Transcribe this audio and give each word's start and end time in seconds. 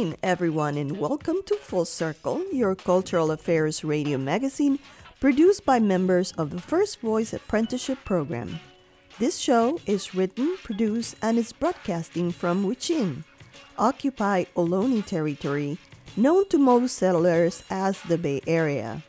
Evening, 0.00 0.16
everyone, 0.22 0.78
and 0.78 0.96
welcome 0.96 1.42
to 1.44 1.56
Full 1.56 1.84
Circle, 1.84 2.42
your 2.50 2.74
cultural 2.74 3.30
affairs 3.30 3.84
radio 3.84 4.16
magazine 4.16 4.78
produced 5.20 5.66
by 5.66 5.78
members 5.78 6.32
of 6.38 6.48
the 6.48 6.58
First 6.58 7.00
Voice 7.00 7.34
Apprenticeship 7.34 7.98
Program. 8.02 8.60
This 9.18 9.36
show 9.36 9.78
is 9.84 10.14
written, 10.14 10.56
produced, 10.62 11.16
and 11.20 11.36
is 11.36 11.52
broadcasting 11.52 12.30
from 12.32 12.64
Huichin, 12.64 13.24
Occupy 13.76 14.44
Ohlone 14.56 15.04
territory, 15.04 15.76
known 16.16 16.48
to 16.48 16.56
most 16.56 16.96
settlers 16.96 17.62
as 17.68 18.00
the 18.00 18.16
Bay 18.16 18.40
Area. 18.46 19.02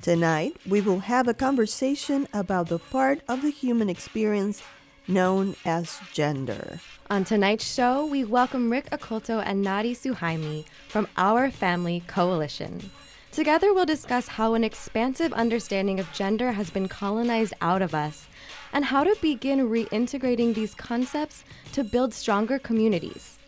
Tonight, 0.00 0.56
we 0.64 0.80
will 0.80 1.00
have 1.00 1.26
a 1.26 1.34
conversation 1.34 2.28
about 2.32 2.68
the 2.68 2.78
part 2.78 3.18
of 3.28 3.42
the 3.42 3.50
human 3.50 3.90
experience 3.90 4.62
known 5.08 5.56
as 5.64 5.98
gender. 6.12 6.78
On 7.10 7.24
tonight's 7.24 7.66
show, 7.66 8.06
we 8.06 8.22
welcome 8.22 8.70
Rick 8.70 8.90
Oculto 8.90 9.42
and 9.44 9.66
Nadi 9.66 9.96
Suhaimi 9.96 10.64
from 10.86 11.08
Our 11.16 11.50
Family 11.50 12.04
Coalition. 12.06 12.88
Together, 13.32 13.74
we'll 13.74 13.84
discuss 13.84 14.28
how 14.28 14.54
an 14.54 14.62
expansive 14.62 15.32
understanding 15.32 15.98
of 15.98 16.12
gender 16.12 16.52
has 16.52 16.70
been 16.70 16.86
colonized 16.86 17.52
out 17.60 17.82
of 17.82 17.96
us 17.96 18.28
and 18.72 18.84
how 18.84 19.02
to 19.02 19.16
begin 19.20 19.68
reintegrating 19.68 20.54
these 20.54 20.72
concepts 20.72 21.42
to 21.72 21.82
build 21.82 22.14
stronger 22.14 22.60
communities. 22.60 23.40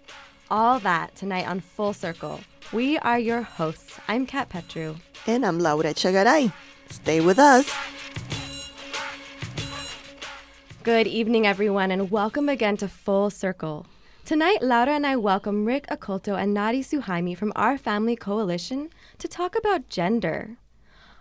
All 0.50 0.80
that 0.80 1.14
tonight 1.14 1.46
on 1.46 1.60
Full 1.60 1.92
Circle. 1.92 2.40
We 2.72 2.98
are 2.98 3.18
your 3.20 3.42
hosts. 3.42 4.00
I'm 4.08 4.26
Kat 4.26 4.48
Petru. 4.48 4.96
And 5.28 5.46
I'm 5.46 5.60
Laura 5.60 5.94
Chagaray. 5.94 6.52
Stay 6.90 7.20
with 7.20 7.38
us. 7.38 7.72
Good 10.84 11.06
evening, 11.06 11.46
everyone, 11.46 11.92
and 11.92 12.10
welcome 12.10 12.48
again 12.48 12.76
to 12.78 12.88
Full 12.88 13.30
Circle. 13.30 13.86
Tonight, 14.24 14.62
Laura 14.62 14.90
and 14.90 15.06
I 15.06 15.14
welcome 15.14 15.64
Rick 15.64 15.86
Oculto 15.86 16.36
and 16.36 16.56
Nadi 16.56 16.80
Suhaimi 16.80 17.38
from 17.38 17.52
Our 17.54 17.78
Family 17.78 18.16
Coalition 18.16 18.90
to 19.18 19.28
talk 19.28 19.56
about 19.56 19.88
gender. 19.88 20.56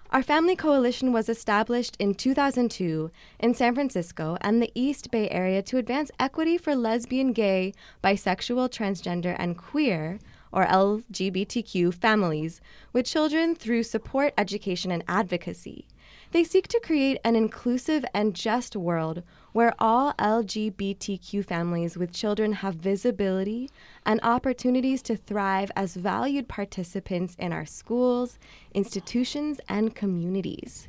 Our 0.09 0.23
Family 0.23 0.55
Coalition 0.55 1.13
was 1.13 1.29
established 1.29 1.95
in 1.99 2.15
2002 2.15 3.11
in 3.39 3.53
San 3.53 3.75
Francisco 3.75 4.35
and 4.41 4.63
the 4.63 4.71
East 4.73 5.11
Bay 5.11 5.29
Area 5.29 5.61
to 5.61 5.77
advance 5.77 6.09
equity 6.19 6.57
for 6.57 6.75
lesbian, 6.75 7.31
gay, 7.31 7.75
bisexual, 8.03 8.69
transgender, 8.69 9.35
and 9.37 9.59
queer, 9.59 10.17
or 10.51 10.65
LGBTQ, 10.65 11.93
families 11.93 12.61
with 12.93 13.05
children 13.05 13.53
through 13.53 13.83
support, 13.83 14.33
education, 14.39 14.91
and 14.91 15.03
advocacy. 15.07 15.85
They 16.31 16.45
seek 16.45 16.69
to 16.69 16.79
create 16.79 17.19
an 17.25 17.35
inclusive 17.35 18.05
and 18.13 18.33
just 18.33 18.75
world 18.75 19.23
where 19.51 19.73
all 19.79 20.13
LGBTQ 20.13 21.43
families 21.43 21.97
with 21.97 22.13
children 22.13 22.53
have 22.53 22.75
visibility 22.75 23.69
and 24.05 24.19
opportunities 24.23 25.01
to 25.03 25.17
thrive 25.17 25.71
as 25.75 25.95
valued 25.95 26.47
participants 26.47 27.35
in 27.37 27.51
our 27.51 27.65
schools, 27.65 28.39
institutions, 28.73 29.59
and 29.67 29.93
communities. 29.93 30.87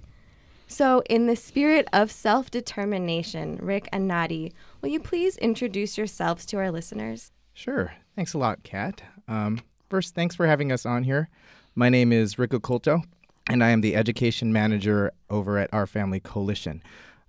So, 0.69 1.03
in 1.11 1.27
the 1.27 1.37
spirit 1.37 1.89
of 1.93 2.11
self 2.11 2.51
determination, 2.51 3.59
Rick 3.61 3.89
and 3.93 4.09
Nadi, 4.09 4.53
will 4.81 4.89
you 4.89 5.01
please 5.01 5.37
introduce 5.39 5.99
yourselves 5.99 6.47
to 6.47 6.57
our 6.59 6.71
listeners? 6.71 7.33
Sure. 7.53 7.93
Thanks 8.15 8.33
a 8.33 8.39
lot, 8.39 8.63
Kat. 8.63 9.03
Um, 9.29 9.61
first, 9.91 10.15
thanks 10.15 10.35
for 10.35 10.47
having 10.47 10.73
us 10.73 10.87
on 10.87 11.03
here. 11.03 11.29
My 11.75 11.89
name 11.89 12.13
is 12.13 12.39
Rick 12.39 12.53
Oculto, 12.53 13.03
and 13.49 13.63
I 13.63 13.71
am 13.71 13.81
the 13.81 13.97
education 13.97 14.53
manager 14.53 15.13
over 15.31 15.59
at 15.59 15.73
Our 15.73 15.87
Family 15.87 16.21
Coalition. 16.21 16.83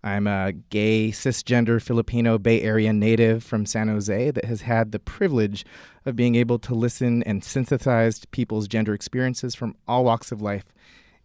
I'm 0.04 0.28
a 0.28 0.52
gay, 0.52 1.10
cisgender 1.12 1.82
Filipino 1.82 2.38
Bay 2.38 2.62
Area 2.62 2.92
native 2.92 3.42
from 3.44 3.66
San 3.66 3.88
Jose 3.88 4.32
that 4.32 4.46
has 4.46 4.62
had 4.62 4.92
the 4.92 5.00
privilege 5.00 5.66
of 6.06 6.16
being 6.16 6.36
able 6.36 6.60
to 6.60 6.76
listen 6.76 7.24
and 7.24 7.44
synthesize 7.44 8.26
people's 8.32 8.68
gender 8.68 8.94
experiences 8.94 9.56
from 9.56 9.76
all 9.88 10.04
walks 10.04 10.32
of 10.32 10.42
life. 10.42 10.66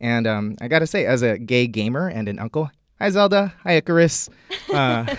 And 0.01 0.29
um, 0.29 0.55
I 0.61 0.69
gotta 0.69 0.87
say, 0.87 1.07
as 1.07 1.23
a 1.23 1.39
gay 1.39 1.67
gamer 1.67 2.07
and 2.09 2.29
an 2.29 2.39
uncle, 2.39 2.71
hi 3.01 3.11
Zelda, 3.11 3.53
hi 3.65 3.73
Icarus, 3.73 4.31
uh, 4.73 5.13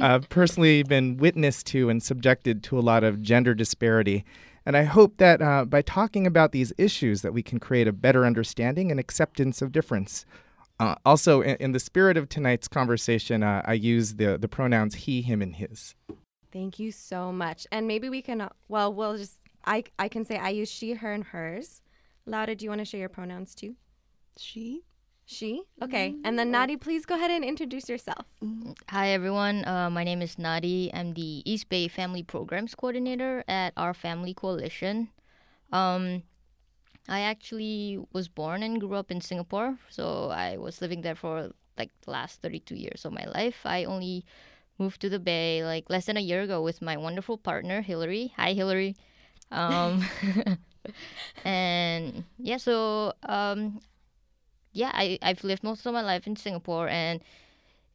I've 0.00 0.28
personally 0.28 0.82
been 0.82 1.18
witness 1.18 1.62
to 1.64 1.88
and 1.88 2.02
subjected 2.02 2.64
to 2.64 2.78
a 2.78 2.80
lot 2.80 3.04
of 3.04 3.22
gender 3.22 3.54
disparity. 3.54 4.24
And 4.66 4.76
I 4.76 4.82
hope 4.82 5.18
that 5.18 5.40
uh, 5.40 5.64
by 5.64 5.80
talking 5.80 6.26
about 6.26 6.50
these 6.50 6.72
issues 6.76 7.22
that 7.22 7.32
we 7.32 7.40
can 7.42 7.60
create 7.60 7.86
a 7.86 7.92
better 7.92 8.26
understanding 8.26 8.90
and 8.90 8.98
acceptance 8.98 9.62
of 9.62 9.70
difference. 9.70 10.26
Uh, 10.80 10.96
also, 11.06 11.40
in, 11.40 11.56
in, 11.56 11.72
the 11.72 11.78
spirit 11.78 12.16
of 12.16 12.28
tonight's 12.28 12.66
conversation, 12.66 13.44
uh, 13.44 13.62
I 13.64 13.74
use 13.74 14.16
the, 14.16 14.36
the 14.36 14.48
pronouns 14.48 14.96
he, 14.96 15.22
him, 15.22 15.40
and 15.40 15.54
his. 15.54 15.94
Thank 16.52 16.78
you 16.80 16.90
so 16.90 17.32
much. 17.32 17.66
And 17.70 17.86
maybe 17.86 18.10
we 18.10 18.20
can, 18.20 18.40
uh, 18.40 18.48
well, 18.68 18.92
we'll 18.92 19.16
just, 19.16 19.40
I, 19.64 19.84
I 19.98 20.08
can 20.08 20.24
say 20.24 20.36
I 20.36 20.50
use 20.50 20.68
she, 20.68 20.92
her, 20.94 21.12
and 21.12 21.24
hers. 21.24 21.80
Laura, 22.26 22.54
do 22.54 22.64
you 22.64 22.70
want 22.70 22.80
to 22.80 22.84
share 22.84 23.00
your 23.00 23.08
pronouns 23.08 23.54
too? 23.54 23.76
She? 24.36 24.82
She? 25.26 25.62
Okay. 25.82 26.10
Mm-hmm. 26.10 26.20
And 26.24 26.38
then 26.38 26.52
Nadi, 26.52 26.80
please 26.80 27.04
go 27.04 27.16
ahead 27.16 27.32
and 27.32 27.44
introduce 27.44 27.88
yourself. 27.88 28.24
Mm-hmm. 28.42 28.72
Hi, 28.90 29.08
everyone. 29.08 29.66
Uh, 29.66 29.90
my 29.90 30.04
name 30.04 30.22
is 30.22 30.36
Nadi. 30.36 30.88
I'm 30.94 31.14
the 31.14 31.42
East 31.44 31.68
Bay 31.68 31.88
Family 31.88 32.22
Programs 32.22 32.76
Coordinator 32.76 33.42
at 33.48 33.72
Our 33.76 33.92
Family 33.92 34.32
Coalition. 34.32 35.08
Um, 35.72 36.22
I 37.08 37.20
actually 37.20 37.98
was 38.12 38.28
born 38.28 38.62
and 38.62 38.80
grew 38.80 38.94
up 38.94 39.10
in 39.10 39.20
Singapore, 39.20 39.78
so 39.90 40.30
I 40.30 40.58
was 40.58 40.80
living 40.80 41.02
there 41.02 41.16
for 41.16 41.50
like 41.76 41.90
the 42.02 42.12
last 42.12 42.40
32 42.40 42.76
years 42.76 43.04
of 43.04 43.12
my 43.12 43.24
life. 43.24 43.62
I 43.64 43.82
only 43.82 44.24
moved 44.78 45.00
to 45.00 45.08
the 45.08 45.18
Bay 45.18 45.64
like 45.64 45.90
less 45.90 46.06
than 46.06 46.16
a 46.16 46.20
year 46.20 46.42
ago 46.42 46.62
with 46.62 46.80
my 46.80 46.96
wonderful 46.96 47.36
partner 47.36 47.82
Hillary. 47.82 48.32
Hi, 48.36 48.52
Hillary. 48.52 48.94
Um, 49.50 50.04
and 51.44 52.24
yeah, 52.38 52.58
so 52.58 53.12
um, 53.24 53.80
yeah, 54.76 54.90
I 54.94 55.18
I've 55.22 55.42
lived 55.42 55.64
most 55.64 55.86
of 55.86 55.94
my 55.94 56.02
life 56.02 56.26
in 56.26 56.36
Singapore, 56.36 56.88
and 56.88 57.22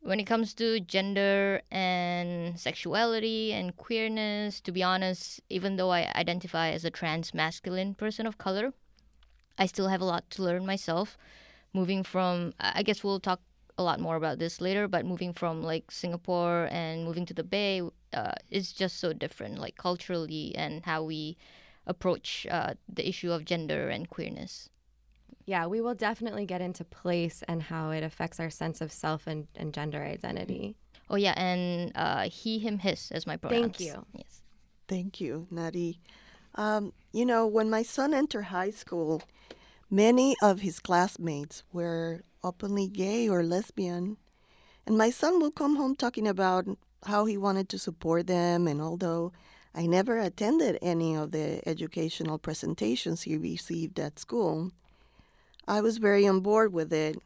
when 0.01 0.19
it 0.19 0.25
comes 0.25 0.53
to 0.55 0.79
gender 0.79 1.61
and 1.69 2.59
sexuality 2.59 3.53
and 3.53 3.77
queerness, 3.77 4.59
to 4.61 4.71
be 4.71 4.81
honest, 4.81 5.41
even 5.49 5.75
though 5.75 5.91
I 5.91 6.11
identify 6.15 6.69
as 6.71 6.83
a 6.83 6.89
trans 6.89 7.33
masculine 7.33 7.93
person 7.93 8.25
of 8.25 8.39
color, 8.39 8.73
I 9.59 9.67
still 9.67 9.89
have 9.89 10.01
a 10.01 10.05
lot 10.05 10.29
to 10.31 10.43
learn 10.43 10.65
myself. 10.65 11.17
Moving 11.73 12.03
from, 12.03 12.53
I 12.59 12.83
guess 12.83 13.03
we'll 13.03 13.19
talk 13.19 13.41
a 13.77 13.83
lot 13.83 13.99
more 13.99 14.15
about 14.15 14.39
this 14.39 14.59
later, 14.59 14.87
but 14.87 15.05
moving 15.05 15.33
from 15.33 15.61
like 15.61 15.91
Singapore 15.91 16.67
and 16.71 17.05
moving 17.05 17.25
to 17.27 17.33
the 17.33 17.43
Bay 17.43 17.81
uh, 18.13 18.33
is 18.49 18.73
just 18.73 18.97
so 18.99 19.13
different, 19.13 19.59
like 19.59 19.77
culturally 19.77 20.53
and 20.55 20.83
how 20.85 21.03
we 21.03 21.37
approach 21.85 22.47
uh, 22.49 22.73
the 22.89 23.07
issue 23.07 23.31
of 23.31 23.45
gender 23.45 23.89
and 23.89 24.09
queerness. 24.09 24.69
Yeah, 25.45 25.65
we 25.67 25.81
will 25.81 25.95
definitely 25.95 26.45
get 26.45 26.61
into 26.61 26.83
place 26.83 27.43
and 27.47 27.61
how 27.61 27.91
it 27.91 28.03
affects 28.03 28.39
our 28.39 28.49
sense 28.49 28.81
of 28.81 28.91
self 28.91 29.27
and, 29.27 29.47
and 29.55 29.73
gender 29.73 30.01
identity. 30.01 30.75
Oh, 31.09 31.15
yeah, 31.15 31.33
and 31.35 31.91
uh, 31.95 32.29
he, 32.29 32.59
him, 32.59 32.79
his 32.79 33.11
is 33.11 33.27
my 33.27 33.37
pronouns. 33.37 33.77
Thank 33.77 33.79
you. 33.79 34.05
Yes. 34.13 34.41
Thank 34.87 35.19
you, 35.19 35.47
Nadi. 35.51 35.97
Um, 36.55 36.93
you 37.11 37.25
know, 37.25 37.47
when 37.47 37.69
my 37.69 37.83
son 37.83 38.13
entered 38.13 38.43
high 38.43 38.71
school, 38.71 39.21
Many 39.93 40.37
of 40.41 40.61
his 40.61 40.79
classmates 40.79 41.63
were 41.73 42.21
openly 42.45 42.87
gay 42.87 43.27
or 43.27 43.43
lesbian, 43.43 44.15
and 44.87 44.97
my 44.97 45.09
son 45.09 45.41
will 45.41 45.51
come 45.51 45.75
home 45.75 45.97
talking 45.97 46.25
about 46.25 46.65
how 47.05 47.25
he 47.25 47.35
wanted 47.35 47.67
to 47.67 47.77
support 47.77 48.25
them. 48.27 48.69
And 48.69 48.79
although 48.81 49.33
I 49.75 49.87
never 49.87 50.17
attended 50.17 50.79
any 50.81 51.13
of 51.13 51.31
the 51.31 51.61
educational 51.67 52.37
presentations 52.37 53.23
he 53.23 53.35
received 53.35 53.99
at 53.99 54.17
school, 54.17 54.71
I 55.67 55.81
was 55.81 55.97
very 55.97 56.27
on 56.27 56.41
board 56.41 56.73
with 56.73 56.91
it. 56.91 57.17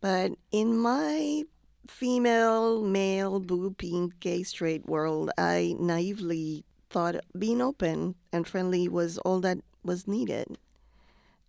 But 0.00 0.32
in 0.50 0.78
my 0.78 1.44
female, 1.86 2.82
male, 2.82 3.40
blue, 3.40 3.72
pink, 3.72 4.18
gay, 4.20 4.42
straight 4.42 4.86
world, 4.86 5.30
I 5.36 5.74
naively 5.78 6.64
thought 6.88 7.16
being 7.38 7.60
open 7.60 8.14
and 8.32 8.46
friendly 8.46 8.88
was 8.88 9.18
all 9.18 9.40
that 9.40 9.58
was 9.84 10.08
needed. 10.08 10.58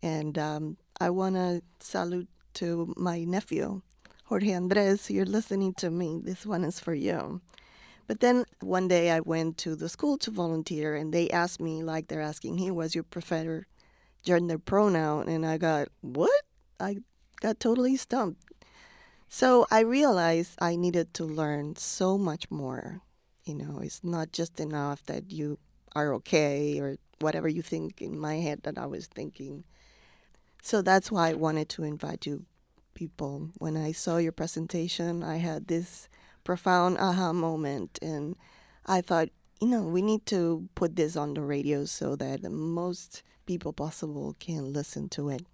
And 0.03 0.37
um, 0.37 0.77
I 0.99 1.09
want 1.09 1.35
to 1.35 1.61
salute 1.79 2.27
to 2.55 2.93
my 2.97 3.23
nephew, 3.23 3.81
Jorge 4.25 4.53
Andres. 4.53 5.09
You're 5.09 5.25
listening 5.25 5.73
to 5.75 5.89
me. 5.89 6.19
This 6.23 6.45
one 6.45 6.63
is 6.63 6.79
for 6.79 6.93
you. 6.93 7.41
But 8.07 8.19
then 8.19 8.45
one 8.59 8.87
day 8.87 9.11
I 9.11 9.21
went 9.21 9.57
to 9.59 9.75
the 9.75 9.87
school 9.87 10.17
to 10.17 10.31
volunteer, 10.31 10.95
and 10.95 11.13
they 11.13 11.29
asked 11.29 11.61
me, 11.61 11.81
like 11.83 12.07
they're 12.07 12.21
asking 12.21 12.57
he 12.57 12.71
was 12.71 12.93
your 12.93 13.05
preferred 13.05 13.65
gender 14.23 14.57
pronoun? 14.57 15.27
And 15.27 15.45
I 15.45 15.57
got, 15.57 15.89
what? 16.01 16.43
I 16.79 16.97
got 17.39 17.59
totally 17.59 17.95
stumped. 17.95 18.43
So 19.29 19.65
I 19.71 19.79
realized 19.81 20.57
I 20.59 20.75
needed 20.75 21.13
to 21.15 21.23
learn 21.23 21.75
so 21.77 22.17
much 22.17 22.51
more. 22.51 23.01
You 23.45 23.55
know, 23.55 23.79
it's 23.81 24.03
not 24.03 24.31
just 24.31 24.59
enough 24.59 25.03
that 25.05 25.31
you 25.31 25.57
are 25.95 26.13
okay 26.15 26.79
or 26.79 26.97
whatever 27.19 27.47
you 27.47 27.61
think 27.61 28.01
in 28.01 28.19
my 28.19 28.35
head 28.35 28.63
that 28.63 28.77
I 28.77 28.85
was 28.85 29.07
thinking. 29.07 29.63
So 30.61 30.81
that's 30.81 31.11
why 31.11 31.29
I 31.29 31.33
wanted 31.33 31.69
to 31.69 31.83
invite 31.83 32.25
you 32.25 32.45
people. 32.93 33.49
When 33.57 33.77
I 33.77 33.93
saw 33.93 34.17
your 34.17 34.31
presentation, 34.31 35.23
I 35.23 35.37
had 35.37 35.67
this 35.67 36.07
profound 36.43 36.97
aha 36.97 37.33
moment 37.33 37.97
and 38.01 38.35
I 38.85 39.01
thought, 39.01 39.29
you 39.61 39.67
know, 39.67 39.83
we 39.83 40.01
need 40.01 40.25
to 40.25 40.67
put 40.73 40.95
this 40.95 41.15
on 41.15 41.35
the 41.35 41.41
radio 41.41 41.85
so 41.85 42.15
that 42.15 42.41
the 42.41 42.49
most 42.49 43.21
people 43.45 43.71
possible 43.71 44.35
can 44.39 44.73
listen 44.73 45.07
to 45.09 45.29
it. 45.29 45.45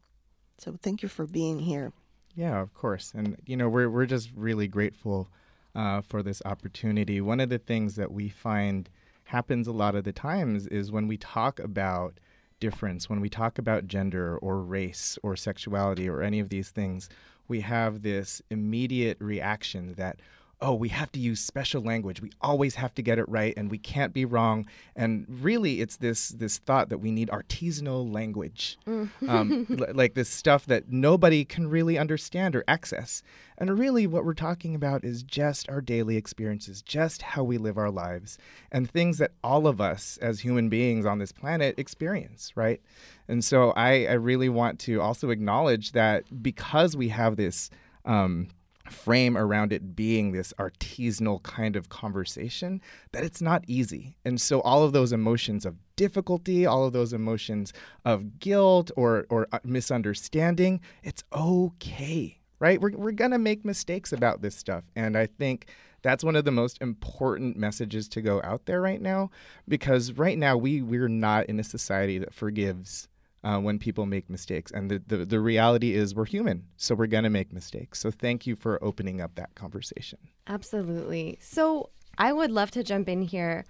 So 0.57 0.77
thank 0.81 1.03
you 1.03 1.09
for 1.09 1.27
being 1.27 1.59
here. 1.59 1.91
Yeah, 2.33 2.59
of 2.61 2.73
course. 2.73 3.11
And 3.13 3.37
you 3.45 3.57
know, 3.57 3.67
we're 3.67 3.89
we're 3.89 4.05
just 4.05 4.31
really 4.35 4.67
grateful 4.67 5.29
uh, 5.75 6.01
for 6.01 6.23
this 6.23 6.41
opportunity. 6.45 7.19
One 7.19 7.39
of 7.39 7.49
the 7.49 7.57
things 7.57 7.95
that 7.95 8.11
we 8.11 8.29
find 8.29 8.89
happens 9.25 9.67
a 9.67 9.73
lot 9.73 9.95
of 9.95 10.05
the 10.05 10.13
times 10.13 10.67
is 10.67 10.91
when 10.91 11.07
we 11.07 11.17
talk 11.17 11.59
about 11.59 12.19
difference, 12.59 13.09
when 13.09 13.19
we 13.19 13.29
talk 13.29 13.59
about 13.59 13.87
gender 13.87 14.37
or 14.37 14.61
race 14.61 15.19
or 15.21 15.35
sexuality 15.35 16.09
or 16.09 16.21
any 16.21 16.39
of 16.39 16.49
these 16.49 16.69
things, 16.69 17.09
we 17.47 17.61
have 17.61 18.01
this 18.01 18.41
immediate 18.49 19.17
reaction 19.19 19.93
that 19.97 20.19
oh, 20.59 20.73
we 20.73 20.89
have 20.89 21.11
to 21.11 21.19
use 21.19 21.39
special 21.39 21.83
language. 21.83 22.19
We 22.21 22.31
always 22.41 22.75
have 22.75 22.93
to 22.95 23.03
get 23.03 23.19
it 23.19 23.29
right 23.29 23.53
and 23.55 23.69
we 23.69 23.77
can't 23.77 24.11
be 24.11 24.25
wrong. 24.25 24.65
And 24.95 25.25
really, 25.29 25.81
it's 25.81 25.97
this, 25.97 26.29
this 26.29 26.57
thought 26.57 26.89
that 26.89 26.97
we 26.97 27.11
need 27.11 27.29
artisanal 27.29 28.11
language, 28.11 28.77
um, 28.87 29.67
l- 29.79 29.93
like 29.93 30.15
this 30.15 30.29
stuff 30.29 30.65
that 30.65 30.91
nobody 30.91 31.45
can 31.45 31.69
really 31.69 31.97
understand 31.97 32.55
or 32.55 32.63
access. 32.67 33.21
And 33.59 33.77
really, 33.77 34.07
what 34.07 34.25
we're 34.25 34.33
talking 34.33 34.73
about 34.73 35.03
is 35.03 35.21
just 35.21 35.69
our 35.69 35.81
daily 35.81 36.17
experiences, 36.17 36.81
just 36.81 37.21
how 37.21 37.43
we 37.43 37.57
live 37.57 37.77
our 37.77 37.91
lives, 37.91 38.39
and 38.71 38.89
things 38.89 39.19
that 39.19 39.31
all 39.43 39.67
of 39.67 39.79
us 39.79 40.17
as 40.21 40.39
human 40.39 40.69
beings 40.69 41.05
on 41.05 41.19
this 41.19 41.31
planet 41.31 41.77
experience, 41.77 42.51
right? 42.55 42.81
And 43.27 43.43
so 43.43 43.71
I, 43.71 44.05
I 44.05 44.13
really 44.13 44.49
want 44.49 44.79
to 44.81 45.01
also 45.01 45.29
acknowledge 45.29 45.91
that 45.91 46.23
because 46.41 46.95
we 46.97 47.09
have 47.09 47.35
this. 47.35 47.69
Um, 48.05 48.47
frame 48.91 49.37
around 49.37 49.73
it 49.73 49.95
being 49.95 50.31
this 50.31 50.53
artisanal 50.59 51.41
kind 51.43 51.75
of 51.75 51.89
conversation 51.89 52.81
that 53.11 53.23
it's 53.23 53.41
not 53.41 53.63
easy. 53.67 54.17
And 54.25 54.39
so 54.39 54.61
all 54.61 54.83
of 54.83 54.93
those 54.93 55.11
emotions 55.11 55.65
of 55.65 55.75
difficulty, 55.95 56.65
all 56.65 56.85
of 56.85 56.93
those 56.93 57.13
emotions 57.13 57.73
of 58.05 58.39
guilt 58.39 58.91
or 58.95 59.25
or 59.29 59.47
uh, 59.51 59.59
misunderstanding, 59.63 60.81
it's 61.03 61.23
okay. 61.33 62.39
Right? 62.59 62.81
We're 62.81 62.97
we're 62.97 63.11
going 63.11 63.31
to 63.31 63.37
make 63.37 63.63
mistakes 63.63 64.11
about 64.11 64.41
this 64.41 64.55
stuff. 64.55 64.83
And 64.95 65.17
I 65.17 65.27
think 65.27 65.67
that's 66.01 66.23
one 66.23 66.35
of 66.35 66.45
the 66.45 66.51
most 66.51 66.81
important 66.81 67.57
messages 67.57 68.07
to 68.09 68.21
go 68.21 68.41
out 68.43 68.65
there 68.65 68.81
right 68.81 69.01
now 69.01 69.29
because 69.67 70.13
right 70.13 70.37
now 70.37 70.55
we 70.55 70.81
we're 70.81 71.07
not 71.07 71.45
in 71.47 71.59
a 71.59 71.63
society 71.63 72.17
that 72.19 72.33
forgives 72.33 73.07
uh, 73.47 73.57
when 73.59 73.79
people 73.79 74.05
make 74.05 74.29
mistakes. 74.29 74.71
And 74.71 74.91
the, 74.91 75.01
the, 75.07 75.17
the 75.23 75.39
reality 75.39 75.93
is 75.93 76.13
we're 76.13 76.25
human, 76.25 76.65
so 76.75 76.95
we're 76.95 77.07
going 77.07 77.23
to 77.23 77.29
make 77.29 77.53
mistakes. 77.53 77.99
So 77.99 78.11
thank 78.11 78.45
you 78.45 78.57
for 78.57 78.83
opening 78.83 79.21
up 79.21 79.35
that 79.35 79.55
conversation. 79.55 80.19
Absolutely. 80.47 81.37
So 81.39 81.89
I 82.17 82.33
would 82.33 82.51
love 82.51 82.71
to 82.71 82.83
jump 82.83 83.07
in 83.07 83.21
here. 83.21 83.63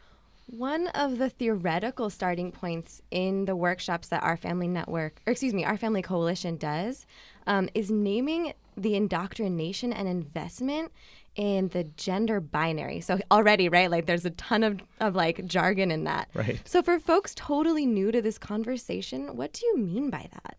One 0.48 0.88
of 0.88 1.20
the 1.20 1.30
theoretical 1.30 2.10
starting 2.10 2.52
points 2.52 3.04
in 3.12 3.46
the 3.46 3.56
workshops 3.56 4.08
that 4.08 4.24
our 4.24 4.38
family 4.38 4.68
network, 4.68 5.22
or 5.28 5.32
excuse 5.32 5.54
me, 5.54 5.64
our 5.64 5.78
family 5.78 6.02
coalition 6.02 6.58
does, 6.58 7.06
um, 7.46 7.70
is 7.76 7.92
naming 7.92 8.54
the 8.76 8.96
indoctrination 8.96 9.94
and 9.94 10.08
investment 10.08 10.92
in 11.38 11.70
the 11.70 11.84
gender 11.84 12.42
binary. 12.42 13.00
So 13.00 13.20
already, 13.32 13.70
right, 13.70 13.90
like 13.90 14.08
there's 14.08 14.26
a 14.26 14.32
ton 14.32 14.64
of, 14.64 14.82
of 15.00 15.16
like 15.16 15.46
jargon 15.46 15.92
in 15.92 16.04
that. 16.04 16.30
Right. 16.34 16.60
So 16.66 16.82
for 16.82 17.00
folks 17.00 17.34
totally 17.36 17.86
new 17.86 18.12
to 18.12 18.22
this 18.22 18.38
conversation, 18.38 19.38
what 19.38 19.54
do 19.54 19.66
you 19.66 19.78
mean 19.78 20.10
by 20.10 20.28
that? 20.34 20.58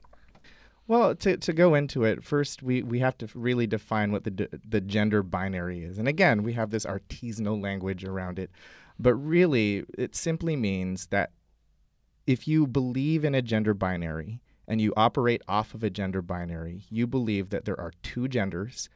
Well, 0.86 1.14
to, 1.16 1.36
to 1.36 1.52
go 1.52 1.74
into 1.74 2.04
it, 2.04 2.24
first 2.24 2.62
we, 2.62 2.82
we 2.82 3.00
have 3.00 3.18
to 3.18 3.28
really 3.34 3.66
define 3.66 4.10
what 4.10 4.24
the, 4.24 4.30
d- 4.30 4.48
the 4.66 4.80
gender 4.80 5.22
binary 5.22 5.84
is. 5.84 5.98
And 5.98 6.08
again, 6.08 6.42
we 6.42 6.54
have 6.54 6.70
this 6.70 6.86
artisanal 6.86 7.62
language 7.62 8.04
around 8.04 8.38
it. 8.38 8.50
But 8.98 9.14
really, 9.14 9.84
it 9.98 10.16
simply 10.16 10.56
means 10.56 11.08
that 11.08 11.32
if 12.26 12.48
you 12.48 12.66
believe 12.66 13.24
in 13.24 13.34
a 13.34 13.42
gender 13.42 13.74
binary 13.74 14.40
and 14.66 14.80
you 14.80 14.92
operate 14.96 15.42
off 15.48 15.74
of 15.74 15.82
a 15.82 15.90
gender 15.90 16.22
binary, 16.22 16.84
you 16.88 17.06
believe 17.06 17.50
that 17.50 17.64
there 17.64 17.78
are 17.78 17.92
two 18.02 18.28
genders. 18.28 18.88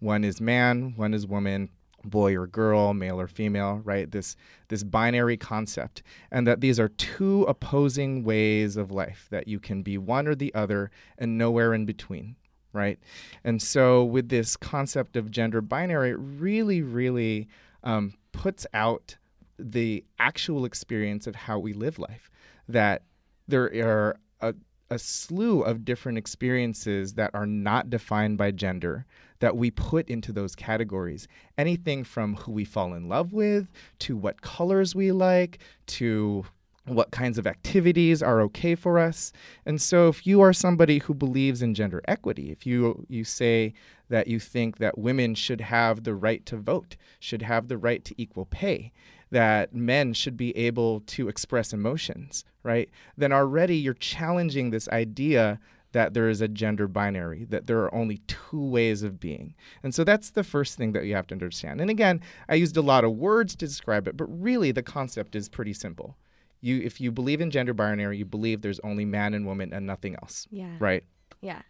One 0.00 0.24
is 0.24 0.40
man, 0.40 0.94
one 0.96 1.14
is 1.14 1.26
woman, 1.26 1.70
boy 2.04 2.36
or 2.36 2.46
girl, 2.46 2.94
male 2.94 3.20
or 3.20 3.26
female, 3.26 3.80
right? 3.84 4.10
This 4.10 4.36
this 4.68 4.84
binary 4.84 5.36
concept, 5.36 6.02
and 6.30 6.46
that 6.46 6.60
these 6.60 6.78
are 6.78 6.88
two 6.88 7.42
opposing 7.44 8.24
ways 8.24 8.76
of 8.76 8.90
life 8.90 9.26
that 9.30 9.48
you 9.48 9.58
can 9.58 9.82
be 9.82 9.98
one 9.98 10.26
or 10.28 10.34
the 10.34 10.54
other 10.54 10.90
and 11.18 11.38
nowhere 11.38 11.74
in 11.74 11.84
between, 11.84 12.36
right? 12.72 12.98
And 13.44 13.60
so 13.60 14.04
with 14.04 14.28
this 14.28 14.56
concept 14.56 15.16
of 15.16 15.30
gender 15.30 15.60
binary, 15.60 16.10
it 16.10 16.18
really, 16.18 16.82
really 16.82 17.48
um, 17.82 18.14
puts 18.32 18.66
out 18.72 19.16
the 19.58 20.04
actual 20.18 20.64
experience 20.64 21.26
of 21.26 21.34
how 21.34 21.58
we 21.58 21.72
live 21.72 21.98
life. 21.98 22.30
That 22.68 23.02
there 23.48 23.64
are 23.84 24.16
a, 24.40 24.54
a 24.90 24.98
slew 24.98 25.62
of 25.62 25.84
different 25.84 26.18
experiences 26.18 27.14
that 27.14 27.30
are 27.34 27.46
not 27.46 27.90
defined 27.90 28.38
by 28.38 28.52
gender 28.52 29.06
that 29.40 29.56
we 29.56 29.70
put 29.70 30.08
into 30.08 30.32
those 30.32 30.54
categories. 30.54 31.28
Anything 31.56 32.04
from 32.04 32.34
who 32.36 32.52
we 32.52 32.64
fall 32.64 32.94
in 32.94 33.08
love 33.08 33.32
with, 33.32 33.68
to 34.00 34.16
what 34.16 34.42
colors 34.42 34.94
we 34.94 35.12
like, 35.12 35.58
to 35.86 36.44
what 36.84 37.10
kinds 37.10 37.38
of 37.38 37.46
activities 37.46 38.22
are 38.22 38.40
okay 38.40 38.74
for 38.74 38.98
us. 38.98 39.32
And 39.66 39.80
so 39.80 40.08
if 40.08 40.26
you 40.26 40.40
are 40.40 40.52
somebody 40.52 40.98
who 40.98 41.14
believes 41.14 41.62
in 41.62 41.74
gender 41.74 42.02
equity, 42.08 42.50
if 42.50 42.66
you 42.66 43.04
you 43.08 43.24
say 43.24 43.74
that 44.08 44.26
you 44.26 44.40
think 44.40 44.78
that 44.78 44.98
women 44.98 45.34
should 45.34 45.60
have 45.60 46.04
the 46.04 46.14
right 46.14 46.44
to 46.46 46.56
vote, 46.56 46.96
should 47.20 47.42
have 47.42 47.68
the 47.68 47.78
right 47.78 48.04
to 48.04 48.14
equal 48.16 48.46
pay, 48.46 48.92
that 49.30 49.74
men 49.74 50.14
should 50.14 50.36
be 50.36 50.56
able 50.56 51.00
to 51.00 51.28
express 51.28 51.72
emotions, 51.72 52.44
right? 52.62 52.88
Then 53.16 53.32
already 53.32 53.76
you're 53.76 53.94
challenging 53.94 54.70
this 54.70 54.88
idea 54.88 55.60
that 55.92 56.14
there 56.14 56.28
is 56.28 56.40
a 56.40 56.48
gender 56.48 56.86
binary, 56.86 57.44
that 57.46 57.66
there 57.66 57.78
are 57.80 57.94
only 57.94 58.18
two 58.26 58.62
ways 58.62 59.02
of 59.02 59.18
being. 59.18 59.54
And 59.82 59.94
so 59.94 60.04
that's 60.04 60.30
the 60.30 60.44
first 60.44 60.76
thing 60.76 60.92
that 60.92 61.06
you 61.06 61.14
have 61.14 61.26
to 61.28 61.34
understand. 61.34 61.80
And 61.80 61.90
again, 61.90 62.20
I 62.48 62.56
used 62.56 62.76
a 62.76 62.82
lot 62.82 63.04
of 63.04 63.12
words 63.16 63.56
to 63.56 63.66
describe 63.66 64.06
it, 64.06 64.16
but 64.16 64.26
really 64.26 64.70
the 64.70 64.82
concept 64.82 65.34
is 65.34 65.48
pretty 65.48 65.72
simple. 65.72 66.16
You 66.60 66.80
if 66.82 67.00
you 67.00 67.12
believe 67.12 67.40
in 67.40 67.50
gender 67.50 67.72
binary, 67.72 68.18
you 68.18 68.24
believe 68.24 68.60
there's 68.60 68.80
only 68.80 69.04
man 69.04 69.32
and 69.32 69.46
woman 69.46 69.72
and 69.72 69.86
nothing 69.86 70.16
else. 70.16 70.46
Yeah. 70.50 70.76
Right? 70.78 71.04
Yeah. 71.40 71.62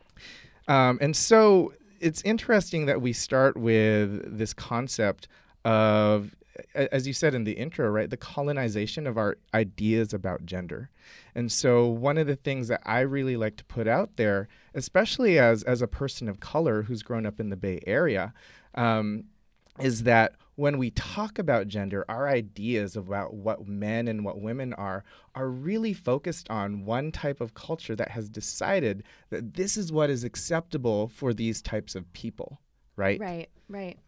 Um, 0.67 0.99
and 1.01 1.15
so 1.15 1.73
it's 2.01 2.23
interesting 2.23 2.87
that 2.87 3.01
we 3.01 3.13
start 3.13 3.57
with 3.57 4.39
this 4.39 4.53
concept 4.55 5.29
of, 5.65 6.35
as 6.75 7.07
you 7.07 7.13
said 7.13 7.35
in 7.35 7.45
the 7.45 7.53
intro, 7.53 7.89
right, 7.89 8.11
the 8.11 8.17
colonization 8.17 9.07
of 9.07 9.17
our 9.17 9.39
ideas 9.55 10.13
about 10.13 10.47
gender. 10.47 10.91
And 11.35 11.51
so 11.51 11.87
one 11.87 12.19
of 12.19 12.27
the 12.27 12.37
things 12.37 12.69
that 12.69 12.83
I 12.85 13.01
really 13.01 13.37
like 13.37 13.57
to 13.57 13.65
put 13.65 13.87
out 13.87 14.17
there, 14.17 14.49
especially 14.75 15.39
as 15.39 15.63
as 15.63 15.83
a 15.83 15.87
person 15.87 16.29
of 16.29 16.41
color 16.41 16.83
who's 16.83 17.03
grown 17.03 17.27
up 17.27 17.41
in 17.41 17.51
the 17.51 17.57
Bay 17.57 17.81
Area, 17.87 18.33
um, 18.75 19.25
is 19.81 20.03
that 20.05 20.35
when 20.57 20.77
we 20.77 20.91
talk 20.91 21.39
about 21.39 21.69
gender, 21.69 22.05
our 22.09 22.29
ideas 22.29 22.97
about 22.97 23.33
what 23.33 23.69
men 23.69 24.09
and 24.09 24.25
what 24.25 24.41
women 24.41 24.73
are 24.75 25.05
are 25.37 25.49
really 25.49 25.93
focused 25.93 26.51
on 26.51 26.85
one 26.85 27.13
type 27.13 27.41
of 27.41 27.55
culture 27.55 27.95
that 27.95 28.11
has 28.11 28.29
decided 28.29 29.05
that 29.31 29.55
this 29.55 29.77
is 29.77 29.93
what 29.93 30.11
is 30.11 30.25
acceptable 30.25 31.07
for 31.09 31.33
these 31.33 31.63
types 31.63 31.95
of 31.95 32.13
people, 32.13 32.61
right? 32.97 33.21
Right. 33.21 33.49
Right. 33.69 33.99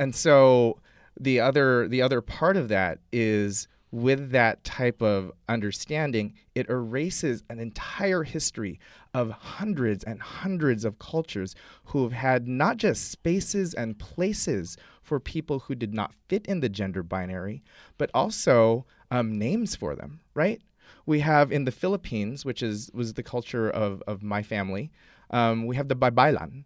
And 0.00 0.14
so 0.14 0.80
the 1.18 1.40
other 1.40 1.88
the 1.88 2.02
other 2.02 2.20
part 2.20 2.56
of 2.56 2.68
that 2.68 2.98
is 3.12 3.68
with 3.92 4.30
that 4.30 4.62
type 4.64 5.00
of 5.00 5.32
understanding, 5.48 6.34
it 6.54 6.68
erases 6.68 7.42
an 7.48 7.58
entire 7.58 8.24
history 8.24 8.78
of 9.14 9.30
hundreds 9.30 10.04
and 10.04 10.20
hundreds 10.20 10.84
of 10.84 10.98
cultures 10.98 11.54
who 11.84 12.02
have 12.02 12.12
had 12.12 12.46
not 12.48 12.76
just 12.76 13.10
spaces 13.10 13.72
and 13.72 13.98
places 13.98 14.76
for 15.02 15.20
people 15.20 15.60
who 15.60 15.74
did 15.74 15.94
not 15.94 16.12
fit 16.28 16.46
in 16.46 16.60
the 16.60 16.68
gender 16.68 17.02
binary, 17.02 17.62
but 17.96 18.10
also 18.12 18.84
um, 19.10 19.38
names 19.38 19.76
for 19.76 19.94
them, 19.94 20.20
right? 20.34 20.60
We 21.06 21.20
have 21.20 21.52
in 21.52 21.64
the 21.64 21.70
Philippines, 21.70 22.44
which 22.44 22.62
is 22.62 22.90
was 22.92 23.14
the 23.14 23.22
culture 23.22 23.70
of, 23.70 24.02
of 24.06 24.22
my 24.22 24.42
family, 24.42 24.90
um, 25.30 25.64
we 25.64 25.76
have 25.76 25.88
the 25.88 25.96
Babaylan, 25.96 26.64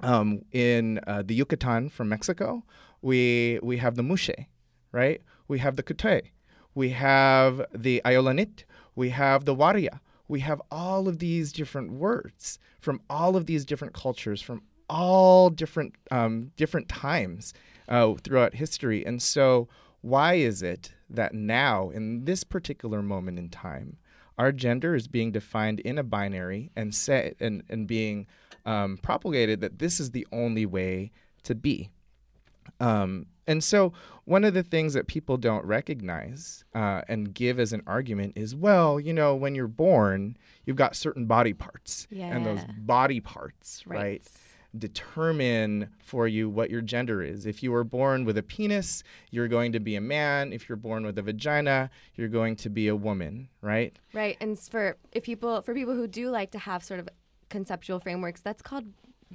um, 0.00 0.42
in 0.52 1.00
uh, 1.06 1.22
the 1.22 1.34
Yucatan 1.34 1.88
from 1.88 2.08
Mexico, 2.08 2.62
we 3.02 3.58
we 3.62 3.78
have 3.78 3.96
the 3.96 4.02
muxe. 4.02 4.46
right? 4.92 5.20
We 5.46 5.58
have 5.58 5.76
the 5.76 5.82
Kute, 5.82 6.22
we 6.74 6.90
have 6.90 7.64
the 7.74 8.02
Ayolanit, 8.04 8.64
we 8.94 9.10
have 9.10 9.44
the 9.44 9.54
Waria. 9.54 10.00
We 10.28 10.40
have 10.40 10.60
all 10.70 11.08
of 11.08 11.20
these 11.20 11.52
different 11.52 11.92
words 11.92 12.58
from 12.80 13.00
all 13.08 13.34
of 13.34 13.46
these 13.46 13.64
different 13.64 13.94
cultures, 13.94 14.42
from 14.42 14.62
all 14.90 15.48
different 15.48 15.94
um, 16.10 16.52
different 16.56 16.88
times 16.88 17.54
uh, 17.88 18.12
throughout 18.14 18.54
history. 18.54 19.04
And 19.06 19.22
so, 19.22 19.68
why 20.02 20.34
is 20.34 20.62
it 20.62 20.92
that 21.08 21.32
now, 21.32 21.88
in 21.90 22.24
this 22.26 22.44
particular 22.44 23.02
moment 23.02 23.38
in 23.38 23.48
time, 23.48 23.96
our 24.36 24.52
gender 24.52 24.94
is 24.94 25.08
being 25.08 25.32
defined 25.32 25.80
in 25.80 25.98
a 25.98 26.02
binary 26.02 26.70
and 26.76 26.94
set 26.94 27.34
and, 27.40 27.62
and 27.68 27.86
being 27.86 28.26
um, 28.66 28.98
propagated 28.98 29.60
that 29.62 29.78
this 29.78 29.98
is 29.98 30.10
the 30.10 30.26
only 30.30 30.66
way 30.66 31.10
to 31.44 31.54
be? 31.54 31.90
Um, 32.80 33.26
and 33.46 33.64
so, 33.64 33.92
one 34.24 34.44
of 34.44 34.52
the 34.54 34.62
things 34.62 34.92
that 34.94 35.06
people 35.06 35.36
don't 35.38 35.64
recognize 35.64 36.64
uh, 36.74 37.00
and 37.08 37.32
give 37.32 37.58
as 37.58 37.72
an 37.72 37.82
argument 37.86 38.34
is, 38.36 38.54
well, 38.54 39.00
you 39.00 39.12
know, 39.14 39.34
when 39.34 39.54
you're 39.54 39.66
born, 39.66 40.36
you've 40.66 40.76
got 40.76 40.94
certain 40.94 41.24
body 41.26 41.54
parts, 41.54 42.06
and 42.34 42.44
those 42.44 42.60
body 42.78 43.20
parts, 43.20 43.86
right, 43.86 43.96
Right. 43.98 44.22
determine 44.76 45.88
for 45.98 46.28
you 46.28 46.50
what 46.50 46.68
your 46.70 46.82
gender 46.82 47.22
is. 47.22 47.46
If 47.46 47.62
you 47.62 47.72
were 47.72 47.84
born 47.84 48.24
with 48.26 48.36
a 48.36 48.42
penis, 48.42 49.02
you're 49.30 49.48
going 49.48 49.72
to 49.72 49.80
be 49.80 49.96
a 49.96 50.00
man. 50.00 50.52
If 50.52 50.68
you're 50.68 50.76
born 50.76 51.04
with 51.06 51.16
a 51.18 51.22
vagina, 51.22 51.90
you're 52.16 52.28
going 52.28 52.56
to 52.56 52.68
be 52.68 52.88
a 52.88 52.96
woman, 52.96 53.48
right? 53.62 53.96
Right, 54.12 54.36
and 54.40 54.58
for 54.58 54.96
if 55.12 55.22
people 55.24 55.62
for 55.62 55.72
people 55.74 55.94
who 55.94 56.06
do 56.06 56.28
like 56.30 56.50
to 56.52 56.58
have 56.58 56.84
sort 56.84 57.00
of 57.00 57.08
conceptual 57.48 57.98
frameworks, 58.00 58.40
that's 58.42 58.60
called 58.62 58.84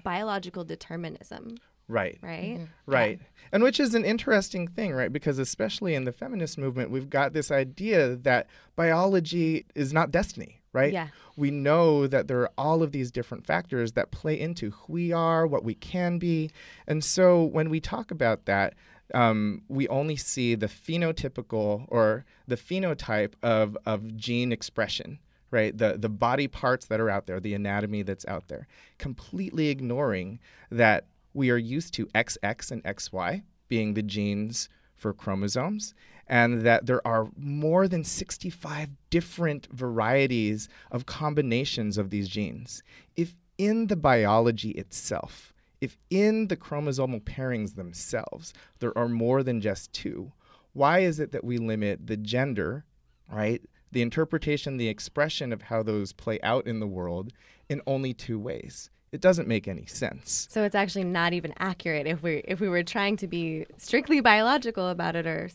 biological 0.04 0.64
determinism, 0.64 1.58
Right. 1.88 2.18
right? 2.22 2.60
Right. 2.86 3.20
And 3.52 3.62
which 3.62 3.80
is 3.80 3.94
an 3.94 4.06
interesting 4.06 4.68
thing, 4.68 4.94
right? 4.94 5.12
Because 5.12 5.38
especially 5.38 5.96
in 5.96 6.06
the 6.06 6.12
feminist 6.12 6.58
movement, 6.58 6.90
we've 6.92 7.10
got 7.10 7.34
this 7.34 7.52
idea 7.52 8.16
that 8.18 8.48
biology 8.76 9.66
is 9.76 9.94
not 9.94 10.12
destiny, 10.12 10.62
right? 10.72 10.94
Yeah. 10.94 11.10
We 11.36 11.52
know 11.52 12.08
that 12.08 12.28
there 12.28 12.40
are 12.42 12.52
all 12.58 12.82
of 12.82 12.92
these 12.92 13.12
different 13.12 13.46
factors 13.46 13.92
that 13.94 14.12
play 14.12 14.40
into 14.40 14.72
who 14.72 14.94
we 14.94 15.12
are, 15.12 15.46
what 15.46 15.64
we 15.64 15.76
can 15.76 16.18
be. 16.18 16.52
And 16.88 17.04
so 17.04 17.44
when 17.44 17.70
we 17.70 17.80
talk 17.80 18.12
about 18.12 18.46
that, 18.46 18.76
um, 19.14 19.62
we 19.68 19.88
only 19.90 20.16
see 20.16 20.56
the 20.56 20.68
phenotypical 20.68 21.86
or 21.90 22.26
the 22.48 22.58
phenotype 22.58 23.34
of, 23.44 23.78
of 23.86 24.16
gene 24.16 24.52
expression 24.52 25.20
right? 25.54 25.78
The 25.78 25.98
the 26.00 26.10
body 26.10 26.48
parts 26.48 26.88
that 26.88 27.00
are 27.00 27.12
out 27.12 27.28
there, 27.28 27.40
the 27.40 27.54
anatomy 27.54 28.02
that's 28.02 28.26
out 28.26 28.48
there, 28.48 28.68
completely 28.98 29.70
ignoring 29.70 30.40
that 30.72 31.06
we 31.34 31.50
are 31.50 31.58
used 31.58 31.94
to 31.96 32.06
XX 32.08 32.72
and 32.72 32.84
XY 32.84 33.44
being 33.68 33.94
the 33.94 34.04
genes 34.04 34.70
for 34.96 35.14
chromosomes, 35.14 35.94
and 36.28 36.62
that 36.62 36.86
there 36.86 37.06
are 37.06 37.28
more 37.36 37.88
than 37.88 38.04
65 38.04 38.90
different 39.10 39.68
varieties 39.72 40.70
of 40.92 41.06
combinations 41.06 41.98
of 41.98 42.10
these 42.10 42.30
genes. 42.30 42.82
If 43.16 43.36
in 43.58 43.88
the 43.88 43.96
biology 43.96 44.72
itself, 44.72 45.54
if 45.82 45.98
in 46.10 46.48
the 46.48 46.56
chromosomal 46.56 47.22
pairings 47.24 47.76
themselves, 47.76 48.54
there 48.80 48.98
are 48.98 49.10
more 49.10 49.44
than 49.44 49.60
just 49.60 49.92
two, 49.92 50.32
why 50.72 51.00
is 51.00 51.20
it 51.20 51.32
that 51.32 51.44
we 51.44 51.58
limit 51.58 52.08
the 52.08 52.18
gender, 52.18 52.86
right? 53.30 53.62
The 53.92 54.02
interpretation, 54.02 54.78
the 54.78 54.88
expression 54.88 55.52
of 55.52 55.64
how 55.64 55.84
those 55.84 56.14
play 56.14 56.40
out 56.42 56.66
in 56.66 56.80
the 56.80 56.88
world 56.88 57.34
in 57.70 57.82
only 57.86 58.14
two 58.14 58.40
ways. 58.40 58.90
It 59.14 59.22
doesn't 59.22 59.48
make 59.48 59.68
any 59.68 59.86
sense. 59.86 60.48
So 60.50 60.64
it's 60.64 60.74
actually 60.74 61.04
not 61.04 61.34
even 61.34 61.54
accurate 61.60 62.08
if 62.08 62.24
we 62.24 62.38
if 62.46 62.60
we 62.60 62.68
were 62.68 62.82
trying 62.82 63.16
to 63.18 63.28
be 63.28 63.68
strictly 63.78 64.22
biological 64.22 64.90
about 64.90 65.16
it 65.16 65.28
or 65.28 65.52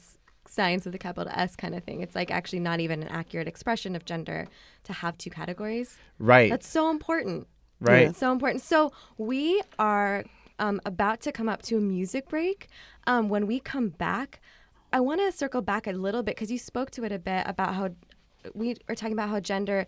science 0.47 0.85
with 0.85 0.95
a 0.95 0.99
capital 0.99 1.31
S 1.35 1.57
kind 1.57 1.75
of 1.75 1.83
thing. 1.83 2.01
It's 2.01 2.15
like 2.15 2.31
actually 2.31 2.61
not 2.61 2.79
even 2.79 3.03
an 3.03 3.09
accurate 3.09 3.49
expression 3.49 3.97
of 3.97 4.05
gender 4.05 4.47
to 4.85 4.93
have 4.93 5.19
two 5.19 5.31
categories. 5.31 5.99
Right. 6.21 6.49
That's 6.49 6.69
so 6.69 6.89
important. 6.89 7.49
right. 7.81 8.07
It's 8.07 8.19
so 8.21 8.31
important. 8.31 8.63
So 8.63 8.93
we 9.17 9.61
are 9.77 10.25
um, 10.61 10.81
about 10.87 11.21
to 11.23 11.33
come 11.33 11.49
up 11.49 11.63
to 11.63 11.79
a 11.79 11.81
music 11.81 12.29
break. 12.29 12.69
Um, 13.09 13.29
when 13.29 13.49
we 13.49 13.59
come 13.59 13.89
back, 13.89 14.41
I 14.93 15.01
want 15.01 15.21
to 15.21 15.33
circle 15.33 15.63
back 15.63 15.89
a 15.89 15.93
little 15.93 16.23
bit 16.23 16.37
because 16.37 16.53
you 16.53 16.59
spoke 16.59 16.93
to 16.93 17.03
it 17.03 17.11
a 17.11 17.19
bit 17.19 17.43
about 17.45 17.75
how 17.75 17.91
we 18.55 18.77
are 18.89 18.95
talking 18.95 19.15
about 19.15 19.31
how 19.31 19.41
gender 19.41 19.85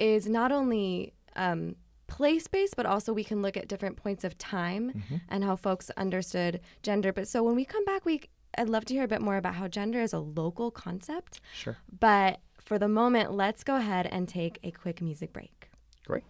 is 0.00 0.28
not 0.28 0.50
only 0.50 1.12
um, 1.36 1.76
place 2.06 2.46
based, 2.46 2.76
but 2.76 2.86
also 2.86 3.12
we 3.12 3.24
can 3.24 3.42
look 3.42 3.56
at 3.56 3.68
different 3.68 3.96
points 3.96 4.24
of 4.24 4.36
time 4.38 4.92
mm-hmm. 4.92 5.16
and 5.28 5.44
how 5.44 5.56
folks 5.56 5.90
understood 5.96 6.60
gender. 6.82 7.12
But 7.12 7.28
so 7.28 7.42
when 7.42 7.54
we 7.54 7.64
come 7.64 7.84
back, 7.84 8.04
we 8.04 8.22
I'd 8.56 8.68
love 8.68 8.84
to 8.86 8.94
hear 8.94 9.04
a 9.04 9.08
bit 9.08 9.20
more 9.20 9.36
about 9.36 9.56
how 9.56 9.66
gender 9.66 10.00
is 10.00 10.12
a 10.12 10.20
local 10.20 10.70
concept. 10.70 11.40
Sure. 11.52 11.76
But 11.98 12.40
for 12.60 12.78
the 12.78 12.88
moment, 12.88 13.32
let's 13.32 13.64
go 13.64 13.76
ahead 13.76 14.06
and 14.06 14.28
take 14.28 14.58
a 14.62 14.70
quick 14.70 15.02
music 15.02 15.32
break. 15.32 15.70
Great. 16.06 16.24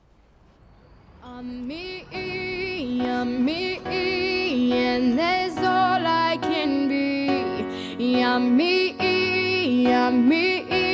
I'm 1.23 1.67
me, 1.67 2.07
I'm 3.03 3.45
me, 3.45 3.79
and 4.73 5.19
that's 5.19 5.59
all 5.59 6.07
I 6.07 6.39
can 6.41 6.89
be. 6.89 8.23
I'm 8.23 8.57
me, 8.57 9.93
I'm 9.93 10.29
me. 10.29 10.94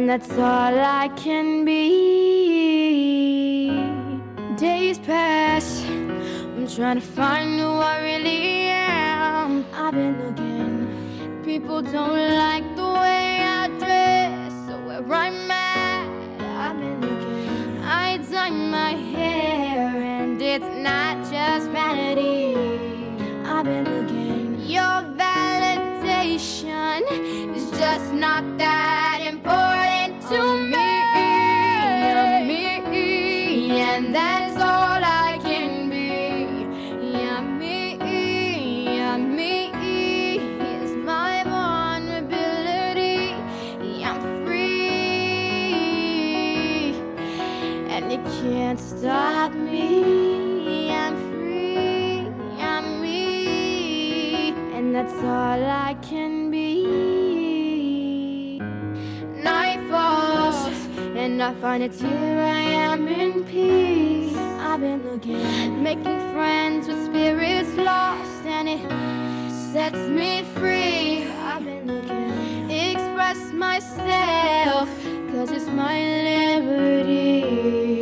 And 0.00 0.08
that's 0.08 0.32
all 0.32 0.78
I 1.02 1.08
can 1.14 1.64
be. 1.66 1.80
Days 4.56 4.98
pass, 4.98 5.84
I'm 5.84 6.66
trying 6.66 6.98
to 7.02 7.06
find 7.06 7.60
who 7.60 7.68
I 7.68 8.02
really 8.02 8.68
am. 8.68 9.66
I've 9.74 9.92
been 9.92 10.16
looking, 10.24 11.42
people 11.44 11.82
don't 11.82 12.34
like 12.46 12.64
the 12.76 12.90
way 13.02 13.42
I 13.60 13.68
dress, 13.78 14.52
so 14.66 14.78
where 14.86 15.04
I'm 15.12 15.50
at, 15.50 16.08
I've 16.64 16.78
been 16.80 17.00
looking. 17.02 17.84
I 17.84 18.16
dye 18.30 18.48
my 18.48 18.92
hair, 19.14 20.00
and 20.18 20.40
it's 20.40 20.72
not 20.88 21.16
just 21.30 21.68
vanity. 21.76 22.56
I've 23.44 23.66
been 23.66 23.84
looking, 23.84 24.60
your 24.76 25.04
validation 25.24 27.02
is 27.54 27.70
just 27.78 28.14
not 28.14 28.44
that 28.56 28.79
stop 49.00 49.52
me. 49.54 50.90
I'm 50.92 51.16
free, 51.30 52.18
I'm 52.60 53.00
me, 53.00 54.50
and 54.74 54.94
that's 54.94 55.14
all 55.14 55.64
I 55.64 55.96
can 56.02 56.50
be. 56.50 56.84
Night 59.42 59.80
falls, 59.88 60.68
and 61.16 61.42
I 61.42 61.54
find 61.54 61.82
it's 61.82 61.98
here 62.00 62.10
I 62.10 62.60
am 62.88 63.08
in 63.08 63.44
peace. 63.44 64.36
I've 64.36 64.80
been 64.80 65.02
looking, 65.02 65.82
making 65.82 66.20
friends 66.34 66.86
with 66.86 67.02
spirits 67.06 67.74
lost, 67.76 68.44
and 68.44 68.68
it 68.68 68.82
sets 69.72 69.96
me 70.10 70.44
free. 70.56 71.24
I've 71.48 71.64
been 71.64 71.86
looking, 71.86 72.70
express 72.70 73.50
myself, 73.52 74.90
cause 75.32 75.50
it's 75.52 75.68
my 75.68 75.98
liberty. 76.28 77.99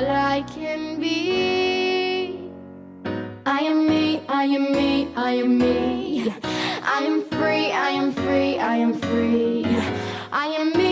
All 0.00 0.10
I 0.10 0.40
can 0.54 0.98
be. 0.98 2.34
I 3.44 3.60
am 3.60 3.86
me, 3.86 4.22
I 4.30 4.44
am 4.44 4.72
me, 4.72 5.08
I 5.14 5.32
am 5.32 5.58
me. 5.58 6.32
I 6.82 7.00
am 7.02 7.20
free, 7.24 7.70
I 7.70 7.90
am 7.90 8.10
free, 8.10 8.58
I 8.58 8.76
am 8.76 8.94
free. 8.94 9.66
I 10.32 10.46
am 10.58 10.72
me. 10.72 10.89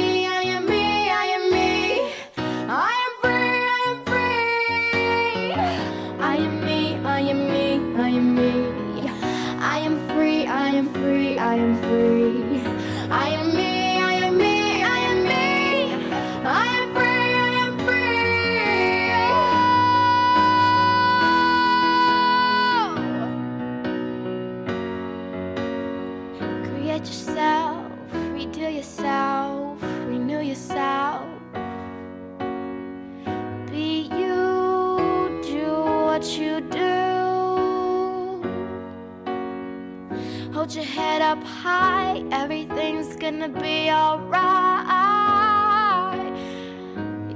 Up 41.28 41.44
high, 41.44 42.25
everything's 42.32 43.14
gonna 43.16 43.50
be 43.50 43.90
alright. 43.90 44.32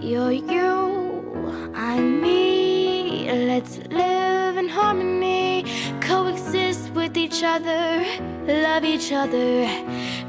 You're 0.00 0.32
you, 0.32 1.70
I'm 1.74 2.22
me. 2.22 3.30
Let's 3.30 3.76
live 3.90 4.56
in 4.56 4.68
harmony, 4.70 5.66
coexist 6.00 6.88
with 6.94 7.18
each 7.18 7.42
other, 7.42 8.02
love 8.46 8.82
each 8.84 9.12
other, 9.12 9.68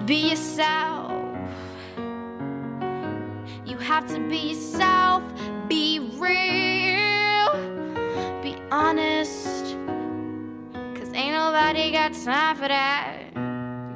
be 0.05 0.31
yourself. 0.31 1.13
You 3.65 3.77
have 3.77 4.05
to 4.07 4.19
be 4.27 4.39
yourself, 4.49 5.23
be 5.69 5.99
real, 6.25 7.47
be 8.43 8.57
honest. 8.71 9.77
Cause 10.95 11.13
ain't 11.13 11.35
nobody 11.41 11.93
got 11.93 12.11
time 12.11 12.57
for 12.57 12.67
that. 12.67 13.22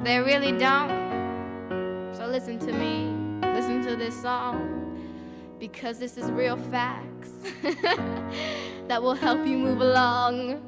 They 0.08 0.20
really 0.20 0.52
don't. 0.52 2.14
So 2.14 2.26
listen 2.26 2.58
to 2.60 2.72
me, 2.72 3.12
listen 3.52 3.84
to 3.84 3.94
this 3.94 4.18
song. 4.18 4.96
Because 5.58 5.98
this 5.98 6.16
is 6.16 6.30
real 6.30 6.56
facts 6.56 7.28
that 8.88 9.02
will 9.02 9.12
help 9.12 9.46
you 9.46 9.58
move 9.58 9.82
along. 9.82 10.62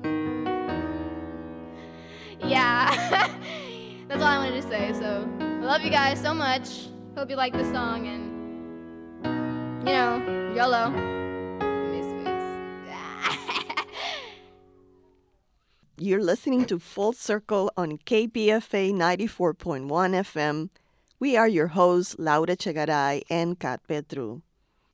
Yeah, 2.44 2.90
that's 4.08 4.20
all 4.20 4.28
I 4.28 4.36
wanted 4.36 4.60
to 4.60 4.68
say. 4.68 4.92
So, 4.92 5.26
I 5.40 5.64
love 5.64 5.80
you 5.80 5.90
guys 5.90 6.20
so 6.20 6.34
much. 6.34 6.90
Hope 7.16 7.30
you 7.30 7.36
like 7.36 7.54
the 7.54 7.64
song 7.72 8.08
and, 8.08 9.88
you 9.88 9.94
know, 9.94 10.52
YOLO. 10.54 11.09
You're 16.02 16.22
listening 16.22 16.64
to 16.64 16.78
Full 16.78 17.12
Circle 17.12 17.70
on 17.76 17.98
KPFA 17.98 18.90
94.1 18.90 19.84
FM. 19.84 20.70
We 21.18 21.36
are 21.36 21.46
your 21.46 21.66
hosts, 21.66 22.16
Laura 22.18 22.56
Chegaray 22.56 23.20
and 23.28 23.58
Kat 23.58 23.82
Petru. 23.86 24.40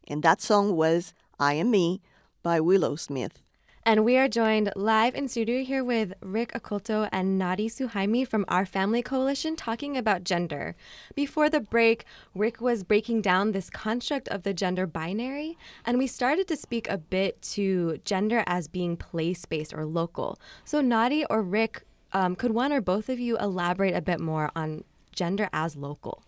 And 0.08 0.25
that 0.25 0.40
song 0.40 0.75
was 0.75 1.14
I 1.38 1.54
Am 1.54 1.70
Me 1.70 2.02
by 2.42 2.58
Willow 2.58 2.96
Smith. 2.96 3.46
And 3.87 4.05
we 4.05 4.16
are 4.16 4.26
joined 4.26 4.73
live 4.75 5.14
in 5.14 5.28
studio 5.28 5.62
here 5.62 5.85
with 5.85 6.12
Rick 6.21 6.55
Oculto 6.55 7.09
and 7.12 7.40
Nadi 7.40 7.66
Suhaimi 7.66 8.26
from 8.26 8.45
Our 8.49 8.66
Family 8.66 9.00
Coalition 9.00 9.55
talking 9.55 9.97
about 9.97 10.25
gender. 10.25 10.75
Before 11.15 11.49
the 11.49 11.60
break, 11.60 12.04
Rick 12.34 12.60
was 12.60 12.82
breaking 12.82 13.23
down 13.23 13.52
this 13.52 13.71
construct 13.71 14.26
of 14.26 14.43
the 14.43 14.52
gender 14.52 14.89
binary, 14.89 15.56
and 15.84 15.99
we 15.99 16.08
started 16.08 16.49
to 16.49 16.56
speak 16.56 16.89
a 16.89 16.99
bit 16.99 17.41
to 17.54 17.99
gender 18.04 18.43
as 18.49 18.67
being 18.67 18.97
place 18.97 19.45
based 19.45 19.73
or 19.73 19.87
local. 19.87 20.37
So, 20.65 20.82
Nadi 20.82 21.25
or 21.30 21.41
Rick, 21.41 21.84
um, 22.13 22.34
could 22.34 22.50
one 22.50 22.73
or 22.73 22.80
both 22.80 23.08
of 23.08 23.21
you 23.21 23.39
elaborate 23.39 23.95
a 23.95 24.02
bit 24.02 24.19
more 24.19 24.50
on 24.56 24.82
gender 25.13 25.49
as 25.52 25.76
local? 25.76 26.25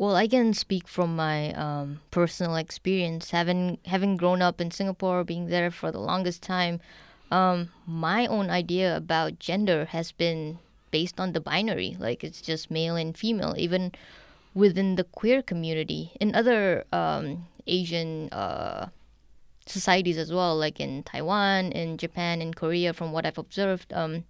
Well, 0.00 0.16
I 0.16 0.28
can 0.28 0.54
speak 0.54 0.88
from 0.88 1.14
my 1.14 1.52
um, 1.52 2.00
personal 2.10 2.56
experience, 2.56 3.32
having 3.32 3.76
having 3.84 4.16
grown 4.16 4.40
up 4.40 4.58
in 4.58 4.70
Singapore, 4.70 5.24
being 5.24 5.48
there 5.48 5.70
for 5.70 5.92
the 5.92 6.00
longest 6.00 6.40
time. 6.40 6.80
Um, 7.30 7.68
my 7.86 8.26
own 8.26 8.48
idea 8.48 8.96
about 8.96 9.38
gender 9.38 9.84
has 9.92 10.10
been 10.10 10.58
based 10.90 11.20
on 11.20 11.34
the 11.34 11.40
binary, 11.42 11.98
like 12.00 12.24
it's 12.24 12.40
just 12.40 12.70
male 12.70 12.96
and 12.96 13.14
female, 13.14 13.54
even 13.58 13.92
within 14.54 14.96
the 14.96 15.04
queer 15.04 15.42
community. 15.42 16.12
In 16.18 16.34
other 16.34 16.86
um, 16.94 17.46
Asian 17.66 18.30
uh, 18.32 18.88
societies 19.66 20.16
as 20.16 20.32
well, 20.32 20.56
like 20.56 20.80
in 20.80 21.02
Taiwan, 21.02 21.72
in 21.72 21.98
Japan, 21.98 22.40
in 22.40 22.54
Korea, 22.54 22.94
from 22.94 23.12
what 23.12 23.26
I've 23.26 23.36
observed, 23.36 23.92
um, 23.92 24.24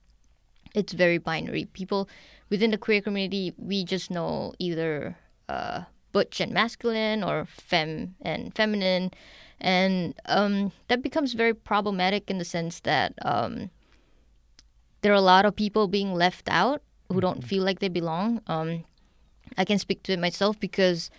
it's 0.75 0.95
very 0.95 1.19
binary. 1.19 1.67
People 1.67 2.09
within 2.49 2.73
the 2.73 2.77
queer 2.77 3.01
community, 3.01 3.55
we 3.57 3.85
just 3.85 4.11
know 4.11 4.53
either 4.59 5.17
uh, 5.51 5.85
butch 6.13 6.41
and 6.41 6.53
masculine 6.53 7.23
or 7.23 7.47
femme 7.47 8.15
and 8.23 8.55
feminine. 8.55 9.11
And 9.61 10.15
um, 10.27 10.73
that 10.89 11.03
becomes 11.03 11.35
very 11.35 11.55
problematic 11.55 12.31
in 12.31 12.39
the 12.39 12.45
sense 12.45 12.81
that 12.81 13.13
um, 13.23 13.71
there 15.03 15.13
are 15.13 15.17
a 15.17 15.21
lot 15.35 15.45
of 15.45 15.55
people 15.57 15.89
being 15.89 16.15
left 16.15 16.49
out 16.49 16.83
who 17.09 17.21
don't 17.21 17.45
feel 17.45 17.65
like 17.65 17.81
they 17.81 17.89
belong. 17.89 18.41
Um, 18.47 18.85
I 19.59 19.65
can 19.65 19.79
speak 19.79 20.03
to 20.05 20.13
it 20.13 20.19
myself 20.19 20.59
because 20.59 21.11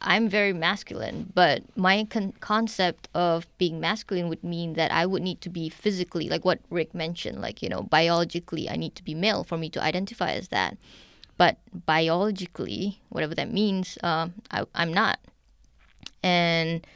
I'm 0.00 0.28
very 0.28 0.52
masculine, 0.52 1.30
but 1.32 1.62
my 1.76 2.06
con- 2.10 2.34
concept 2.40 3.08
of 3.14 3.46
being 3.56 3.78
masculine 3.78 4.28
would 4.28 4.42
mean 4.42 4.74
that 4.74 4.90
I 4.90 5.06
would 5.06 5.22
need 5.22 5.40
to 5.42 5.48
be 5.48 5.68
physically, 5.68 6.28
like 6.28 6.44
what 6.44 6.58
Rick 6.70 6.92
mentioned, 6.92 7.40
like, 7.40 7.62
you 7.62 7.68
know, 7.68 7.82
biologically, 7.82 8.68
I 8.68 8.76
need 8.76 8.96
to 8.96 9.04
be 9.04 9.14
male 9.14 9.44
for 9.44 9.56
me 9.56 9.70
to 9.70 9.82
identify 9.82 10.32
as 10.32 10.48
that. 10.48 10.76
But 11.36 11.58
biologically, 11.86 13.00
whatever 13.08 13.34
that 13.34 13.52
means, 13.52 13.98
um, 14.02 14.34
I, 14.50 14.64
I'm 14.74 14.92
not. 14.92 15.18
And 16.22 16.86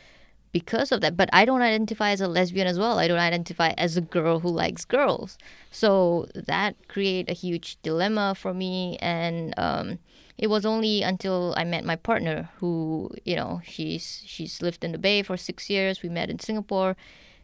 because 0.53 0.91
of 0.91 1.03
that, 1.03 1.17
but 1.17 1.29
I 1.35 1.45
don't 1.45 1.61
identify 1.61 2.11
as 2.11 2.23
a 2.23 2.29
lesbian 2.29 2.67
as 2.67 2.79
well. 2.79 2.99
I 2.99 3.09
don't 3.09 3.19
identify 3.19 3.75
as 3.77 3.97
a 3.97 4.01
girl 4.01 4.41
who 4.41 4.49
likes 4.49 4.87
girls. 4.87 5.37
So 5.71 6.29
that 6.35 6.77
create 6.89 7.29
a 7.29 7.35
huge 7.35 7.77
dilemma 7.83 8.35
for 8.35 8.55
me. 8.55 8.97
And 9.03 9.53
um, 9.59 9.99
it 10.39 10.49
was 10.49 10.65
only 10.65 11.03
until 11.03 11.53
I 11.59 11.65
met 11.65 11.85
my 11.85 11.97
partner, 11.97 12.49
who 12.59 13.11
you 13.25 13.37
know 13.37 13.61
she's 13.67 14.23
she's 14.25 14.63
lived 14.63 14.83
in 14.83 14.93
the 14.93 14.99
Bay 14.99 15.23
for 15.23 15.37
six 15.37 15.69
years. 15.69 16.03
We 16.03 16.09
met 16.09 16.31
in 16.31 16.39
Singapore. 16.39 16.97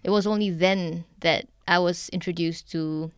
It 0.02 0.10
was 0.10 0.26
only 0.26 0.50
then 0.50 1.04
that 1.20 1.46
I 1.68 1.78
was 1.80 2.08
introduced 2.10 2.70
to 2.72 3.12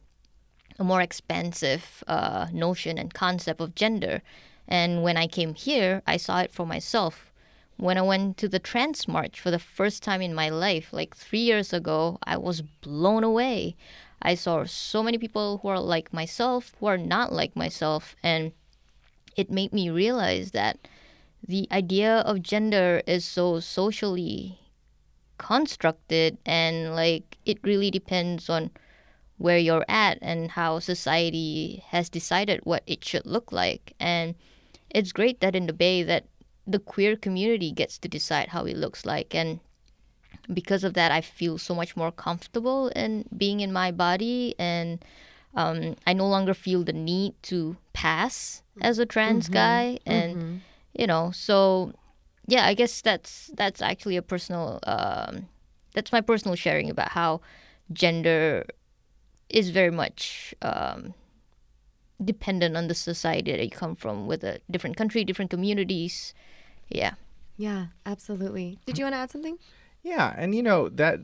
a 0.79 0.85
more 0.85 1.01
expansive 1.01 2.03
uh, 2.07 2.47
notion 2.53 2.99
and 2.99 3.15
concept 3.15 3.61
of 3.61 3.75
gender. 3.75 4.23
And 4.67 5.03
when 5.03 5.17
I 5.17 5.27
came 5.27 5.55
here, 5.55 6.03
I 6.07 6.17
saw 6.17 6.41
it 6.41 6.53
for 6.53 6.67
myself. 6.67 7.31
When 7.77 7.99
I 7.99 8.03
went 8.03 8.37
to 8.39 8.49
the 8.49 8.59
Trans 8.59 9.09
March 9.09 9.41
for 9.41 9.51
the 9.51 9.59
first 9.59 10.03
time 10.03 10.23
in 10.23 10.35
my 10.35 10.49
life, 10.49 10.93
like 10.93 11.17
three 11.17 11.41
years 11.41 11.73
ago, 11.73 12.19
I 12.23 12.37
was 12.37 12.63
blown 12.63 13.25
away. 13.25 13.77
I 14.23 14.35
saw 14.35 14.65
so 14.65 15.03
many 15.03 15.19
people 15.19 15.59
who 15.59 15.69
are 15.69 15.81
like 15.81 16.13
myself, 16.13 16.73
who 16.79 16.87
are 16.87 16.99
not 16.99 17.33
like 17.33 17.57
myself, 17.57 18.17
and 18.23 18.53
it 19.37 19.51
made 19.51 19.73
me 19.73 19.91
realize 19.91 20.53
that 20.53 20.79
the 21.47 21.69
idea 21.71 22.19
of 22.21 22.43
gender 22.43 23.03
is 23.07 23.25
so 23.25 23.61
socially 23.61 24.59
constructed 25.37 26.39
and 26.47 26.95
like 26.95 27.37
it 27.45 27.59
really 27.63 27.91
depends 27.91 28.49
on 28.49 28.71
where 29.39 29.59
you're 29.59 29.85
at 29.89 30.19
and 30.23 30.53
how 30.53 30.79
society 30.79 31.83
has 31.89 32.09
decided 32.09 32.61
what 32.65 32.83
it 32.87 33.05
should 33.05 33.27
look 33.27 33.53
like. 33.53 33.95
And 33.99 34.35
it's 34.91 35.13
great 35.13 35.41
that 35.41 35.57
in 35.57 35.67
the 35.67 35.73
bay 35.73 36.03
that 36.03 36.27
the 36.67 36.79
queer 36.79 37.17
community 37.17 37.73
gets 37.73 37.99
to 37.99 38.09
decide 38.09 38.49
how 38.49 38.65
it 38.65 38.77
looks 38.77 39.05
like. 39.05 39.35
And 39.35 39.61
because 40.53 40.85
of 40.85 40.93
that 40.93 41.11
i 41.11 41.23
feel 41.23 41.57
so 41.57 41.75
much 41.75 41.97
more 41.97 42.13
comfortable 42.13 42.89
in 42.89 43.25
being 43.37 43.61
in 43.61 43.73
my 43.73 43.91
body. 43.91 44.55
And 44.59 45.05
um, 45.55 45.97
i 46.07 46.13
no 46.13 46.27
longer 46.29 46.55
feel 46.55 46.85
the 46.85 46.93
need 46.93 47.35
to 47.45 47.77
pass 47.93 48.63
as 48.81 48.99
a 48.99 49.07
trans 49.07 49.49
guy. 49.49 49.99
And 50.07 50.61
you 50.99 51.07
know 51.07 51.33
so 51.33 51.93
yeah 52.47 52.67
i 52.67 52.75
guess 52.75 53.01
that's 53.01 53.51
that's 53.55 53.83
actually 53.83 54.17
a 54.17 54.23
personal 54.23 54.79
um, 54.87 55.49
that's 55.95 56.13
my 56.13 56.21
personal 56.21 56.55
sharing 56.57 56.89
about 56.91 57.09
how 57.11 57.41
gender 57.93 58.65
is 59.49 59.71
very 59.71 59.91
much 59.91 60.55
um, 60.63 61.15
dependent 62.23 62.77
on 62.77 62.89
the 62.89 62.95
society 62.95 63.53
that 63.53 63.63
you 63.63 63.71
come 63.71 63.95
from 63.95 64.27
with 64.27 64.45
a 64.45 64.61
different 64.71 64.97
country 64.97 65.25
different 65.25 65.51
communities 65.51 66.35
yeah 66.89 67.15
Yeah, 67.57 67.87
absolutely. 68.05 68.79
Did 68.85 68.99
you 68.99 69.05
want 69.05 69.15
to 69.15 69.19
add 69.19 69.31
something? 69.31 69.59
Yeah, 70.05 70.35
and 70.37 70.55
you 70.55 70.63
know 70.63 70.91
that 70.91 71.21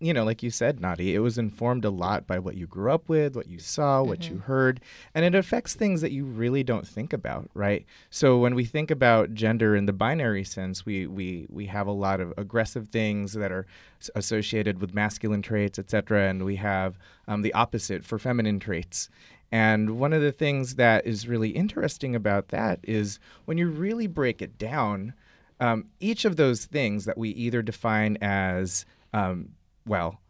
you 0.00 0.12
know, 0.12 0.22
like 0.22 0.44
you 0.44 0.50
said, 0.50 0.78
Nadi, 0.78 1.14
it 1.14 1.18
was 1.18 1.38
informed 1.38 1.84
a 1.84 1.90
lot 1.90 2.24
by 2.24 2.38
what 2.38 2.56
you 2.56 2.68
grew 2.68 2.92
up 2.92 3.08
with, 3.08 3.34
what 3.34 3.48
you 3.48 3.58
saw, 3.58 4.00
what 4.00 4.30
you 4.30 4.38
heard, 4.38 4.80
and 5.12 5.24
it 5.24 5.34
affects 5.34 5.74
things 5.74 6.02
that 6.02 6.12
you 6.12 6.24
really 6.24 6.62
don't 6.62 6.86
think 6.86 7.12
about, 7.12 7.50
right? 7.52 7.84
So 8.08 8.38
when 8.38 8.54
we 8.54 8.64
think 8.64 8.92
about 8.92 9.34
gender 9.34 9.74
in 9.74 9.86
the 9.86 9.92
binary 9.92 10.44
sense, 10.44 10.86
we 10.86 11.06
we 11.06 11.46
we 11.48 11.66
have 11.66 11.88
a 11.88 11.92
lot 11.92 12.20
of 12.20 12.32
aggressive 12.36 12.90
things 12.90 13.32
that 13.32 13.50
are 13.50 13.66
associated 14.14 14.80
with 14.80 14.94
masculine 14.94 15.42
traits, 15.42 15.78
etc., 15.78 16.28
and 16.28 16.44
we 16.44 16.56
have 16.56 16.98
um, 17.26 17.42
the 17.42 17.54
opposite 17.54 18.04
for 18.04 18.18
feminine 18.18 18.60
traits. 18.60 19.08
And 19.50 19.98
one 19.98 20.12
of 20.12 20.20
the 20.20 20.32
things 20.32 20.74
that 20.74 21.06
is 21.06 21.26
really 21.26 21.50
interesting 21.50 22.14
about 22.14 22.48
that 22.48 22.80
is 22.82 23.18
when 23.46 23.56
you 23.56 23.68
really 23.68 24.06
break 24.06 24.42
it 24.42 24.58
down, 24.58 25.14
um, 25.60 25.86
each 26.00 26.24
of 26.24 26.36
those 26.36 26.64
things 26.66 27.04
that 27.04 27.18
we 27.18 27.30
either 27.30 27.62
define 27.62 28.16
as, 28.20 28.84
um, 29.12 29.50
well, 29.86 30.20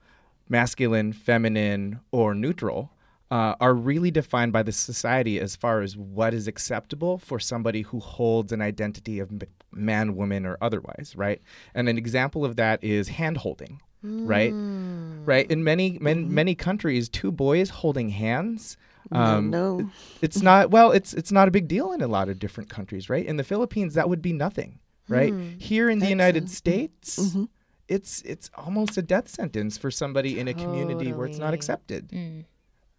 masculine, 0.49 1.13
feminine, 1.13 2.01
or 2.11 2.35
neutral 2.35 2.91
uh, 3.31 3.55
are 3.61 3.75
really 3.75 4.11
defined 4.11 4.53
by 4.53 4.63
the 4.63 4.73
society 4.73 5.39
as 5.39 5.55
far 5.55 5.83
as 5.83 5.97
what 5.97 6.33
is 6.33 6.49
acceptable 6.49 7.19
for 7.19 7.39
somebody 7.39 7.83
who 7.83 8.01
holds 8.01 8.53
an 8.53 8.63
identity 8.63 9.19
of 9.19 9.31
man, 9.73 10.17
woman, 10.17 10.47
or 10.47 10.57
otherwise, 10.63 11.15
right? 11.15 11.43
And 11.75 11.89
an 11.89 11.99
example 11.99 12.45
of 12.45 12.57
that 12.57 12.83
is 12.83 13.09
hand 13.09 13.37
holding, 13.37 13.81
right? 14.03 14.53
Right. 14.55 15.51
In 15.51 15.63
many 15.63 15.99
man, 15.99 16.33
many 16.33 16.55
countries, 16.55 17.09
two 17.09 17.31
boys 17.31 17.69
holding 17.71 18.09
hands. 18.09 18.77
Um, 19.11 19.49
no. 19.49 19.91
it's 20.21 20.43
not 20.43 20.71
well 20.71 20.93
it's 20.93 21.15
it's 21.15 21.33
not 21.33 21.49
a 21.49 21.51
big 21.51 21.67
deal 21.67 21.93
in 21.93 22.03
a 22.03 22.07
lot 22.07 22.29
of 22.29 22.39
different 22.39 22.69
countries 22.69 23.09
right 23.09 23.25
in 23.25 23.39
the 23.39 23.45
philippines 23.45 23.95
that 23.95 24.07
would 24.07 24.21
be 24.21 24.35
nothing 24.35 24.81
right? 25.09 25.33
Hmm. 25.33 25.59
Here 25.59 25.89
in 25.91 25.99
the 25.99 26.09
united 26.09 26.45
hmm. 26.45 26.49
states 26.49 27.19
mm-hmm. 27.19 27.45
it's 27.89 28.23
it's 28.23 28.51
almost 28.55 28.97
a 28.97 29.03
death 29.03 29.29
sentence 29.29 29.79
for 29.79 29.91
somebody 29.91 30.39
in 30.39 30.49
a 30.49 30.55
community 30.55 31.13
where 31.13 31.27
it's 31.27 31.39
not 31.39 31.47
Totally. 31.47 31.57
accepted 31.57 32.09
hmm. 32.11 32.41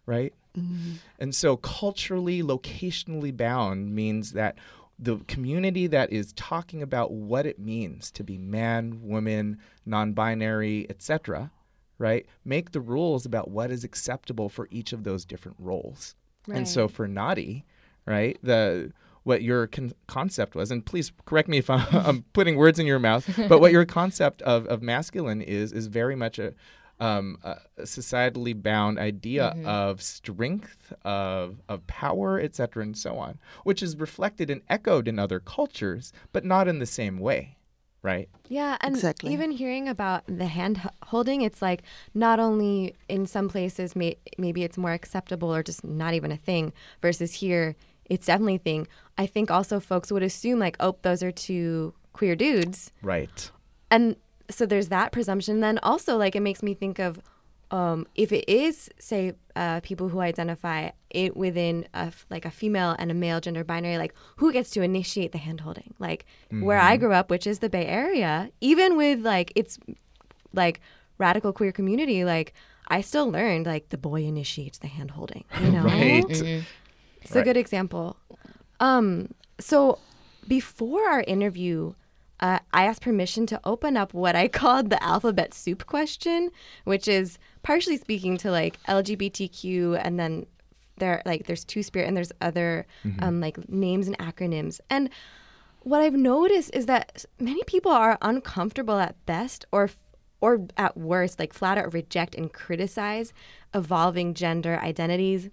right? 0.06 0.34
Mm-hmm. 0.56 0.94
And 1.20 1.34
so 1.34 1.56
culturally 1.56 2.42
locationally 2.42 3.36
bound 3.36 3.94
means 3.94 4.32
that 4.32 4.58
the 4.98 5.18
community 5.28 5.86
that 5.86 6.12
is 6.12 6.32
talking 6.34 6.82
about 6.82 7.12
what 7.12 7.46
it 7.46 7.58
means 7.58 8.10
to 8.12 8.24
be 8.24 8.36
man 8.36 9.00
woman 9.02 9.58
non-binary 9.86 10.86
etc 10.90 11.50
right 11.98 12.26
make 12.44 12.72
the 12.72 12.80
rules 12.80 13.24
about 13.26 13.50
what 13.50 13.70
is 13.70 13.84
acceptable 13.84 14.48
for 14.48 14.66
each 14.70 14.92
of 14.92 15.04
those 15.04 15.24
different 15.24 15.56
roles. 15.60 16.16
And 16.52 16.66
so 16.66 16.88
for 16.88 17.06
Nadi, 17.06 17.64
right, 18.06 18.36
the 18.42 18.92
what 19.24 19.42
your 19.42 19.66
con- 19.66 19.92
concept 20.06 20.54
was, 20.54 20.70
and 20.70 20.84
please 20.84 21.12
correct 21.26 21.48
me 21.48 21.58
if 21.58 21.68
I'm, 21.70 21.86
I'm 21.92 22.22
putting 22.32 22.56
words 22.56 22.78
in 22.78 22.86
your 22.86 22.98
mouth, 22.98 23.28
but 23.48 23.60
what 23.60 23.72
your 23.72 23.84
concept 24.00 24.42
of, 24.42 24.66
of 24.66 24.82
masculine 24.82 25.42
is 25.42 25.72
is 25.72 25.86
very 25.86 26.16
much 26.16 26.38
a, 26.38 26.54
um, 27.00 27.38
a 27.44 27.56
a 27.78 27.82
societally 27.82 28.60
bound 28.60 28.98
idea 28.98 29.54
of 29.64 30.02
strength, 30.02 30.92
of 31.04 31.56
of 31.68 31.86
power, 31.86 32.38
etc., 32.40 32.82
and 32.82 32.96
so 32.96 33.16
on, 33.16 33.38
which 33.64 33.82
is 33.82 33.96
reflected 33.96 34.50
and 34.50 34.62
echoed 34.68 35.08
in 35.08 35.18
other 35.18 35.40
cultures, 35.40 36.12
but 36.32 36.44
not 36.44 36.68
in 36.68 36.78
the 36.78 36.86
same 36.86 37.18
way, 37.18 37.56
right? 38.02 38.28
Yeah, 38.48 38.76
and 38.80 38.94
Exactly. 38.96 39.32
even 39.32 39.50
hearing 39.50 39.88
about 39.88 40.24
the 40.26 40.46
hand 40.46 40.80
holding, 41.04 41.40
it's 41.42 41.62
like 41.62 41.82
not 42.14 42.38
only 42.40 42.96
in 43.08 43.26
some 43.26 43.48
places 43.48 43.94
may- 43.96 44.18
maybe 44.38 44.62
it's 44.64 44.76
more 44.76 44.92
acceptable 44.92 45.54
or 45.54 45.62
just 45.62 45.84
not 45.84 46.14
even 46.14 46.32
a 46.32 46.36
thing, 46.36 46.72
versus 47.00 47.34
here 47.34 47.76
it's 48.10 48.26
definitely 48.26 48.56
a 48.56 48.58
thing. 48.58 48.86
I 49.16 49.26
think 49.26 49.50
also 49.50 49.80
folks 49.80 50.12
would 50.12 50.22
assume 50.22 50.58
like, 50.58 50.76
oh, 50.80 50.96
those 51.02 51.22
are 51.22 51.32
two 51.32 51.94
queer 52.12 52.36
dudes, 52.36 52.92
Right. 53.02 53.50
and 53.90 54.16
so 54.50 54.66
there's 54.66 54.88
that 54.88 55.12
presumption. 55.12 55.60
Then 55.60 55.78
also 55.82 56.16
like 56.18 56.34
it 56.36 56.40
makes 56.40 56.62
me 56.62 56.74
think 56.74 56.98
of 56.98 57.20
um, 57.70 58.04
if 58.16 58.32
it 58.32 58.48
is 58.48 58.90
say 58.98 59.34
uh, 59.54 59.78
people 59.80 60.08
who 60.08 60.18
identify 60.18 60.90
it 61.10 61.36
within 61.36 61.86
a 61.94 61.98
f 62.10 62.26
like 62.28 62.44
a 62.44 62.50
female 62.50 62.96
and 62.98 63.12
a 63.12 63.14
male 63.14 63.40
gender 63.40 63.62
binary, 63.62 63.96
like 63.96 64.12
who 64.38 64.52
gets 64.52 64.70
to 64.70 64.82
initiate 64.82 65.30
the 65.30 65.38
hand 65.38 65.60
holding? 65.60 65.94
Like 66.00 66.26
where 66.50 66.78
I 66.78 66.96
grew 66.96 67.12
up, 67.12 67.30
which 67.30 67.46
is 67.46 67.60
the 67.60 67.70
Bay 67.70 67.86
Area, 67.86 68.50
even 68.60 68.96
with 68.96 69.20
like 69.20 69.52
it's 69.54 69.78
like 70.52 70.80
radical 71.18 71.52
queer 71.52 71.70
community, 71.70 72.24
like 72.24 72.54
I 72.88 73.02
still 73.02 73.30
learned 73.30 73.66
like 73.66 73.90
the 73.90 73.98
boy 73.98 74.22
initiates 74.24 74.78
the 74.78 74.88
handholding. 74.88 75.44
You 75.62 75.70
know, 75.76 75.84
Right. 75.84 76.64
It's 77.22 77.36
a 77.36 77.42
good 77.42 77.56
example. 77.56 78.16
Um, 78.80 79.34
so 79.58 79.98
before 80.48 81.08
our 81.08 81.20
interview, 81.22 81.94
uh, 82.40 82.58
I 82.72 82.86
asked 82.86 83.02
permission 83.02 83.46
to 83.46 83.60
open 83.64 83.96
up 83.96 84.14
what 84.14 84.34
I 84.34 84.48
called 84.60 84.90
the 84.90 85.02
alphabet 85.02 85.54
soup 85.54 85.86
question, 85.86 86.50
which 86.84 87.06
is 87.06 87.38
partially 87.62 87.98
speaking 87.98 88.36
to 88.38 88.50
like 88.50 88.82
LGBTQ, 88.84 90.00
and 90.02 90.18
then 90.18 90.46
there 90.96 91.22
like 91.24 91.46
there's 91.46 91.64
two 91.64 91.82
spirit 91.82 92.08
and 92.08 92.16
there's 92.16 92.32
other 92.40 92.86
um, 93.20 93.40
like 93.40 93.68
names 93.68 94.06
and 94.06 94.18
acronyms. 94.18 94.80
And 94.88 95.10
what 95.80 96.02
I've 96.02 96.14
noticed 96.14 96.70
is 96.74 96.86
that 96.86 97.24
many 97.38 97.62
people 97.64 97.90
are 97.90 98.18
uncomfortable 98.22 98.98
at 98.98 99.24
best 99.26 99.64
or 99.72 99.90
or 100.40 100.66
at 100.76 100.96
worst 100.96 101.38
like 101.38 101.52
flat 101.52 101.78
out 101.78 101.92
reject 101.92 102.34
and 102.34 102.52
criticize 102.52 103.32
evolving 103.74 104.34
gender 104.34 104.78
identities 104.82 105.50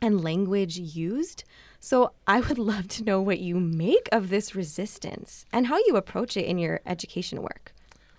and 0.00 0.22
language 0.22 0.78
used. 0.78 1.44
So 1.80 2.12
I 2.26 2.40
would 2.40 2.58
love 2.72 2.88
to 2.88 3.04
know 3.04 3.20
what 3.20 3.38
you 3.40 3.58
make 3.60 4.08
of 4.12 4.28
this 4.28 4.54
resistance 4.54 5.44
and 5.52 5.66
how 5.66 5.78
you 5.86 5.96
approach 5.96 6.36
it 6.36 6.46
in 6.46 6.58
your 6.58 6.80
education 6.86 7.42
work. 7.42 7.72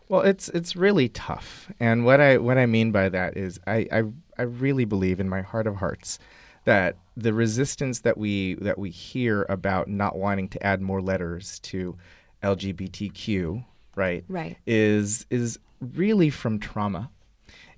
Well, 0.10 0.22
it's 0.22 0.48
it's 0.50 0.78
really 0.78 1.10
tough, 1.10 1.70
and 1.82 2.06
what 2.06 2.22
I 2.22 2.38
what 2.38 2.58
I 2.58 2.66
mean 2.66 2.94
by 2.94 3.10
that 3.10 3.36
is 3.36 3.60
I 3.68 3.88
I, 3.92 4.04
I 4.38 4.44
really 4.44 4.86
believe 4.86 5.20
in 5.20 5.28
my 5.28 5.42
heart 5.42 5.68
of 5.68 5.76
hearts 5.76 6.18
that 6.64 6.96
the 7.18 7.34
resistance 7.34 8.00
that 8.02 8.18
we 8.18 8.54
that 8.56 8.78
we 8.78 8.90
hear 8.90 9.46
about 9.50 9.90
not 9.90 10.18
wanting 10.18 10.48
to 10.50 10.66
add 10.66 10.82
more 10.82 11.02
letters 11.02 11.60
to 11.60 11.98
LGBTQ, 12.42 13.64
right, 13.96 14.24
Right. 14.28 14.58
is 14.66 15.26
is 15.30 15.60
really 15.82 16.30
from 16.30 16.60
trauma, 16.60 17.10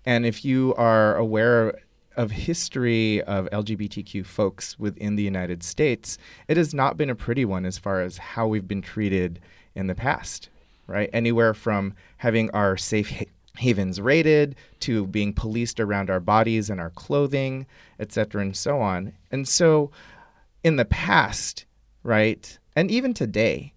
and 0.06 0.24
if 0.26 0.46
you 0.46 0.74
are 0.76 1.16
aware 1.16 1.80
of 2.20 2.32
history 2.32 3.24
of 3.24 3.50
LGBTQ 3.52 4.26
folks 4.26 4.78
within 4.78 5.16
the 5.16 5.24
United 5.24 5.64
States, 5.64 6.18
it 6.50 6.58
has 6.58 6.74
not 6.74 6.98
been 6.98 7.10
a 7.10 7.16
pretty 7.16 7.46
one 7.46 7.66
as 7.66 7.78
far 7.78 8.02
as 8.02 8.18
how 8.18 8.46
we've 8.46 8.68
been 8.68 8.82
treated 8.82 9.40
in 9.74 9.88
the 9.88 9.96
past, 9.96 10.50
right? 10.86 11.10
Anywhere 11.14 11.54
from 11.54 11.94
having 12.18 12.52
our 12.52 12.76
safe 12.76 13.10
ha- 13.10 13.26
havens 13.56 14.02
raided 14.02 14.58
to 14.82 15.08
being 15.08 15.32
policed 15.32 15.80
around 15.80 16.10
our 16.10 16.20
bodies 16.20 16.70
and 16.70 16.82
our 16.82 16.90
clothing, 16.90 17.66
et 18.02 18.12
cetera, 18.12 18.42
and 18.42 18.58
so 18.58 18.82
on. 18.82 19.14
And 19.32 19.48
so 19.48 19.90
in 20.62 20.76
the 20.76 20.84
past, 20.84 21.64
right, 22.04 22.60
and 22.76 22.92
even 22.92 23.14
today, 23.14 23.72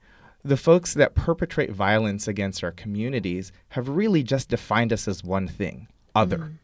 the 0.45 0.57
folks 0.57 0.95
that 0.95 1.15
perpetrate 1.15 1.71
violence 1.71 2.27
against 2.27 2.65
our 2.65 2.73
communities 2.73 3.53
have 3.69 3.89
really 3.89 4.25
just 4.25 4.49
defined 4.49 4.93
us 4.93 5.07
as 5.07 5.23
one 5.23 5.47
thing 5.47 5.87
other. 6.13 6.39
Mm-hmm. 6.39 6.55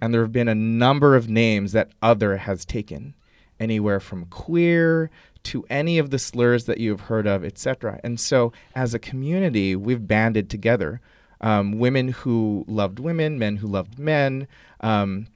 And 0.00 0.12
there 0.12 0.22
have 0.22 0.32
been 0.32 0.48
a 0.48 0.54
number 0.54 1.16
of 1.16 1.28
names 1.28 1.72
that 1.72 1.90
other 2.02 2.36
has 2.36 2.64
taken, 2.64 3.14
anywhere 3.58 4.00
from 4.00 4.26
queer 4.26 5.10
to 5.44 5.64
any 5.68 5.98
of 5.98 6.10
the 6.10 6.18
slurs 6.18 6.64
that 6.64 6.78
you've 6.78 7.02
heard 7.02 7.26
of, 7.26 7.44
etc. 7.44 8.00
And 8.02 8.18
so, 8.18 8.52
as 8.74 8.94
a 8.94 8.98
community, 8.98 9.76
we've 9.76 10.06
banded 10.06 10.48
together 10.50 11.00
um, 11.40 11.78
women 11.78 12.08
who 12.08 12.64
loved 12.66 12.98
women, 12.98 13.38
men 13.38 13.56
who 13.56 13.66
loved 13.66 13.98
men, 13.98 14.48
um, 14.80 15.26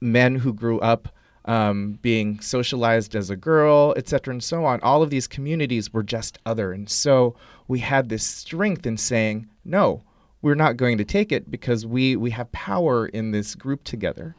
men 0.00 0.36
who 0.36 0.52
grew 0.52 0.80
up 0.80 1.08
um, 1.44 1.98
being 2.02 2.40
socialized 2.40 3.14
as 3.14 3.30
a 3.30 3.36
girl, 3.36 3.94
et 3.96 4.08
cetera, 4.08 4.32
and 4.32 4.42
so 4.42 4.64
on. 4.64 4.80
All 4.80 5.02
of 5.02 5.10
these 5.10 5.26
communities 5.26 5.92
were 5.92 6.02
just 6.02 6.38
other. 6.46 6.72
And 6.72 6.88
so 6.88 7.36
we 7.68 7.80
had 7.80 8.08
this 8.08 8.26
strength 8.26 8.86
in 8.86 8.96
saying, 8.96 9.48
no, 9.64 10.02
we're 10.42 10.54
not 10.54 10.76
going 10.76 10.98
to 10.98 11.04
take 11.04 11.32
it 11.32 11.50
because 11.50 11.86
we, 11.86 12.16
we 12.16 12.30
have 12.30 12.50
power 12.52 13.06
in 13.06 13.30
this 13.30 13.54
group 13.54 13.84
together. 13.84 14.36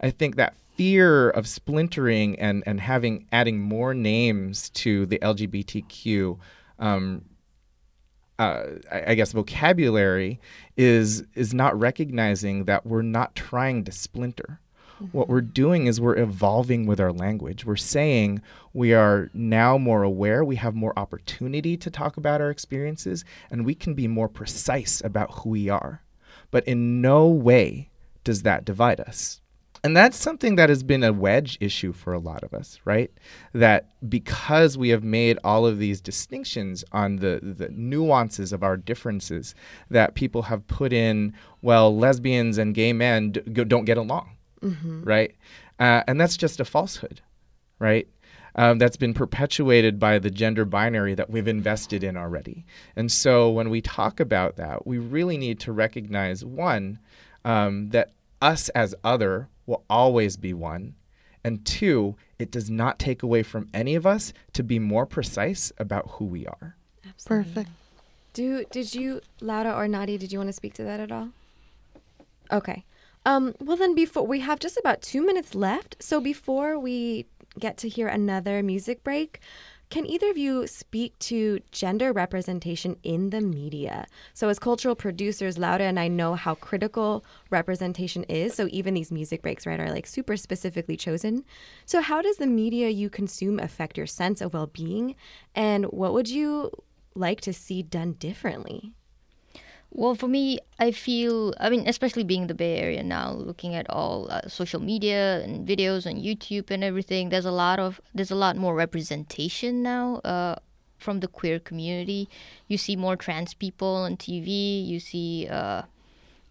I 0.00 0.10
think 0.10 0.36
that 0.36 0.54
fear 0.76 1.30
of 1.30 1.46
splintering 1.46 2.38
and, 2.38 2.62
and 2.66 2.80
having 2.80 3.26
adding 3.32 3.60
more 3.60 3.94
names 3.94 4.68
to 4.70 5.06
the 5.06 5.18
LGBTQ 5.20 6.38
um, 6.78 7.24
uh, 8.38 8.64
I, 8.90 9.12
I 9.12 9.14
guess 9.14 9.32
vocabulary 9.32 10.40
is 10.76 11.24
is 11.34 11.54
not 11.54 11.78
recognizing 11.78 12.64
that 12.64 12.86
we're 12.86 13.02
not 13.02 13.34
trying 13.34 13.84
to 13.84 13.92
splinter. 13.92 14.60
What 15.12 15.28
we're 15.28 15.40
doing 15.40 15.86
is 15.86 16.00
we're 16.00 16.18
evolving 16.18 16.86
with 16.86 17.00
our 17.00 17.12
language. 17.12 17.64
We're 17.64 17.76
saying 17.76 18.42
we 18.72 18.92
are 18.92 19.30
now 19.32 19.78
more 19.78 20.02
aware, 20.02 20.44
we 20.44 20.56
have 20.56 20.74
more 20.74 20.98
opportunity 20.98 21.76
to 21.76 21.90
talk 21.90 22.16
about 22.16 22.40
our 22.40 22.50
experiences, 22.50 23.24
and 23.50 23.64
we 23.64 23.74
can 23.74 23.94
be 23.94 24.08
more 24.08 24.28
precise 24.28 25.02
about 25.04 25.32
who 25.32 25.50
we 25.50 25.68
are. 25.68 26.02
But 26.50 26.66
in 26.66 27.00
no 27.00 27.26
way 27.28 27.90
does 28.24 28.42
that 28.42 28.64
divide 28.64 29.00
us. 29.00 29.40
And 29.84 29.94
that's 29.94 30.16
something 30.16 30.56
that 30.56 30.70
has 30.70 30.82
been 30.82 31.04
a 31.04 31.12
wedge 31.12 31.58
issue 31.60 31.92
for 31.92 32.14
a 32.14 32.18
lot 32.18 32.42
of 32.42 32.54
us, 32.54 32.80
right? 32.86 33.12
That 33.52 33.90
because 34.08 34.78
we 34.78 34.88
have 34.88 35.04
made 35.04 35.38
all 35.44 35.66
of 35.66 35.78
these 35.78 36.00
distinctions 36.00 36.86
on 36.90 37.16
the, 37.16 37.38
the 37.42 37.68
nuances 37.68 38.54
of 38.54 38.62
our 38.62 38.78
differences, 38.78 39.54
that 39.90 40.14
people 40.14 40.42
have 40.42 40.66
put 40.68 40.94
in, 40.94 41.34
well, 41.60 41.94
lesbians 41.94 42.56
and 42.56 42.74
gay 42.74 42.94
men 42.94 43.32
d- 43.32 43.42
don't 43.64 43.84
get 43.84 43.98
along, 43.98 44.30
right? 45.04 45.34
Uh, 45.78 46.02
and 46.06 46.20
that's 46.20 46.36
just 46.36 46.60
a 46.60 46.64
falsehood, 46.64 47.20
right? 47.78 48.08
Um, 48.56 48.78
that's 48.78 48.96
been 48.96 49.14
perpetuated 49.14 49.98
by 49.98 50.20
the 50.20 50.30
gender 50.30 50.64
binary 50.64 51.14
that 51.16 51.28
we've 51.28 51.48
invested 51.48 52.04
in 52.04 52.16
already. 52.16 52.64
And 52.94 53.10
so 53.10 53.50
when 53.50 53.68
we 53.68 53.80
talk 53.80 54.20
about 54.20 54.56
that, 54.56 54.86
we 54.86 54.98
really 54.98 55.36
need 55.36 55.58
to 55.60 55.72
recognize 55.72 56.44
one, 56.44 57.00
um, 57.44 57.90
that 57.90 58.12
us 58.40 58.68
as 58.70 58.94
other 59.02 59.48
will 59.66 59.84
always 59.90 60.36
be 60.36 60.54
one. 60.54 60.94
And 61.42 61.64
two, 61.64 62.16
it 62.38 62.50
does 62.50 62.70
not 62.70 62.98
take 62.98 63.22
away 63.22 63.42
from 63.42 63.68
any 63.74 63.96
of 63.96 64.06
us 64.06 64.32
to 64.52 64.62
be 64.62 64.78
more 64.78 65.04
precise 65.04 65.72
about 65.78 66.08
who 66.12 66.24
we 66.24 66.46
are. 66.46 66.76
Perfect. 67.26 67.70
Do 68.32 68.64
did 68.70 68.94
you, 68.94 69.20
Laura 69.40 69.72
or 69.72 69.86
Nadi, 69.86 70.18
did 70.18 70.32
you 70.32 70.38
want 70.38 70.48
to 70.48 70.52
speak 70.52 70.74
to 70.74 70.84
that 70.84 71.00
at 71.00 71.12
all? 71.12 71.28
Okay. 72.50 72.84
Um, 73.24 73.54
well 73.60 73.76
then 73.76 73.94
before 73.94 74.26
we 74.26 74.40
have 74.40 74.58
just 74.58 74.76
about 74.76 75.02
two 75.02 75.24
minutes 75.24 75.54
left. 75.54 75.96
So 76.00 76.20
before 76.20 76.78
we 76.78 77.26
get 77.58 77.76
to 77.78 77.88
hear 77.88 78.08
another 78.08 78.62
music 78.62 79.02
break, 79.02 79.40
can 79.90 80.06
either 80.06 80.30
of 80.30 80.36
you 80.36 80.66
speak 80.66 81.16
to 81.20 81.60
gender 81.70 82.12
representation 82.12 82.96
in 83.02 83.30
the 83.30 83.40
media? 83.40 84.06
So 84.32 84.48
as 84.48 84.58
cultural 84.58 84.96
producers, 84.96 85.56
Laura 85.56 85.82
and 85.82 86.00
I 86.00 86.08
know 86.08 86.34
how 86.34 86.56
critical 86.56 87.24
representation 87.50 88.24
is. 88.24 88.54
So 88.54 88.66
even 88.70 88.94
these 88.94 89.12
music 89.12 89.42
breaks, 89.42 89.66
right, 89.66 89.78
are 89.78 89.90
like 89.90 90.06
super 90.06 90.36
specifically 90.36 90.96
chosen. 90.96 91.44
So 91.86 92.00
how 92.00 92.22
does 92.22 92.38
the 92.38 92.46
media 92.46 92.88
you 92.88 93.08
consume 93.08 93.60
affect 93.60 93.96
your 93.96 94.06
sense 94.06 94.40
of 94.40 94.54
well-being? 94.54 95.14
And 95.54 95.84
what 95.86 96.12
would 96.12 96.28
you 96.28 96.70
like 97.14 97.40
to 97.42 97.52
see 97.52 97.82
done 97.82 98.14
differently? 98.14 98.94
Well, 99.96 100.16
for 100.16 100.26
me, 100.26 100.58
I 100.80 100.90
feel, 100.90 101.54
I 101.60 101.70
mean, 101.70 101.86
especially 101.86 102.24
being 102.24 102.42
in 102.42 102.48
the 102.48 102.54
Bay 102.54 102.78
Area 102.78 103.04
now, 103.04 103.30
looking 103.30 103.76
at 103.76 103.88
all 103.88 104.26
uh, 104.28 104.48
social 104.48 104.80
media 104.80 105.40
and 105.44 105.66
videos 105.66 106.04
on 106.04 106.20
YouTube 106.20 106.72
and 106.72 106.82
everything, 106.82 107.28
there's 107.28 107.44
a 107.44 107.52
lot 107.52 107.78
of, 107.78 108.00
there's 108.12 108.32
a 108.32 108.34
lot 108.34 108.56
more 108.56 108.74
representation 108.74 109.84
now 109.84 110.16
uh, 110.24 110.56
from 110.98 111.20
the 111.20 111.28
queer 111.28 111.60
community. 111.60 112.28
You 112.66 112.76
see 112.76 112.96
more 112.96 113.14
trans 113.14 113.54
people 113.54 113.94
on 113.94 114.16
TV, 114.16 114.84
you 114.84 114.98
see 114.98 115.46
uh, 115.48 115.82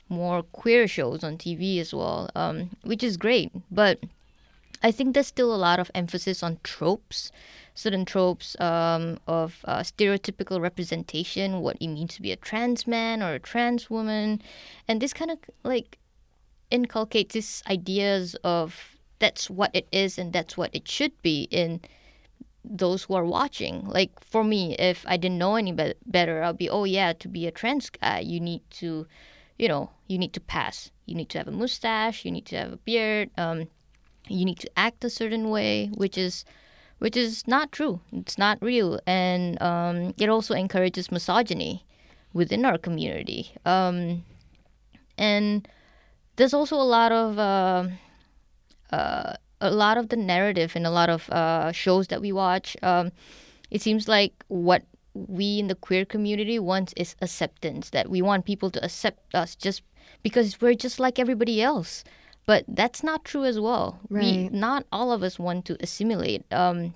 more 0.08 0.44
queer 0.44 0.88
shows 0.88 1.22
on 1.22 1.38
TV 1.38 1.82
as 1.82 1.94
well, 1.94 2.30
um, 2.36 2.70
which 2.84 3.04
is 3.04 3.18
great. 3.18 3.52
But 3.70 4.00
I 4.84 4.92
think 4.92 5.14
there's 5.14 5.28
still 5.28 5.56
a 5.56 5.58
lot 5.58 5.80
of 5.80 5.90
emphasis 5.96 6.44
on 6.44 6.60
tropes, 6.64 7.32
certain 7.74 8.04
tropes 8.04 8.60
um, 8.60 9.18
of 9.28 9.64
uh, 9.66 9.80
stereotypical 9.80 10.60
representation, 10.60 11.62
what 11.62 11.78
it 11.80 11.88
means 11.88 12.16
to 12.16 12.22
be 12.22 12.34
a 12.34 12.36
trans 12.36 12.86
man 12.86 13.24
or 13.24 13.34
a 13.34 13.40
trans 13.40 13.90
woman, 13.90 14.42
and 14.88 15.02
this 15.02 15.14
kind 15.14 15.32
of 15.32 15.40
like 15.64 15.98
inculcates 16.70 17.34
these 17.34 17.64
ideas 17.70 18.36
of 18.44 18.98
that's 19.20 19.50
what 19.50 19.72
it 19.74 19.88
is 19.92 20.18
and 20.18 20.34
that's 20.34 20.58
what 20.58 20.70
it 20.76 20.86
should 20.86 21.14
be 21.22 21.48
in 21.50 21.80
those 22.66 23.04
who 23.04 23.14
are 23.14 23.26
watching. 23.26 23.88
Like 23.88 24.12
for 24.20 24.44
me, 24.44 24.76
if 24.78 25.06
I 25.08 25.16
didn't 25.16 25.38
know 25.38 25.56
any 25.56 25.72
be- 25.72 25.94
better, 26.06 26.44
I'll 26.44 26.54
be, 26.54 26.70
oh 26.70 26.84
yeah, 26.84 27.14
to 27.14 27.28
be 27.30 27.48
a 27.48 27.52
trans 27.52 27.90
guy, 27.90 28.20
you 28.20 28.42
need 28.42 28.62
to, 28.82 29.08
you 29.58 29.68
know, 29.70 29.92
you 30.08 30.18
need 30.18 30.34
to 30.34 30.42
pass. 30.42 30.92
You 31.06 31.16
need 31.16 31.30
to 31.30 31.38
have 31.38 31.48
a 31.48 31.52
mustache. 31.52 32.26
You 32.26 32.32
need 32.32 32.46
to 32.48 32.58
have 32.58 32.74
a 32.74 32.78
beard. 32.78 33.30
Um, 33.38 33.68
you 34.28 34.46
need 34.46 34.60
to 34.60 34.70
act 34.78 35.04
a 35.04 35.10
certain 35.10 35.50
way, 35.50 35.88
which 35.96 36.18
is, 36.18 36.46
which 37.00 37.18
is 37.18 37.48
not 37.48 37.72
true. 37.72 38.02
It's 38.12 38.38
not 38.38 38.62
real, 38.62 39.00
and 39.06 39.62
um, 39.62 40.14
it 40.18 40.30
also 40.30 40.54
encourages 40.54 41.12
misogyny 41.12 41.86
within 42.34 42.66
our 42.66 42.78
community. 42.78 43.52
Um, 43.66 44.24
and 45.18 45.68
there's 46.36 46.54
also 46.54 46.76
a 46.76 46.84
lot 46.84 47.12
of 47.12 47.38
uh, 47.38 47.88
uh, 48.92 49.34
a 49.62 49.72
lot 49.72 49.98
of 49.98 50.10
the 50.10 50.18
narrative 50.18 50.76
in 50.76 50.86
a 50.86 50.92
lot 50.92 51.10
of 51.10 51.30
uh, 51.30 51.72
shows 51.72 52.08
that 52.08 52.22
we 52.22 52.32
watch. 52.32 52.76
Um, 52.82 53.12
it 53.72 53.82
seems 53.82 54.08
like 54.08 54.34
what 54.48 54.84
we 55.14 55.60
in 55.60 55.68
the 55.68 55.76
queer 55.76 56.06
community 56.06 56.60
want 56.60 56.94
is 56.98 57.16
acceptance. 57.22 57.92
That 57.92 58.10
we 58.10 58.22
want 58.22 58.46
people 58.46 58.72
to 58.72 58.84
accept 58.84 59.34
us 59.36 59.56
just 59.56 59.84
because 60.22 60.60
we're 60.60 60.76
just 60.76 61.00
like 61.00 61.20
everybody 61.20 61.62
else. 61.62 62.04
But 62.46 62.66
that's 62.68 63.04
not 63.04 63.24
true 63.24 63.46
as 63.46 63.60
well. 63.60 64.00
We, 64.10 64.18
Right. 64.44 64.52
not 64.52 64.86
all 64.92 65.12
of 65.12 65.24
us 65.24 65.40
want 65.40 65.66
to 65.66 65.78
assimilate. 65.80 66.44
Um, 66.52 66.94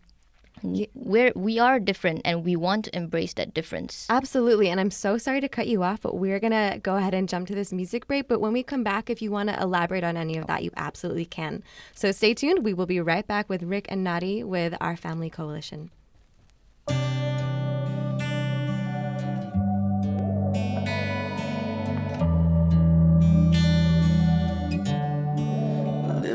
we're 0.95 1.31
we 1.35 1.59
are 1.59 1.79
different, 1.79 2.21
and 2.25 2.43
we 2.43 2.55
want 2.55 2.85
to 2.85 2.95
embrace 2.95 3.33
that 3.35 3.53
difference. 3.53 4.07
Absolutely. 4.09 4.69
And 4.69 4.79
I'm 4.79 4.89
so 4.91 5.17
sorry 5.17 5.39
to 5.41 5.47
cut 5.47 5.67
you 5.67 5.83
off, 5.83 6.01
but 6.01 6.17
we're 6.17 6.39
going 6.39 6.51
to 6.51 6.79
go 6.81 6.95
ahead 6.95 7.13
and 7.13 7.29
jump 7.29 7.47
to 7.47 7.55
this 7.55 7.71
music 7.71 8.07
break. 8.07 8.27
But 8.27 8.41
when 8.41 8.53
we 8.53 8.63
come 8.63 8.83
back, 8.83 9.09
if 9.09 9.21
you 9.21 9.29
want 9.31 9.49
to 9.49 9.61
elaborate 9.61 10.03
on 10.03 10.17
any 10.17 10.35
of 10.35 10.47
that, 10.47 10.63
you 10.63 10.71
absolutely 10.75 11.25
can. 11.25 11.63
So 11.93 12.11
stay 12.11 12.33
tuned. 12.33 12.63
We 12.63 12.73
will 12.73 12.87
be 12.87 12.99
right 12.99 13.25
back 13.27 13.49
with 13.49 13.61
Rick 13.63 13.85
and 13.89 14.05
Nadi 14.05 14.43
with 14.43 14.73
our 14.81 14.97
Family 14.97 15.29
Coalition. 15.29 15.91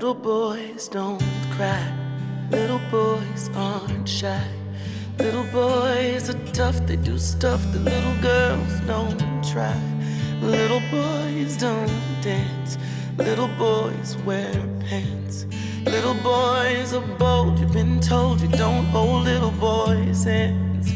Little 0.03 0.15
boys 0.15 0.89
don't 0.89 1.23
cry. 1.53 1.81
Little 2.51 2.81
boys 2.91 3.49
aren't 3.55 4.09
shy. 4.09 4.49
Little 5.17 5.45
boys 5.53 6.29
are 6.29 6.53
tough, 6.53 6.85
they 6.89 6.97
do 6.97 7.17
stuff 7.19 7.63
that 7.71 7.83
little 7.83 8.17
girls 8.21 8.81
don't 8.89 9.21
try. 9.45 9.81
Little 10.41 10.83
boys 10.91 11.57
don't 11.57 11.87
dance. 12.21 12.79
Little 13.17 13.47
boys 13.47 14.17
wear 14.27 14.53
pants. 14.81 15.47
Little 15.85 16.15
boys 16.15 16.95
are 16.95 17.07
bold, 17.17 17.61
you've 17.61 17.73
been 17.73 18.01
told 18.01 18.41
you 18.41 18.49
don't 18.49 18.87
hold 18.87 19.23
little 19.23 19.53
boys' 19.53 20.25
hands. 20.25 20.93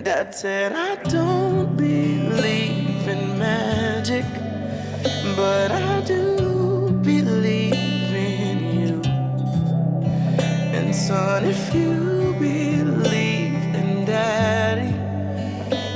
Dad 0.00 0.32
said, 0.32 0.72
I 0.72 0.94
don't 1.10 1.76
believe 1.76 3.08
in 3.08 3.36
magic, 3.36 4.24
but 5.34 5.72
I 5.72 6.00
do 6.02 6.43
son, 11.08 11.44
if 11.44 11.74
you 11.74 12.34
believe 12.38 13.62
in 13.80 14.06
daddy, 14.06 14.94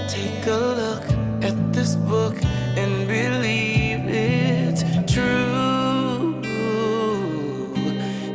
take 0.07 0.47
a 0.47 0.61
look 0.81 1.05
at 1.43 1.57
this 1.73 1.97
book 1.97 2.37
and 2.77 2.93
believe 3.09 4.03
it's 4.07 4.83
true. 5.11 6.43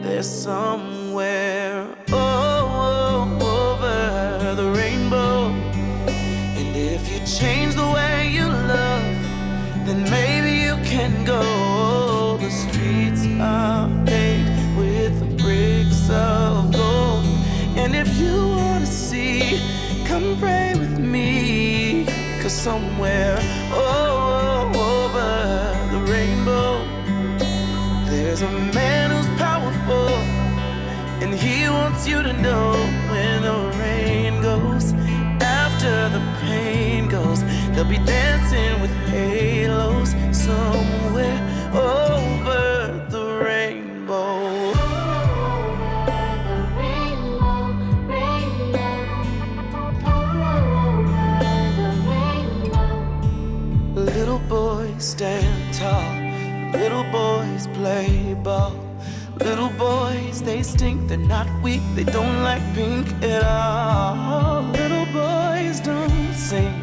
There's 0.03 0.27
somewhere 0.27 1.62
somewhere 22.53 23.37
oh, 23.71 24.71
over 24.93 25.91
the 25.91 26.11
rainbow, 26.11 26.85
there's 28.05 28.41
a 28.43 28.49
man 28.73 29.09
who's 29.09 29.27
powerful. 29.39 30.09
And 31.21 31.33
he 31.33 31.67
wants 31.67 32.07
you 32.07 32.21
to 32.21 32.31
know 32.33 32.73
when 33.09 33.41
the 33.41 33.77
rain 33.79 34.41
goes, 34.41 34.93
after 35.41 36.09
the 36.09 36.21
pain 36.41 37.09
goes, 37.09 37.43
they'll 37.73 37.85
be 37.85 37.97
dancing 37.97 38.79
with 38.81 38.91
halos 39.09 39.52
Little 59.43 59.69
boys, 59.71 60.41
they 60.41 60.63
stink, 60.63 61.10
they're 61.10 61.17
not 61.17 61.47
weak, 61.62 61.82
they 61.95 62.06
don't 62.06 62.43
like 62.43 62.63
pink 62.73 63.12
at 63.21 63.43
all. 63.43 64.63
Little 64.71 65.06
boys 65.08 65.82
don't 65.82 66.34
sing, 66.34 66.73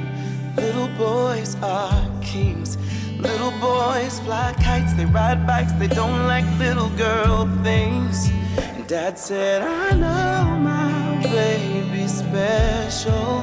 little 0.57 0.89
boys 0.99 1.57
are 1.63 2.05
kings. 2.21 2.77
Little 3.19 3.53
boys 3.61 4.21
fly 4.21 4.55
kites, 4.63 4.93
they 4.93 5.07
ride 5.07 5.47
bikes, 5.47 5.73
they 5.73 5.89
don't 5.89 6.27
like 6.27 6.45
little 6.59 6.91
girl 6.91 7.49
things. 7.63 8.31
And 8.59 8.87
dad 8.87 9.19
said, 9.19 9.63
I 9.63 9.95
know 9.95 10.57
my 10.59 11.23
baby's 11.23 12.19
special, 12.19 13.40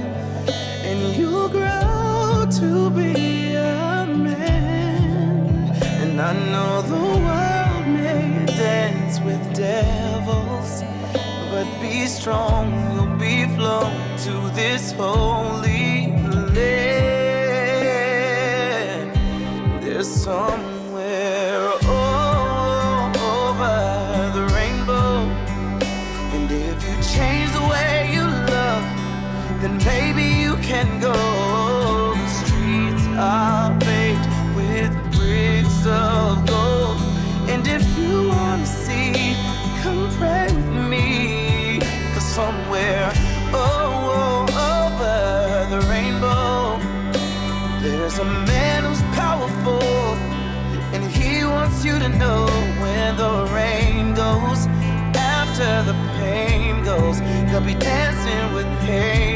be 12.00 12.06
strong, 12.06 12.68
you'll 12.94 13.18
be 13.18 13.46
flown 13.56 13.92
to 14.18 14.34
this 14.54 14.92
holy 14.92 16.14
land. 16.56 17.48
There's 19.82 20.08
somewhere 20.08 20.77
they'll 57.58 57.66
be 57.66 57.74
dancing 57.74 58.54
with 58.54 58.68
halos 58.82 59.27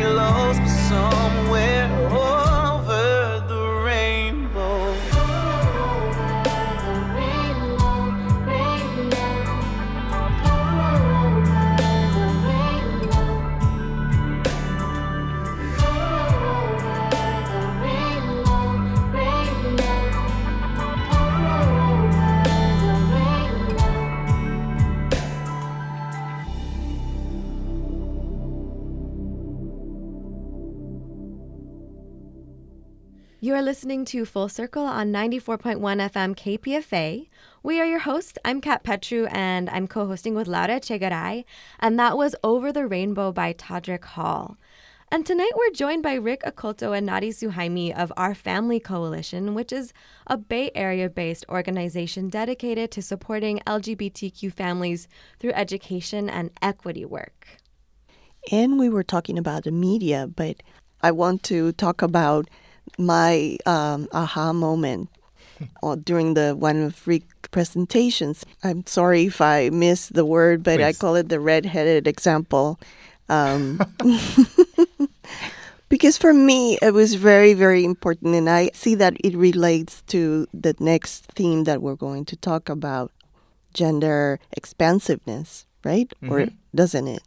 You 33.52 33.58
are 33.58 33.62
listening 33.62 34.06
to 34.06 34.24
Full 34.24 34.48
Circle 34.48 34.86
on 34.86 35.12
94.1 35.12 35.78
FM 35.78 36.36
KPFA. 36.38 37.28
We 37.62 37.82
are 37.82 37.86
your 37.86 38.00
hosts. 38.00 38.38
I'm 38.46 38.62
Kat 38.62 38.82
Petru, 38.82 39.26
and 39.26 39.70
I'm 39.70 39.90
co 39.90 40.08
hosting 40.08 40.36
with 40.36 40.48
Laura 40.48 40.80
Chegaray. 40.80 41.44
And 41.78 42.00
that 42.00 42.16
was 42.16 42.34
Over 42.46 42.72
the 42.72 42.88
Rainbow 42.88 43.34
by 43.34 43.52
Todrick 43.52 44.06
Hall. 44.06 44.56
And 45.12 45.26
tonight 45.26 45.52
we're 45.58 45.72
joined 45.72 46.02
by 46.02 46.14
Rick 46.14 46.44
Oculto 46.44 46.98
and 46.98 47.10
Nadi 47.10 47.28
Suhaimi 47.28 47.94
of 47.94 48.14
Our 48.16 48.34
Family 48.34 48.80
Coalition, 48.80 49.54
which 49.54 49.74
is 49.74 49.92
a 50.28 50.38
Bay 50.38 50.72
Area 50.74 51.10
based 51.10 51.44
organization 51.50 52.30
dedicated 52.30 52.90
to 52.92 53.02
supporting 53.02 53.60
LGBTQ 53.68 54.54
families 54.54 55.10
through 55.40 55.52
education 55.52 56.30
and 56.30 56.52
equity 56.62 57.04
work. 57.04 57.48
And 58.50 58.80
we 58.80 58.88
were 58.88 59.04
talking 59.04 59.38
about 59.38 59.66
the 59.66 59.72
media, 59.72 60.26
but 60.34 60.64
I 61.02 61.12
want 61.12 61.44
to 61.44 61.74
talk 61.74 62.02
about 62.02 62.48
my 62.97 63.58
um, 63.65 64.08
aha 64.12 64.54
moment 64.54 65.10
during 66.04 66.34
the 66.34 66.56
one 66.56 66.84
of 66.84 67.08
Rick 67.08 67.23
presentations. 67.51 68.45
I'm 68.63 68.86
sorry 68.86 69.25
if 69.25 69.41
I 69.41 69.69
missed 69.69 70.13
the 70.13 70.25
word, 70.25 70.63
but 70.63 70.82
I 70.82 70.93
call 70.93 71.15
it 71.15 71.30
the 71.30 71.39
red-headed 71.39 72.08
example. 72.08 72.80
Um, 73.30 73.80
because 75.89 76.17
for 76.17 76.34
me, 76.34 76.77
it 76.82 76.93
was 76.93 77.15
very, 77.15 77.54
very 77.54 77.84
important, 77.84 78.36
and 78.36 78.49
I 78.49 78.71
see 78.73 78.95
that 78.95 79.15
it 79.23 79.36
relates 79.36 80.01
to 80.08 80.47
the 80.54 80.75
next 80.80 81.25
theme 81.36 81.65
that 81.65 81.82
we're 81.82 81.95
going 81.95 82.25
to 82.25 82.36
talk 82.36 82.69
about 82.69 83.12
gender 83.73 84.39
expansiveness, 84.51 85.65
right? 85.84 86.12
Or 86.27 86.47
doesn't 86.75 87.08
it? 87.08 87.23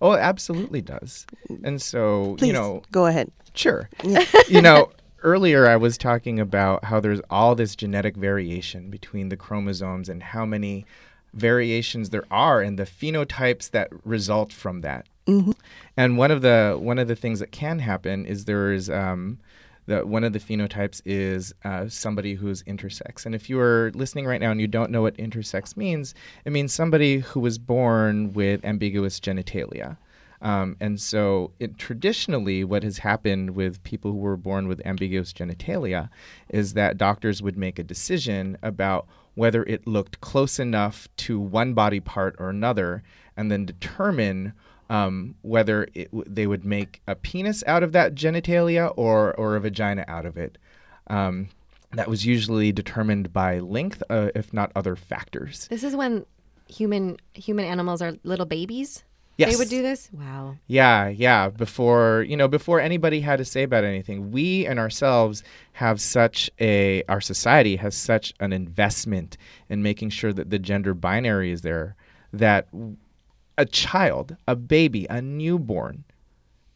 Oh, 0.00 0.12
it 0.12 0.20
absolutely 0.20 0.82
does. 0.82 1.26
And 1.64 1.80
so, 1.82 2.36
Please 2.38 2.48
you 2.48 2.52
know, 2.52 2.82
go 2.92 3.06
ahead. 3.06 3.30
Sure. 3.54 3.88
you 4.48 4.62
know, 4.62 4.90
earlier 5.22 5.66
I 5.66 5.76
was 5.76 5.98
talking 5.98 6.40
about 6.40 6.84
how 6.84 7.00
there's 7.00 7.20
all 7.30 7.54
this 7.54 7.76
genetic 7.76 8.16
variation 8.16 8.90
between 8.90 9.28
the 9.28 9.36
chromosomes 9.36 10.08
and 10.08 10.22
how 10.22 10.44
many 10.44 10.86
variations 11.34 12.10
there 12.10 12.24
are 12.30 12.60
and 12.60 12.78
the 12.78 12.84
phenotypes 12.84 13.70
that 13.70 13.88
result 14.04 14.52
from 14.52 14.80
that. 14.80 15.06
And 15.96 16.18
one 16.18 16.30
of 16.30 16.42
the 16.42 16.76
one 16.80 16.98
of 16.98 17.08
the 17.08 17.16
things 17.16 17.38
that 17.38 17.52
can 17.52 17.78
happen 17.78 18.26
is 18.26 18.46
there 18.46 18.72
is 18.72 18.90
um, 18.90 19.38
the 19.86 20.06
one 20.06 20.24
of 20.24 20.32
the 20.32 20.38
phenotypes 20.38 21.02
is 21.04 21.54
uh, 21.64 21.88
somebody 21.88 22.34
who's 22.34 22.62
intersex. 22.64 23.26
And 23.26 23.34
if 23.34 23.48
you 23.48 23.60
are 23.60 23.92
listening 23.94 24.26
right 24.26 24.40
now 24.40 24.50
and 24.50 24.60
you 24.60 24.66
don't 24.66 24.90
know 24.90 25.02
what 25.02 25.16
intersex 25.16 25.76
means, 25.76 26.14
it 26.44 26.52
means 26.52 26.72
somebody 26.72 27.18
who 27.18 27.40
was 27.40 27.58
born 27.58 28.32
with 28.32 28.64
ambiguous 28.64 29.20
genitalia. 29.20 29.96
Um, 30.42 30.76
and 30.80 31.00
so, 31.00 31.52
it, 31.58 31.76
traditionally, 31.76 32.64
what 32.64 32.82
has 32.82 32.98
happened 32.98 33.50
with 33.50 33.82
people 33.82 34.12
who 34.12 34.18
were 34.18 34.36
born 34.36 34.68
with 34.68 34.80
ambiguous 34.86 35.32
genitalia 35.32 36.08
is 36.48 36.72
that 36.74 36.96
doctors 36.96 37.42
would 37.42 37.58
make 37.58 37.78
a 37.78 37.84
decision 37.84 38.56
about 38.62 39.06
whether 39.34 39.62
it 39.64 39.86
looked 39.86 40.20
close 40.20 40.58
enough 40.58 41.08
to 41.18 41.38
one 41.38 41.74
body 41.74 42.00
part 42.00 42.34
or 42.38 42.48
another, 42.48 43.02
and 43.36 43.50
then 43.50 43.66
determine 43.66 44.54
um, 44.88 45.34
whether 45.42 45.86
it 45.94 46.08
they 46.26 46.46
would 46.46 46.64
make 46.64 47.00
a 47.06 47.14
penis 47.14 47.62
out 47.66 47.82
of 47.82 47.92
that 47.92 48.14
genitalia 48.14 48.92
or, 48.96 49.34
or 49.34 49.56
a 49.56 49.60
vagina 49.60 50.04
out 50.08 50.26
of 50.26 50.36
it. 50.36 50.58
Um, 51.06 51.48
that 51.92 52.08
was 52.08 52.24
usually 52.24 52.72
determined 52.72 53.32
by 53.32 53.58
length, 53.58 54.02
uh, 54.10 54.30
if 54.34 54.52
not 54.52 54.70
other 54.74 54.96
factors. 54.96 55.66
This 55.68 55.84
is 55.84 55.96
when 55.96 56.24
human 56.68 57.18
human 57.34 57.64
animals 57.64 58.00
are 58.00 58.14
little 58.22 58.46
babies. 58.46 59.04
Yes. 59.40 59.52
They 59.52 59.56
would 59.56 59.70
do 59.70 59.80
this? 59.80 60.10
Wow. 60.12 60.56
Yeah, 60.66 61.08
yeah. 61.08 61.48
Before 61.48 62.26
you 62.28 62.36
know, 62.36 62.46
before 62.46 62.78
anybody 62.78 63.20
had 63.20 63.36
to 63.38 63.44
say 63.46 63.62
about 63.62 63.84
anything, 63.84 64.30
we 64.30 64.66
and 64.66 64.78
ourselves 64.78 65.42
have 65.72 65.98
such 65.98 66.50
a 66.60 67.02
our 67.08 67.22
society 67.22 67.76
has 67.76 67.94
such 67.94 68.34
an 68.38 68.52
investment 68.52 69.38
in 69.70 69.82
making 69.82 70.10
sure 70.10 70.34
that 70.34 70.50
the 70.50 70.58
gender 70.58 70.92
binary 70.92 71.50
is 71.52 71.62
there 71.62 71.96
that 72.34 72.68
a 73.56 73.64
child, 73.64 74.36
a 74.46 74.54
baby, 74.54 75.06
a 75.08 75.22
newborn, 75.22 76.04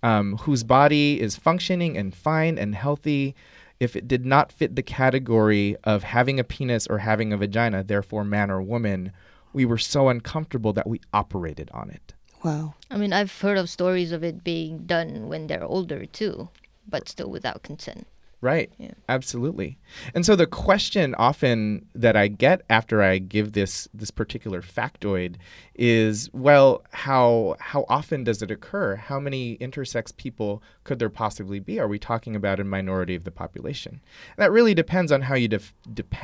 um, 0.03 0.39
whose 0.39 0.65
body 0.65 1.21
is 1.21 1.37
functioning 1.37 1.99
and 1.99 2.15
fine 2.15 2.57
and 2.57 2.75
healthy, 2.75 3.35
if 3.79 3.95
it 3.95 4.09
did 4.09 4.25
not 4.25 4.51
fit 4.51 4.75
the 4.75 4.83
category 4.83 5.77
of 5.85 6.03
having 6.03 6.41
a 6.41 6.45
penis 6.45 6.87
or 6.87 6.99
having 6.99 7.31
a 7.31 7.37
vagina, 7.37 7.85
therefore 7.85 8.25
man 8.25 8.51
or 8.51 8.63
woman, 8.63 9.13
we 9.53 9.67
were 9.67 9.79
so 9.79 10.09
uncomfortable 10.09 10.73
that 10.73 10.89
we 10.89 11.01
operated 11.13 11.71
on 11.75 11.91
it. 11.91 12.14
Wow. 12.45 12.75
I 12.91 12.97
mean, 12.97 13.13
I've 13.13 13.41
heard 13.41 13.59
of 13.59 13.69
stories 13.69 14.13
of 14.13 14.23
it 14.23 14.45
being 14.45 14.87
done 14.87 15.29
when 15.29 15.49
they're 15.49 15.65
older 15.65 16.07
too, 16.07 16.49
but 16.87 17.09
still 17.09 17.29
without 17.31 17.65
consent. 17.65 18.07
Right. 18.45 18.71
Absolutely. 19.09 19.79
And 20.15 20.27
so 20.27 20.37
the 20.37 20.47
question 20.47 21.15
often 21.15 21.87
that 21.95 22.15
I 22.15 22.29
get 22.29 22.61
after 22.69 23.01
I 23.01 23.17
give 23.17 23.53
this 23.53 23.89
this 23.95 24.11
particular 24.11 24.61
factoid 24.61 25.37
is, 25.75 26.29
well, 26.35 26.85
how 26.93 27.57
how 27.59 27.87
often 27.89 28.23
does 28.23 28.43
it 28.43 28.51
occur? 28.51 28.97
How 28.97 29.19
many 29.19 29.57
intersex 29.59 30.15
people 30.15 30.63
could 30.85 30.99
there 30.99 31.09
possibly 31.09 31.59
be? 31.59 31.81
Are 31.81 31.89
we 31.89 31.99
talking 31.99 32.37
about 32.37 32.61
a 32.61 32.65
minority 32.65 33.15
of 33.15 33.25
the 33.25 33.31
population? 33.31 34.03
that 34.37 34.53
really 34.53 34.75
depends 34.75 35.11
on 35.11 35.23
how 35.23 35.37
you 35.37 35.49
def- 35.49 35.73
dep- 35.95 36.15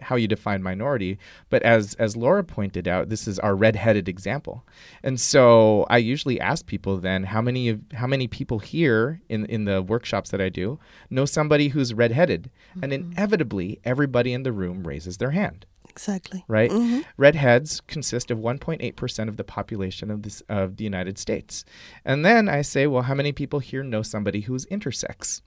how 0.00 0.16
you 0.16 0.26
define 0.26 0.64
minority. 0.64 1.16
But 1.48 1.62
as 1.62 1.94
as 1.94 2.16
Laura 2.16 2.42
pointed 2.42 2.88
out, 2.88 3.08
this 3.08 3.28
is 3.28 3.38
our 3.38 3.54
red-headed 3.54 4.08
example. 4.08 4.64
And 5.04 5.20
so 5.20 5.86
I 5.88 5.98
usually 5.98 6.40
ask 6.40 6.66
people 6.66 6.96
then 6.98 7.22
how 7.22 7.40
many 7.40 7.68
of 7.68 7.80
how 7.94 8.08
many 8.08 8.26
people 8.26 8.58
here 8.58 9.20
in 9.28 9.46
in 9.46 9.64
the 9.64 9.80
workshops 9.80 10.30
that 10.30 10.40
I 10.40 10.48
do 10.48 10.80
know 11.08 11.24
somebody 11.24 11.67
who's 11.68 11.94
redheaded, 11.94 12.50
and 12.82 12.92
mm-hmm. 12.92 13.12
inevitably 13.12 13.80
everybody 13.84 14.32
in 14.32 14.42
the 14.42 14.52
room 14.52 14.86
raises 14.86 15.18
their 15.18 15.30
hand. 15.30 15.66
Exactly. 15.88 16.44
Right? 16.48 16.70
Mm-hmm. 16.70 17.00
Redheads 17.16 17.80
consist 17.80 18.30
of 18.30 18.38
1.8% 18.38 19.28
of 19.28 19.36
the 19.36 19.44
population 19.44 20.10
of 20.10 20.22
this 20.22 20.42
of 20.48 20.76
the 20.76 20.84
United 20.84 21.18
States. 21.18 21.64
And 22.04 22.24
then 22.24 22.48
I 22.48 22.62
say, 22.62 22.86
well, 22.86 23.02
how 23.02 23.14
many 23.14 23.32
people 23.32 23.58
here 23.58 23.82
know 23.82 24.02
somebody 24.02 24.42
who's 24.42 24.66
intersex? 24.66 25.42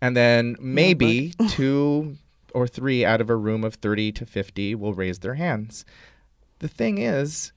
And 0.00 0.16
then 0.16 0.56
maybe 0.60 1.34
two 1.48 2.16
or 2.54 2.66
three 2.66 3.04
out 3.04 3.20
of 3.20 3.30
a 3.30 3.36
room 3.36 3.64
of 3.64 3.74
30 3.74 4.12
to 4.12 4.26
50 4.26 4.74
will 4.74 4.94
raise 4.94 5.18
their 5.18 5.34
hands. 5.34 5.84
The 6.60 6.68
thing 6.68 6.98
is, 6.98 7.52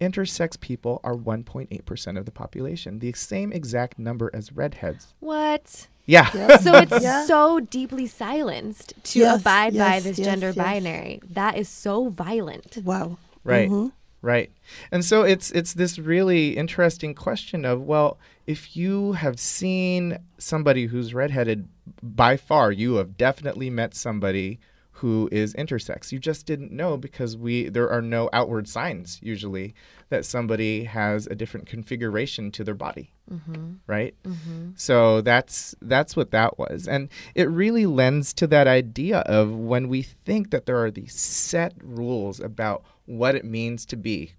intersex 0.00 0.58
people 0.58 1.00
are 1.04 1.14
1.8% 1.14 2.18
of 2.18 2.24
the 2.24 2.32
population, 2.32 2.98
the 2.98 3.12
same 3.12 3.52
exact 3.52 3.98
number 3.98 4.30
as 4.34 4.52
redheads. 4.52 5.14
What? 5.20 5.88
Yeah. 6.06 6.30
So 6.58 6.74
it's 6.76 6.92
Yeah. 7.02 7.26
so 7.26 7.60
deeply 7.60 8.06
silenced 8.06 8.94
to 9.04 9.18
Yes, 9.20 9.40
abide 9.40 9.76
by 9.76 10.00
this 10.00 10.18
yes, 10.18 10.26
gender 10.26 10.48
yes. 10.48 10.56
binary. 10.56 11.20
That 11.30 11.56
is 11.56 11.68
so 11.68 12.08
violent. 12.08 12.78
Wow. 12.84 13.18
Right. 13.44 13.70
Mhm. 13.70 13.92
Right. 14.20 14.50
And 14.92 15.04
so 15.04 15.22
it's 15.22 15.50
it's 15.50 15.74
this 15.74 15.98
really 15.98 16.56
interesting 16.56 17.14
question 17.14 17.64
of 17.64 17.82
well, 17.82 18.18
if 18.46 18.76
you 18.76 19.12
have 19.12 19.38
seen 19.40 20.18
somebody 20.38 20.86
who's 20.86 21.12
redheaded 21.14 21.68
by 22.02 22.36
far, 22.36 22.70
you 22.72 22.94
have 22.96 23.16
definitely 23.16 23.70
met 23.70 23.94
somebody 23.94 24.58
who 25.02 25.28
is 25.32 25.52
intersex. 25.54 26.12
You 26.12 26.20
just 26.20 26.46
didn't 26.46 26.70
know 26.70 26.96
because 26.96 27.36
we 27.36 27.68
there 27.68 27.90
are 27.90 28.00
no 28.00 28.30
outward 28.32 28.68
signs 28.68 29.18
usually 29.20 29.74
that 30.10 30.24
somebody 30.24 30.84
has 30.84 31.26
a 31.26 31.34
different 31.34 31.66
configuration 31.66 32.52
to 32.52 32.62
their 32.62 32.76
body. 32.76 33.10
Mm-hmm. 33.28 33.72
Right? 33.88 34.14
Mm-hmm. 34.22 34.70
So 34.76 35.20
that's 35.20 35.74
that's 35.82 36.14
what 36.14 36.30
that 36.30 36.56
was. 36.56 36.86
And 36.86 37.08
it 37.34 37.48
really 37.50 37.84
lends 37.84 38.32
to 38.34 38.46
that 38.46 38.68
idea 38.68 39.18
of 39.20 39.50
when 39.50 39.88
we 39.88 40.02
think 40.02 40.52
that 40.52 40.66
there 40.66 40.80
are 40.80 40.90
these 40.92 41.18
set 41.18 41.74
rules 41.82 42.38
about 42.38 42.84
what 43.04 43.34
it 43.34 43.44
means 43.44 43.84
to 43.86 43.96
be 43.96 44.34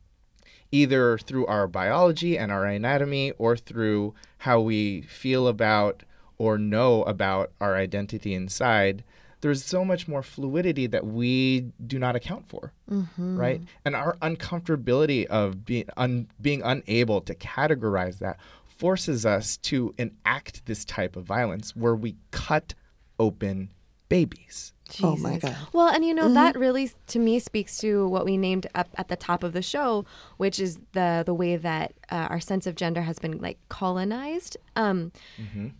either 0.71 1.17
through 1.17 1.45
our 1.47 1.67
biology 1.67 2.37
and 2.37 2.53
our 2.53 2.65
anatomy 2.65 3.31
or 3.37 3.57
through 3.57 4.13
how 4.39 4.61
we 4.61 5.01
feel 5.01 5.49
about 5.49 6.03
or 6.37 6.57
know 6.57 7.03
about 7.03 7.51
our 7.59 7.75
identity 7.75 8.33
inside 8.33 9.03
there's 9.43 9.63
so 9.63 9.83
much 9.85 10.07
more 10.07 10.23
fluidity 10.23 10.87
that 10.87 11.05
we 11.05 11.71
do 11.85 11.99
not 11.99 12.15
account 12.15 12.47
for 12.47 12.71
right? 13.17 13.61
And 13.85 13.95
our 13.95 14.15
uncomfortability 14.21 15.25
of 15.27 15.65
being 15.65 15.87
un- 15.97 16.27
being 16.41 16.61
unable 16.63 17.21
to 17.21 17.35
categorize 17.35 18.19
that 18.19 18.37
forces 18.65 19.25
us 19.25 19.57
to 19.57 19.93
enact 19.97 20.65
this 20.65 20.83
type 20.85 21.15
of 21.15 21.23
violence 21.25 21.75
where 21.75 21.95
we 21.95 22.15
cut 22.31 22.73
open 23.19 23.69
babies. 24.09 24.73
Oh 25.01 25.15
my 25.15 25.37
God. 25.39 25.55
Well, 25.73 25.87
and 25.87 26.05
you 26.05 26.13
know 26.13 26.31
that 26.33 26.55
really 26.55 26.91
to 27.07 27.19
me 27.19 27.39
speaks 27.39 27.77
to 27.79 28.07
what 28.09 28.25
we 28.25 28.37
named 28.37 28.67
up 28.75 28.89
at 28.95 29.07
the 29.07 29.15
top 29.15 29.43
of 29.43 29.53
the 29.53 29.61
show, 29.61 30.05
which 30.37 30.59
is 30.59 30.77
the 30.91 31.23
the 31.25 31.33
way 31.33 31.55
that 31.55 31.93
uh, 32.11 32.27
our 32.29 32.39
sense 32.39 32.67
of 32.67 32.75
gender 32.75 33.01
has 33.01 33.17
been 33.17 33.39
like 33.39 33.57
colonized. 33.69 34.57
Um, 34.75 35.11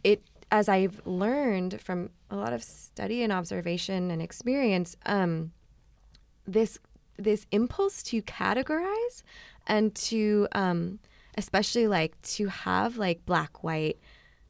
It, 0.04 0.24
as 0.54 0.70
I've 0.70 1.02
learned 1.06 1.82
from 1.82 2.12
a 2.30 2.36
lot 2.36 2.54
of 2.54 2.64
study 2.64 3.24
and 3.24 3.34
observation 3.34 4.12
and 4.12 4.22
experience, 4.22 4.96
um, 5.08 5.52
this 6.46 6.78
this 7.18 7.48
impulse 7.52 8.04
to 8.04 8.22
categorize 8.22 9.24
and 9.66 9.96
to 9.96 10.48
um, 10.52 11.00
especially 11.38 11.88
like 11.88 12.22
to 12.22 12.48
have 12.48 12.98
like 12.98 13.26
black 13.26 13.64
white 13.64 13.98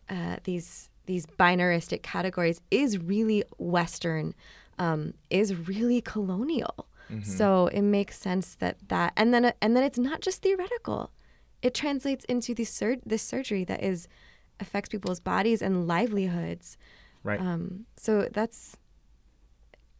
uh, 0.10 0.36
these 0.44 0.90
these 1.06 1.26
binaristic 1.26 2.04
categories 2.04 2.60
is 2.70 2.98
really 2.98 3.44
Western, 3.58 4.36
um, 4.80 5.14
is 5.30 5.56
really 5.56 6.02
colonial. 6.02 6.88
So 7.22 7.68
it 7.68 7.82
makes 7.82 8.18
sense 8.18 8.56
that 8.56 8.78
that 8.90 9.14
and 9.16 9.34
then 9.34 9.54
and 9.62 9.76
then 9.76 9.84
it's 9.84 10.00
not 10.00 10.20
just 10.20 10.42
theoretical. 10.42 11.12
It 11.62 11.74
translates 11.74 12.26
into 12.26 12.54
the 12.54 12.66
sur- 12.66 12.98
this 13.06 13.22
surgery 13.22 13.64
that 13.66 13.82
is 13.82 14.10
affects 14.60 14.90
people's 14.90 15.20
bodies 15.20 15.62
and 15.62 15.88
livelihoods. 15.88 16.78
right 17.24 17.40
Um, 17.40 17.86
so 17.98 18.28
that's 18.32 18.78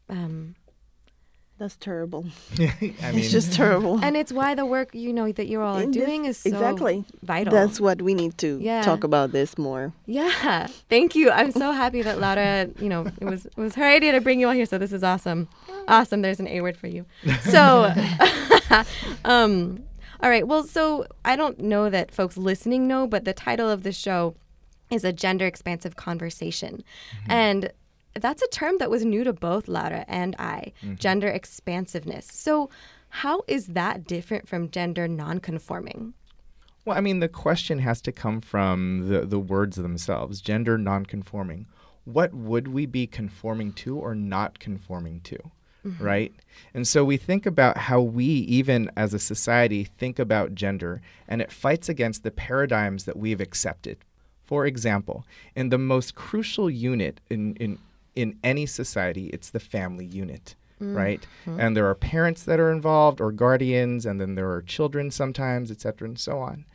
um, 0.10 0.56
That's 1.60 1.78
terrible. 1.78 2.26
i 2.60 2.66
mean 2.82 2.96
It's 3.20 3.32
just 3.32 3.54
terrible. 3.54 4.04
and 4.04 4.18
it's 4.18 4.34
why 4.34 4.54
the 4.56 4.66
work 4.66 4.90
you 4.94 5.14
know 5.14 5.32
that 5.32 5.48
you 5.48 5.62
all 5.62 5.78
are 5.78 5.82
And 5.84 5.94
this- 5.94 6.04
doing 6.06 6.26
is 6.26 6.38
so 6.38 6.50
exactly. 6.50 7.06
vital. 7.22 7.54
That's 7.54 7.80
what 7.80 8.02
we 8.02 8.14
need 8.14 8.38
to 8.40 8.58
Yeah. 8.60 8.82
talk 8.82 9.04
about 9.06 9.32
this 9.32 9.58
more. 9.58 9.94
Yeah, 10.06 10.68
thank 10.90 11.16
you. 11.16 11.32
I'm 11.32 11.52
so 11.52 11.72
happy 11.72 12.02
that 12.02 12.20
Laura, 12.20 12.68
you 12.80 12.90
know, 12.90 13.06
it 13.22 13.26
was 13.26 13.46
it 13.46 13.58
was 13.58 13.76
her 13.76 13.86
idea 13.98 14.12
to 14.12 14.20
bring 14.22 14.40
you 14.42 14.48
all 14.48 14.54
here. 14.54 14.66
So 14.66 14.78
this 14.78 14.92
is 14.92 15.04
awesome, 15.04 15.48
awesome. 15.88 16.22
There's 16.22 16.40
an 16.42 16.48
A 16.48 16.60
word 16.62 16.76
for 16.76 16.88
you. 16.88 17.06
So, 17.54 17.94
um, 19.26 19.84
all 20.22 20.30
right. 20.30 20.48
Well, 20.48 20.64
so 20.64 21.06
I 21.24 21.36
don't 21.36 21.60
know 21.60 21.90
that 21.90 22.12
folks 22.12 22.36
listening 22.38 22.88
know, 22.88 23.08
but 23.08 23.26
the 23.26 23.34
title 23.34 23.70
of 23.70 23.84
the 23.84 23.92
show 23.92 24.36
is 24.94 25.04
a 25.04 25.14
gender 25.14 25.46
expansive 25.46 25.96
conversation, 25.96 26.84
mm-hmm. 27.22 27.32
and 27.32 27.74
that's 28.16 28.42
a 28.42 28.48
term 28.48 28.78
that 28.78 28.90
was 28.90 29.04
new 29.04 29.24
to 29.24 29.34
both 29.34 29.68
Laura 29.68 30.06
and 30.08 30.36
I. 30.38 30.74
Mm-hmm. 30.82 30.96
Gender 30.96 31.28
expansiveness. 31.28 32.28
So, 32.32 32.70
how 33.10 33.44
is 33.48 33.68
that 33.68 34.06
different 34.06 34.48
from 34.48 34.72
gender 34.72 35.08
nonconforming? 35.08 36.14
Well, 36.86 36.98
I 36.98 37.02
mean, 37.02 37.20
the 37.20 37.30
question 37.30 37.80
has 37.80 38.02
to 38.02 38.12
come 38.12 38.42
from 38.42 39.08
the, 39.08 39.22
the 39.22 39.40
words 39.40 39.78
themselves 39.78 40.42
gender 40.42 40.78
nonconforming. 40.78 41.68
What 42.06 42.34
would 42.34 42.68
we 42.68 42.86
be 42.86 43.08
conforming 43.08 43.72
to 43.74 43.98
or 43.98 44.14
not 44.16 44.60
conforming 44.60 45.22
to? 45.22 45.38
Mm-hmm. 45.86 46.04
Right? 46.04 46.34
And 46.74 46.88
so 46.88 47.04
we 47.04 47.18
think 47.18 47.46
about 47.46 47.78
how 47.78 48.02
we, 48.02 48.26
even 48.26 48.90
as 48.96 49.14
a 49.14 49.20
society, 49.20 49.84
think 49.84 50.18
about 50.18 50.56
gender, 50.56 51.02
and 51.28 51.42
it 51.42 51.52
fights 51.52 51.90
against 51.90 52.24
the 52.24 52.32
paradigms 52.32 53.04
that 53.04 53.18
we've 53.18 53.42
accepted. 53.42 53.98
For 54.44 54.66
example, 54.66 55.26
in 55.56 55.70
the 55.70 55.78
most 55.78 56.16
crucial 56.16 56.70
unit 56.70 57.22
in, 57.30 57.56
in, 57.56 57.80
in 58.16 58.38
any 58.44 58.66
society, 58.66 59.28
it's 59.28 59.50
the 59.50 59.60
family 59.60 60.06
unit. 60.06 60.56
Mm-hmm. 60.82 60.98
Right, 60.98 61.28
and 61.46 61.78
there 61.78 61.88
are 61.88 61.96
parents 61.96 62.44
that 62.44 62.60
are 62.60 62.72
involved, 62.72 63.22
or 63.22 63.32
guardians, 63.32 64.06
and 64.06 64.20
then 64.20 64.36
there 64.36 64.52
are 64.52 64.62
children 64.62 65.12
sometimes, 65.12 65.72
et 65.72 65.80
cetera, 65.80 66.08
and 66.08 66.20
so 66.20 66.40
on. 66.40 66.66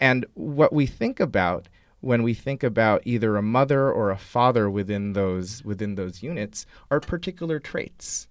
And 0.00 0.26
what 0.34 0.72
we 0.72 0.86
think 0.86 1.18
about 1.18 1.68
when 2.00 2.22
we 2.22 2.34
think 2.34 2.62
about 2.62 3.02
either 3.04 3.36
a 3.36 3.42
mother 3.42 3.90
or 3.90 4.10
a 4.10 4.18
father 4.18 4.68
within 4.68 5.14
those 5.14 5.64
within 5.64 5.94
those 5.94 6.22
units 6.22 6.66
are 6.90 7.00
particular 7.00 7.58
traits. 7.58 8.26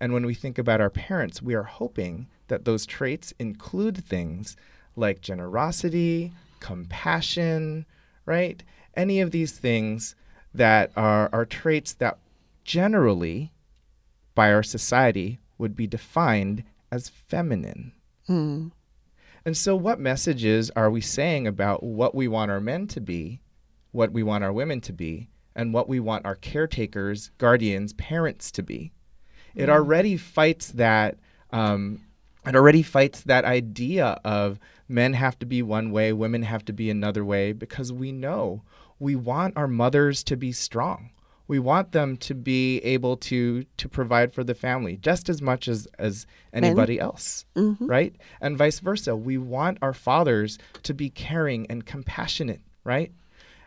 And 0.00 0.12
when 0.12 0.26
we 0.26 0.34
think 0.34 0.58
about 0.58 0.80
our 0.80 0.90
parents, 0.90 1.40
we 1.40 1.54
are 1.54 1.62
hoping 1.62 2.26
that 2.48 2.64
those 2.64 2.84
traits 2.84 3.32
include 3.38 4.04
things 4.04 4.56
like 4.96 5.22
generosity, 5.22 6.32
compassion, 6.60 7.86
right? 8.26 8.62
Any 8.94 9.20
of 9.20 9.30
these 9.30 9.52
things 9.52 10.14
that 10.52 10.92
are, 10.96 11.28
are 11.32 11.44
traits 11.44 11.92
that 11.94 12.18
generally 12.64 13.52
by 14.34 14.52
our 14.52 14.62
society 14.62 15.38
would 15.58 15.76
be 15.76 15.86
defined 15.86 16.64
as 16.90 17.08
feminine. 17.08 17.92
And 19.44 19.56
so, 19.56 19.76
what 19.76 20.00
messages 20.00 20.70
are 20.74 20.90
we 20.90 21.00
saying 21.02 21.46
about 21.46 21.82
what 21.82 22.14
we 22.14 22.28
want 22.28 22.50
our 22.50 22.60
men 22.60 22.86
to 22.88 23.00
be, 23.00 23.40
what 23.92 24.12
we 24.12 24.22
want 24.22 24.42
our 24.42 24.52
women 24.52 24.80
to 24.82 24.92
be, 24.92 25.28
and 25.54 25.74
what 25.74 25.88
we 25.88 26.00
want 26.00 26.24
our 26.24 26.34
caretakers, 26.34 27.30
guardians, 27.36 27.92
parents 27.92 28.50
to 28.52 28.62
be? 28.62 28.92
It 29.54 29.68
already 29.68 30.16
fights 30.16 30.68
that. 30.72 31.18
Um, 31.50 32.00
it 32.46 32.54
already 32.56 32.82
fights 32.82 33.22
that 33.22 33.44
idea 33.44 34.20
of 34.24 34.58
men 34.88 35.14
have 35.14 35.38
to 35.38 35.46
be 35.46 35.62
one 35.62 35.90
way, 35.90 36.12
women 36.12 36.42
have 36.42 36.64
to 36.66 36.72
be 36.72 36.90
another 36.90 37.24
way, 37.24 37.52
because 37.52 37.92
we 37.92 38.12
know 38.12 38.62
we 38.98 39.16
want 39.16 39.56
our 39.56 39.68
mothers 39.68 40.22
to 40.24 40.36
be 40.36 40.52
strong. 40.52 41.10
We 41.46 41.58
want 41.58 41.92
them 41.92 42.16
to 42.18 42.34
be 42.34 42.78
able 42.78 43.18
to 43.18 43.64
to 43.76 43.88
provide 43.88 44.32
for 44.32 44.44
the 44.44 44.54
family 44.54 44.96
just 44.96 45.28
as 45.28 45.42
much 45.42 45.68
as 45.68 45.86
as 45.98 46.26
anybody 46.54 46.98
else, 46.98 47.44
mm-hmm. 47.54 47.86
right? 47.86 48.16
And 48.40 48.56
vice 48.56 48.80
versa. 48.80 49.14
We 49.14 49.36
want 49.36 49.78
our 49.82 49.92
fathers 49.92 50.58
to 50.84 50.94
be 50.94 51.10
caring 51.10 51.66
and 51.66 51.84
compassionate, 51.84 52.62
right? 52.82 53.12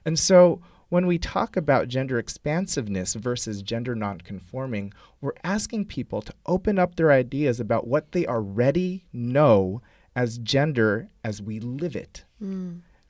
And 0.05 0.17
so 0.17 0.59
when 0.89 1.05
we 1.05 1.19
talk 1.19 1.55
about 1.55 1.87
gender 1.87 2.17
expansiveness 2.17 3.13
versus 3.13 3.61
gender 3.61 3.93
nonconforming, 3.93 4.93
we're 5.21 5.33
asking 5.43 5.85
people 5.85 6.21
to 6.21 6.33
open 6.45 6.79
up 6.79 6.95
their 6.95 7.11
ideas 7.11 7.59
about 7.59 7.85
what 7.85 8.11
they 8.11 8.25
already 8.25 9.05
know 9.13 9.81
as 10.17 10.39
gender 10.39 11.07
as 11.23 11.41
we 11.43 11.59
live 11.59 11.95
it, 11.95 12.25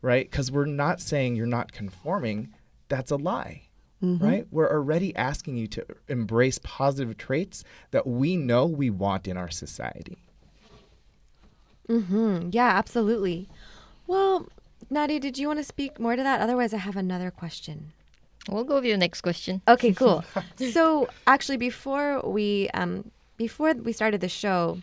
right? 0.01 0.29
Because 0.29 0.51
we're 0.51 0.65
not 0.65 0.99
saying 0.99 1.37
you're 1.37 1.47
not 1.47 1.71
conforming, 1.71 2.53
that's 2.89 3.09
a 3.09 3.15
lie. 3.15 3.63
Right? 3.99 4.45
We're 4.51 4.69
already 4.69 5.15
asking 5.15 5.57
you 5.57 5.67
to 5.67 5.85
embrace 6.07 6.59
positive 6.61 7.17
traits 7.17 7.63
that 7.89 8.05
we 8.05 8.35
know 8.35 8.67
we 8.67 8.91
want 8.91 9.27
in 9.27 9.37
our 9.37 9.49
society. 9.49 10.19
Mm, 11.89 12.53
yeah, 12.53 12.77
absolutely. 12.77 13.49
Well, 14.05 14.49
Nadia, 14.89 15.19
did 15.19 15.37
you 15.37 15.47
want 15.47 15.59
to 15.59 15.63
speak 15.63 15.99
more 15.99 16.15
to 16.15 16.21
that? 16.21 16.41
Otherwise, 16.41 16.73
I 16.73 16.77
have 16.77 16.97
another 16.97 17.31
question. 17.31 17.93
We'll 18.49 18.65
go 18.65 18.75
with 18.75 18.85
your 18.85 18.97
next 18.97 19.21
question. 19.21 19.61
Okay, 19.67 19.93
cool. 19.93 20.23
so, 20.57 21.07
actually, 21.25 21.57
before 21.57 22.21
we 22.21 22.69
um, 22.73 23.11
before 23.37 23.73
we 23.73 23.93
started 23.93 24.21
the 24.21 24.29
show, 24.29 24.79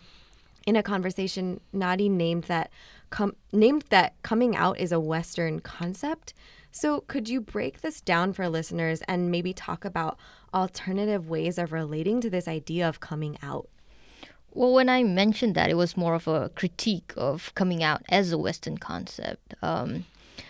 in 0.65 0.75
a 0.75 0.83
conversation, 0.83 1.59
Nadi 1.73 2.09
named 2.09 2.45
that 2.45 2.71
com- 3.09 3.35
named 3.51 3.85
that 3.89 4.21
coming 4.23 4.55
out 4.55 4.79
is 4.79 4.91
a 4.91 4.99
Western 4.99 5.59
concept. 5.59 6.33
So, 6.71 7.01
could 7.01 7.29
you 7.29 7.39
break 7.39 7.81
this 7.81 8.01
down 8.01 8.33
for 8.33 8.49
listeners 8.49 9.01
and 9.07 9.31
maybe 9.31 9.53
talk 9.53 9.85
about 9.85 10.17
alternative 10.53 11.29
ways 11.29 11.57
of 11.57 11.71
relating 11.71 12.19
to 12.21 12.29
this 12.29 12.47
idea 12.47 12.87
of 12.87 12.99
coming 12.99 13.37
out? 13.41 13.69
Well, 14.51 14.73
when 14.73 14.89
I 14.89 15.03
mentioned 15.03 15.55
that, 15.55 15.69
it 15.69 15.75
was 15.75 15.97
more 15.97 16.15
of 16.15 16.27
a 16.27 16.49
critique 16.49 17.13
of 17.15 17.53
coming 17.55 17.83
out 17.83 18.03
as 18.09 18.31
a 18.31 18.37
Western 18.37 18.77
concept. 18.77 19.53
Um, 19.61 20.05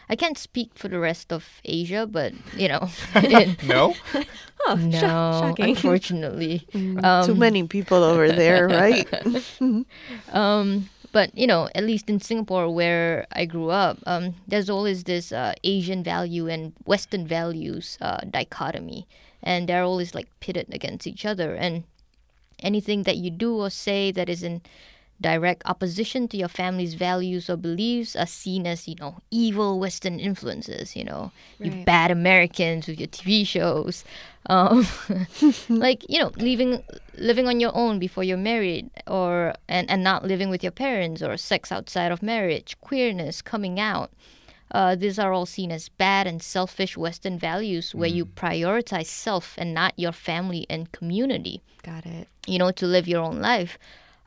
I 0.09 0.15
can't 0.15 0.37
speak 0.37 0.71
for 0.75 0.87
the 0.87 0.99
rest 0.99 1.33
of 1.33 1.61
Asia, 1.65 2.05
but 2.09 2.33
you 2.55 2.67
know, 2.67 2.89
it- 3.15 3.63
No? 3.67 3.93
Oh, 4.67 4.73
no, 4.73 4.97
shocking. 4.99 5.65
unfortunately. 5.75 6.65
Too 6.73 7.35
many 7.35 7.67
people 7.67 8.03
over 8.03 8.31
there, 8.31 8.67
right? 8.67 9.05
Um, 10.33 10.89
but 11.11 11.37
you 11.37 11.47
know, 11.47 11.69
at 11.75 11.83
least 11.83 12.09
in 12.09 12.19
Singapore, 12.19 12.73
where 12.73 13.27
I 13.31 13.45
grew 13.45 13.69
up, 13.69 13.99
um, 14.07 14.35
there's 14.47 14.69
always 14.69 15.03
this 15.03 15.31
uh, 15.31 15.53
Asian 15.63 16.03
value 16.03 16.47
and 16.47 16.73
Western 16.85 17.27
values 17.27 17.97
uh, 18.01 18.21
dichotomy, 18.29 19.07
and 19.43 19.69
they're 19.69 19.83
always 19.83 20.15
like 20.15 20.27
pitted 20.39 20.67
against 20.73 21.05
each 21.05 21.25
other. 21.25 21.53
And 21.53 21.83
anything 22.59 23.03
that 23.03 23.17
you 23.17 23.29
do 23.29 23.57
or 23.61 23.69
say 23.69 24.11
that 24.11 24.29
is 24.29 24.41
in 24.43 24.61
direct 25.21 25.63
opposition 25.65 26.27
to 26.27 26.37
your 26.37 26.47
family's 26.47 26.93
values 26.93 27.49
or 27.49 27.55
beliefs 27.55 28.15
are 28.15 28.25
seen 28.25 28.67
as 28.67 28.87
you 28.87 28.95
know 28.95 29.19
evil 29.31 29.79
Western 29.79 30.19
influences. 30.19 30.95
You 30.95 31.05
know, 31.05 31.31
you 31.59 31.83
bad 31.85 32.11
Americans 32.11 32.87
with 32.87 32.99
your 32.99 33.07
TV 33.07 33.45
shows. 33.45 34.03
Um, 34.47 34.85
like 35.69 36.05
you 36.07 36.19
know 36.19 36.31
living 36.37 36.83
living 37.17 37.47
on 37.47 37.59
your 37.59 37.75
own 37.75 37.97
before 37.97 38.23
you're 38.23 38.37
married 38.37 38.89
or 39.07 39.55
and, 39.67 39.89
and 39.89 40.03
not 40.03 40.23
living 40.23 40.49
with 40.49 40.61
your 40.61 40.71
parents 40.71 41.23
or 41.23 41.35
sex 41.37 41.71
outside 41.71 42.11
of 42.11 42.21
marriage 42.21 42.77
queerness 42.79 43.41
coming 43.41 43.79
out 43.79 44.11
uh, 44.71 44.95
these 44.95 45.17
are 45.17 45.33
all 45.33 45.45
seen 45.47 45.71
as 45.71 45.89
bad 45.89 46.27
and 46.27 46.43
selfish 46.43 46.95
western 46.95 47.39
values 47.39 47.95
where 47.95 48.09
you 48.09 48.23
prioritize 48.25 49.07
self 49.07 49.55
and 49.57 49.73
not 49.73 49.93
your 49.97 50.11
family 50.11 50.67
and 50.69 50.91
community 50.91 51.61
Got 51.81 52.05
it. 52.05 52.27
you 52.45 52.59
know 52.59 52.71
to 52.71 52.85
live 52.85 53.07
your 53.07 53.23
own 53.23 53.39
life 53.39 53.79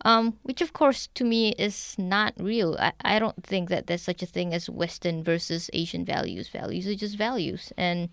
um, 0.04 0.38
which 0.42 0.60
of 0.60 0.72
course 0.72 1.08
to 1.14 1.24
me 1.24 1.50
is 1.58 1.94
not 1.98 2.34
real. 2.38 2.76
I, 2.78 2.92
I 3.04 3.18
don't 3.18 3.42
think 3.44 3.68
that 3.68 3.86
there's 3.86 4.02
such 4.02 4.22
a 4.22 4.26
thing 4.26 4.54
as 4.54 4.70
western 4.70 5.24
versus 5.24 5.70
asian 5.72 6.04
values. 6.04 6.48
Values 6.48 6.86
are 6.86 6.94
just 6.94 7.16
values. 7.16 7.72
And 7.76 8.08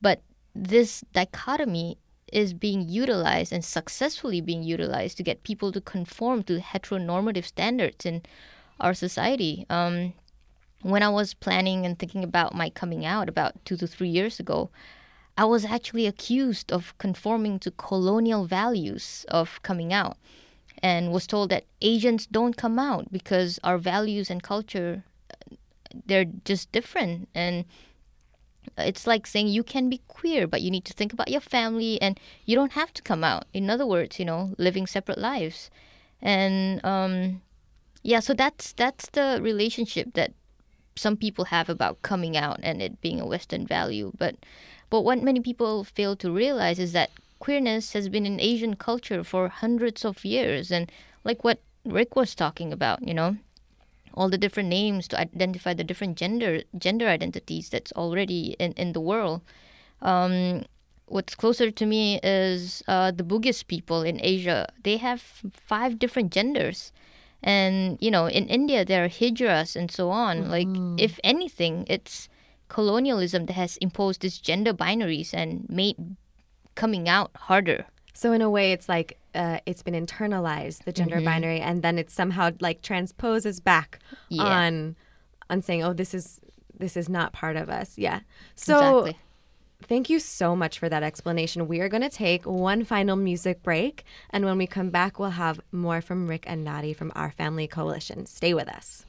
but 0.00 0.22
this 0.54 1.04
dichotomy 1.12 1.98
is 2.32 2.52
being 2.52 2.88
utilized 2.88 3.52
and 3.52 3.64
successfully 3.64 4.40
being 4.40 4.62
utilized 4.62 5.16
to 5.16 5.22
get 5.22 5.44
people 5.44 5.70
to 5.72 5.80
conform 5.80 6.42
to 6.42 6.58
heteronormative 6.58 7.44
standards 7.44 8.04
in 8.04 8.22
our 8.80 8.92
society. 8.92 9.66
Um, 9.70 10.14
when 10.82 11.02
I 11.02 11.08
was 11.08 11.32
planning 11.32 11.86
and 11.86 11.98
thinking 11.98 12.24
about 12.24 12.54
my 12.54 12.70
coming 12.70 13.06
out 13.06 13.28
about 13.28 13.64
two 13.64 13.76
to 13.76 13.86
three 13.86 14.08
years 14.08 14.40
ago, 14.40 14.70
I 15.38 15.44
was 15.44 15.64
actually 15.64 16.06
accused 16.06 16.72
of 16.72 16.96
conforming 16.98 17.58
to 17.60 17.70
colonial 17.70 18.46
values 18.46 19.24
of 19.28 19.60
coming 19.62 19.92
out 19.92 20.16
and 20.84 21.10
was 21.10 21.26
told 21.26 21.48
that 21.48 21.64
Asians 21.80 22.26
don't 22.26 22.58
come 22.58 22.78
out 22.78 23.10
because 23.10 23.58
our 23.64 23.78
values 23.78 24.30
and 24.30 24.42
culture 24.42 25.02
they're 26.06 26.26
just 26.44 26.70
different. 26.72 27.28
And 27.34 27.64
it's 28.76 29.06
like 29.06 29.26
saying 29.26 29.46
you 29.48 29.62
can 29.62 29.88
be 29.88 30.02
queer 30.08 30.46
but 30.46 30.60
you 30.60 30.70
need 30.70 30.84
to 30.84 30.92
think 30.92 31.12
about 31.12 31.30
your 31.30 31.40
family 31.40 32.00
and 32.02 32.20
you 32.44 32.54
don't 32.54 32.72
have 32.72 32.92
to 32.92 33.02
come 33.02 33.24
out. 33.24 33.46
In 33.54 33.70
other 33.70 33.86
words 33.86 34.18
you 34.18 34.26
know 34.26 34.54
living 34.58 34.86
separate 34.86 35.18
lives. 35.18 35.70
And 36.20 36.84
um 36.84 37.40
yeah 38.02 38.20
so 38.20 38.34
that's 38.34 38.74
that's 38.74 39.08
the 39.08 39.38
relationship 39.40 40.12
that 40.12 40.32
some 40.96 41.16
people 41.16 41.46
have 41.46 41.70
about 41.70 42.02
coming 42.02 42.36
out 42.36 42.60
and 42.62 42.82
it 42.82 43.00
being 43.00 43.20
a 43.20 43.26
western 43.26 43.66
value. 43.66 44.12
But 44.18 44.36
but 44.90 45.00
what 45.00 45.22
many 45.22 45.40
people 45.40 45.84
fail 45.84 46.14
to 46.16 46.30
realize 46.30 46.78
is 46.78 46.92
that 46.92 47.10
queerness 47.38 47.92
has 47.92 48.08
been 48.08 48.26
in 48.26 48.40
asian 48.40 48.74
culture 48.74 49.22
for 49.24 49.48
hundreds 49.48 50.04
of 50.04 50.24
years 50.24 50.70
and 50.70 50.90
like 51.24 51.44
what 51.44 51.60
rick 51.84 52.16
was 52.16 52.34
talking 52.34 52.72
about 52.72 53.06
you 53.06 53.14
know 53.14 53.36
all 54.14 54.28
the 54.28 54.38
different 54.38 54.68
names 54.68 55.08
to 55.08 55.20
identify 55.20 55.74
the 55.74 55.84
different 55.84 56.16
gender 56.16 56.62
gender 56.78 57.08
identities 57.08 57.68
that's 57.68 57.92
already 57.92 58.56
in, 58.58 58.72
in 58.72 58.92
the 58.92 59.00
world. 59.00 59.42
Um, 60.00 60.64
what's 61.06 61.34
closer 61.34 61.70
to 61.70 61.86
me 61.86 62.20
is 62.22 62.82
uh, 62.88 63.10
the 63.10 63.24
Bugis 63.24 63.66
people 63.66 64.02
in 64.02 64.20
Asia. 64.22 64.68
They 64.82 64.96
have 64.98 65.20
five 65.50 65.98
different 65.98 66.32
genders. 66.32 66.92
And, 67.42 67.98
you 68.00 68.10
know, 68.10 68.26
in 68.26 68.46
India, 68.46 68.86
there 68.86 69.04
are 69.04 69.08
hijras 69.08 69.76
and 69.76 69.90
so 69.90 70.08
on. 70.08 70.48
Like, 70.48 70.68
if 70.96 71.20
anything, 71.22 71.84
it's 71.88 72.28
colonialism 72.68 73.44
that 73.46 73.52
has 73.52 73.76
imposed 73.78 74.22
these 74.22 74.38
gender 74.38 74.72
binaries 74.72 75.34
and 75.34 75.68
made 75.68 75.96
coming 76.74 77.08
out 77.08 77.30
harder. 77.34 77.84
So 78.12 78.32
in 78.32 78.42
a 78.42 78.50
way, 78.50 78.72
it's 78.72 78.88
like 78.88 79.18
uh, 79.34 79.58
it's 79.66 79.82
been 79.82 79.94
internalized 79.94 80.84
the 80.84 80.92
gender 80.92 81.16
Mm-hmm. 81.16 81.24
binary, 81.24 81.60
and 81.60 81.82
then 81.82 81.98
it's 81.98 82.14
somehow 82.14 82.50
like 82.60 82.82
transposes 82.82 83.60
back 83.60 83.98
Yeah. 84.28 84.44
on 84.44 84.96
on 85.50 85.62
saying, 85.62 85.82
"Oh, 85.82 85.92
this 85.92 86.14
is 86.14 86.40
this 86.78 86.96
is 86.96 87.08
not 87.08 87.32
part 87.32 87.56
of 87.56 87.68
us." 87.68 87.98
Yeah. 87.98 88.20
So 88.54 88.98
exactly. 89.00 89.18
thank 89.82 90.08
you 90.08 90.20
so 90.20 90.54
much 90.54 90.78
for 90.78 90.88
that 90.88 91.02
explanation. 91.02 91.66
We 91.66 91.80
are 91.80 91.88
going 91.88 92.02
to 92.02 92.08
take 92.08 92.44
one 92.46 92.84
final 92.84 93.16
music 93.16 93.62
break, 93.64 94.04
and 94.30 94.44
when 94.44 94.58
we 94.58 94.66
come 94.68 94.90
back, 94.90 95.18
we'll 95.18 95.30
have 95.30 95.60
more 95.72 96.00
from 96.00 96.28
Rick 96.28 96.44
and 96.46 96.64
Nadi 96.66 96.94
from 96.94 97.10
our 97.16 97.32
Family 97.32 97.66
Coalition. 97.66 98.26
Stay 98.26 98.54
with 98.54 98.68
us. 98.68 99.04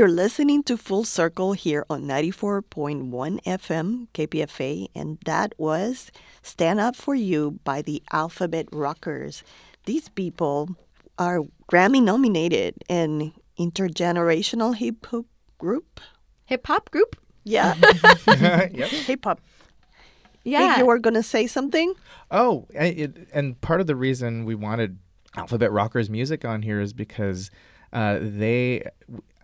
You're 0.00 0.08
listening 0.08 0.62
to 0.62 0.78
Full 0.78 1.04
Circle 1.04 1.52
here 1.52 1.84
on 1.90 2.04
94.1 2.04 3.10
FM 3.44 4.08
KPFA, 4.14 4.86
and 4.94 5.18
that 5.26 5.52
was 5.58 6.10
Stand 6.40 6.80
Up 6.80 6.96
For 6.96 7.14
You 7.14 7.60
by 7.64 7.82
the 7.82 8.02
Alphabet 8.10 8.66
Rockers. 8.72 9.44
These 9.84 10.08
people 10.08 10.74
are 11.18 11.40
Grammy 11.70 12.02
nominated 12.02 12.76
and 12.88 13.34
intergenerational 13.58 14.74
hip 14.74 15.04
hop 15.04 15.26
group. 15.58 16.00
Hip 16.46 16.66
hop 16.66 16.90
group? 16.90 17.16
Yeah, 17.44 17.74
yep. 18.26 18.88
hip 18.88 19.22
hop. 19.26 19.42
Yeah. 20.44 20.60
Think 20.60 20.78
you 20.78 20.86
were 20.86 20.98
going 20.98 21.12
to 21.12 21.22
say 21.22 21.46
something? 21.46 21.92
Oh, 22.30 22.66
and, 22.74 22.98
it, 22.98 23.28
and 23.34 23.60
part 23.60 23.82
of 23.82 23.86
the 23.86 23.96
reason 23.96 24.46
we 24.46 24.54
wanted 24.54 24.96
Alphabet 25.36 25.70
Rockers 25.70 26.08
music 26.08 26.46
on 26.46 26.62
here 26.62 26.80
is 26.80 26.94
because 26.94 27.50
uh, 27.92 28.18
they, 28.22 28.84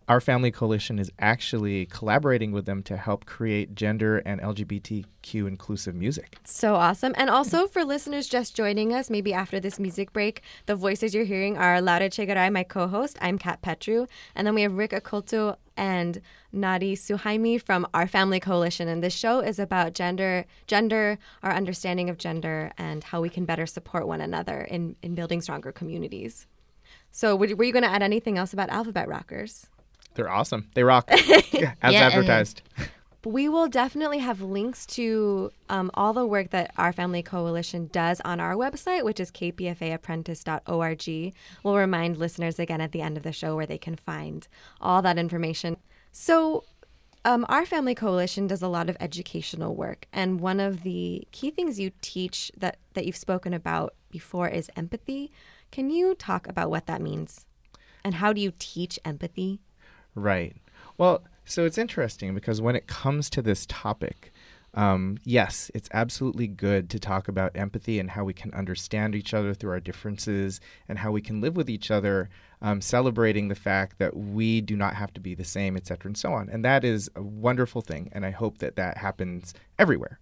our 0.09 0.21
family 0.21 0.53
coalition 0.53 0.99
is 0.99 1.11
actually 1.19 1.87
collaborating 1.87 2.53
with 2.53 2.65
them 2.65 2.83
to 2.85 2.97
help 2.97 3.27
create 3.27 3.75
gender 3.75 4.19
and 4.19 4.41
LGBTQ 4.41 5.49
inclusive 5.49 5.95
music. 5.97 6.39
So 6.45 6.77
awesome. 6.77 7.13
And 7.17 7.29
also 7.29 7.67
for 7.67 7.85
listeners 7.85 8.29
just 8.29 8.55
joining 8.55 8.95
us, 8.95 9.11
maybe 9.11 9.35
after 9.35 9.59
this 9.59 9.81
music 9.81 10.13
break, 10.13 10.43
the 10.67 10.77
voices 10.77 11.13
you're 11.13 11.25
hearing 11.25 11.59
are 11.59 11.81
Laura 11.81 12.09
Chegaray, 12.09 12.53
my 12.53 12.63
co 12.63 12.87
host. 12.87 13.19
I'm 13.21 13.37
Kat 13.37 13.63
Petru. 13.63 14.07
And 14.37 14.47
then 14.47 14.55
we 14.55 14.63
have 14.63 14.75
Rick 14.75 14.93
Oculto 14.93 15.57
and 15.77 16.21
Nadi 16.55 16.93
Suhaimi 16.93 17.61
from 17.61 17.87
our 17.93 18.07
family 18.07 18.39
coalition. 18.39 18.87
And 18.87 19.03
this 19.03 19.15
show 19.15 19.41
is 19.41 19.59
about 19.59 19.95
gender, 19.95 20.45
gender, 20.69 21.19
our 21.43 21.53
understanding 21.53 22.09
of 22.09 22.17
gender, 22.17 22.71
and 22.79 23.03
how 23.03 23.21
we 23.21 23.29
can 23.29 23.45
better 23.45 23.67
support 23.67 24.07
one 24.07 24.21
another 24.21 24.61
in, 24.61 24.95
in 25.03 25.17
building 25.17 25.41
stronger 25.41 25.73
communities. 25.73 26.47
So, 27.11 27.35
were 27.35 27.47
you 27.47 27.73
going 27.73 27.83
to 27.83 27.91
add 27.91 28.03
anything 28.03 28.37
else 28.39 28.53
about 28.53 28.69
Alphabet 28.69 29.09
Rockers? 29.09 29.69
They're 30.17 30.31
awesome. 30.31 30.69
They 30.75 30.83
rock, 30.83 31.05
as 31.11 31.53
Yeah, 31.53 31.75
advertised. 31.83 32.63
We 33.27 33.49
will 33.49 33.67
definitely 33.67 34.19
have 34.19 34.41
links 34.41 34.87
to 34.87 35.51
um, 35.69 35.91
all 35.95 36.13
the 36.13 36.25
work 36.25 36.51
that 36.51 36.71
our 36.77 36.93
family 36.93 37.25
coalition 37.25 37.91
does 37.93 38.21
on 38.21 38.39
our 38.39 38.55
website, 38.55 39.05
which 39.05 39.19
is 39.19 39.33
kpfaapprentice.org. 39.33 41.35
We'll 41.65 41.77
remind 41.77 42.19
listeners 42.19 42.61
again 42.61 42.81
at 42.81 42.93
the 42.93 43.01
end 43.01 43.17
of 43.17 43.25
the 43.25 43.33
show 43.33 43.57
where 43.57 43.67
they 43.67 43.79
can 43.79 43.97
find 43.97 44.47
all 44.81 45.03
that 45.03 45.19
information. 45.19 45.79
So, 46.13 46.63
um, 47.25 47.45
our 47.49 47.67
family 47.67 47.97
coalition 47.97 48.47
does 48.47 48.63
a 48.63 48.69
lot 48.69 48.89
of 48.89 48.97
educational 49.01 49.75
work, 49.75 50.07
and 50.13 50.39
one 50.39 50.61
of 50.61 50.85
the 50.85 51.27
key 51.33 51.51
things 51.51 51.81
you 51.81 51.91
teach 52.01 52.53
that 52.57 52.79
that 52.95 53.07
you've 53.07 53.17
spoken 53.17 53.53
about 53.53 53.95
before 54.09 54.49
is 54.49 54.71
empathy. 54.77 55.33
Can 55.73 55.91
you 55.91 56.15
talk 56.15 56.47
about 56.47 56.71
what 56.71 56.87
that 56.87 57.03
means, 57.03 57.45
and 58.05 58.15
how 58.15 58.33
do 58.33 58.41
you 58.41 58.53
teach 58.57 59.01
empathy? 59.05 59.59
Right. 60.17 60.57
Well, 60.99 61.23
so 61.45 61.65
it's 61.65 61.79
interesting 61.79 62.35
because 62.35 62.61
when 62.61 62.75
it 62.75 62.89
comes 62.89 63.31
to 63.31 63.43
this 63.43 63.67
topic, 63.67 64.33
um, 64.75 65.19
yes, 65.25 65.71
it's 65.75 65.89
absolutely 65.93 66.49
good 66.49 66.91
to 66.91 66.99
talk 66.99 67.29
about 67.29 67.57
empathy 67.57 67.99
and 67.99 68.11
how 68.11 68.25
we 68.25 68.35
can 68.35 68.53
understand 68.53 69.15
each 69.15 69.33
other 69.33 69.55
through 69.55 69.71
our 69.71 69.81
differences 69.81 70.61
and 70.89 70.99
how 70.99 71.13
we 71.13 71.23
can 71.23 71.41
live 71.41 71.57
with 71.57 71.71
each 71.71 71.91
other, 71.91 72.29
um, 72.61 72.81
celebrating 72.81 73.49
the 73.49 73.55
fact 73.55 73.99
that 73.99 74.17
we 74.17 74.61
do 74.61 74.77
not 74.77 74.95
have 74.95 75.13
to 75.15 75.21
be 75.21 75.35
the 75.35 75.45
same, 75.45 75.77
et 75.77 75.87
cetera, 75.87 76.09
and 76.09 76.19
so 76.19 76.33
on. 76.33 76.49
And 76.51 76.65
that 76.65 76.85
is 76.85 77.09
a 77.15 77.23
wonderful 77.23 77.81
thing. 77.81 78.11
And 78.13 78.27
I 78.27 78.31
hope 78.31 78.59
that 78.59 78.77
that 78.77 78.99
happens 78.99 79.55
everywhere. 79.79 80.19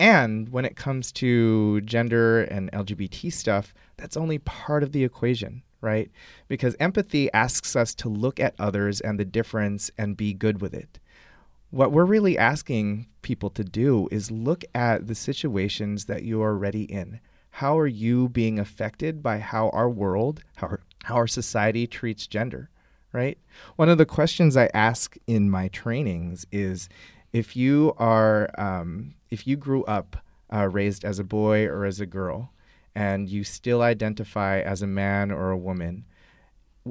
And 0.00 0.48
when 0.48 0.64
it 0.64 0.76
comes 0.76 1.12
to 1.12 1.80
gender 1.82 2.42
and 2.44 2.70
LGBT 2.72 3.32
stuff, 3.32 3.74
that's 3.96 4.16
only 4.16 4.38
part 4.38 4.82
of 4.82 4.92
the 4.92 5.04
equation, 5.04 5.62
right? 5.84 6.10
Because 6.48 6.74
empathy 6.80 7.30
asks 7.32 7.76
us 7.76 7.94
to 7.96 8.08
look 8.08 8.40
at 8.40 8.54
others 8.58 9.00
and 9.00 9.20
the 9.20 9.24
difference 9.24 9.90
and 9.98 10.16
be 10.16 10.32
good 10.32 10.60
with 10.60 10.74
it. 10.74 10.98
What 11.70 11.92
we're 11.92 12.04
really 12.04 12.38
asking 12.38 13.06
people 13.22 13.50
to 13.50 13.64
do 13.64 14.08
is 14.10 14.30
look 14.30 14.64
at 14.74 15.06
the 15.06 15.14
situations 15.14 16.06
that 16.06 16.22
you 16.22 16.42
are 16.42 16.52
already 16.52 16.84
in. 16.84 17.20
How 17.50 17.78
are 17.78 17.86
you 17.86 18.28
being 18.28 18.58
affected 18.58 19.22
by 19.22 19.38
how 19.38 19.68
our 19.70 19.90
world, 19.90 20.42
how 20.56 20.68
our, 20.68 20.80
how 21.04 21.16
our 21.16 21.26
society 21.26 21.86
treats 21.86 22.26
gender, 22.26 22.70
right? 23.12 23.38
One 23.76 23.88
of 23.88 23.98
the 23.98 24.06
questions 24.06 24.56
I 24.56 24.70
ask 24.72 25.16
in 25.26 25.50
my 25.50 25.68
trainings 25.68 26.46
is 26.50 26.88
if 27.32 27.56
you 27.56 27.92
are, 27.98 28.48
um, 28.56 29.14
if 29.30 29.46
you 29.46 29.56
grew 29.56 29.84
up 29.84 30.16
uh, 30.52 30.68
raised 30.68 31.04
as 31.04 31.18
a 31.18 31.24
boy 31.24 31.66
or 31.66 31.84
as 31.84 32.00
a 32.00 32.06
girl, 32.06 32.52
and 32.94 33.28
you 33.28 33.44
still 33.44 33.82
identify 33.82 34.60
as 34.60 34.82
a 34.82 34.86
man 34.86 35.30
or 35.30 35.50
a 35.50 35.58
woman, 35.58 36.04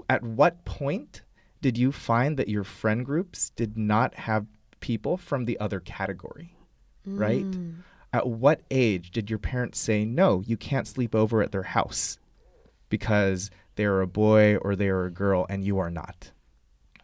at 0.10 0.24
what 0.24 0.66
point 0.66 1.22
did 1.62 1.78
you 1.78 1.92
find 1.92 2.38
that 2.38 2.50
your 2.50 2.64
friend 2.64 3.06
groups 3.06 3.52
did 3.52 3.78
not 3.78 4.14
have 4.16 4.46
people 4.80 5.18
from 5.18 5.46
the 5.46 5.60
other 5.60 5.80
category? 5.80 6.56
Right? 7.06 7.46
Mm. 7.46 7.76
At 8.12 8.28
what 8.28 8.62
age 8.70 9.12
did 9.12 9.30
your 9.30 9.40
parents 9.40 9.80
say, 9.80 10.06
no, 10.06 10.44
you 10.46 10.58
can't 10.58 10.88
sleep 10.88 11.16
over 11.16 11.42
at 11.42 11.52
their 11.52 11.64
house 11.64 12.20
because 12.90 13.50
they're 13.76 14.02
a 14.02 14.08
boy 14.08 14.58
or 14.58 14.76
they 14.76 14.90
are 14.90 15.06
a 15.06 15.12
girl 15.12 15.46
and 15.50 15.64
you 15.64 15.80
are 15.80 15.90
not? 15.90 16.32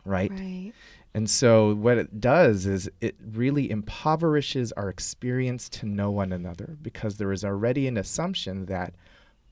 Right? 0.05 0.31
Right. 0.31 0.73
And 1.13 1.29
so, 1.29 1.73
what 1.73 1.97
it 1.97 2.21
does 2.21 2.65
is 2.65 2.89
it 3.01 3.15
really 3.31 3.71
impoverishes 3.71 4.71
our 4.73 4.89
experience 4.89 5.67
to 5.69 5.87
know 5.87 6.11
one 6.11 6.31
another 6.31 6.77
because 6.81 7.17
there 7.17 7.31
is 7.31 7.43
already 7.43 7.87
an 7.87 7.97
assumption 7.97 8.65
that 8.65 8.93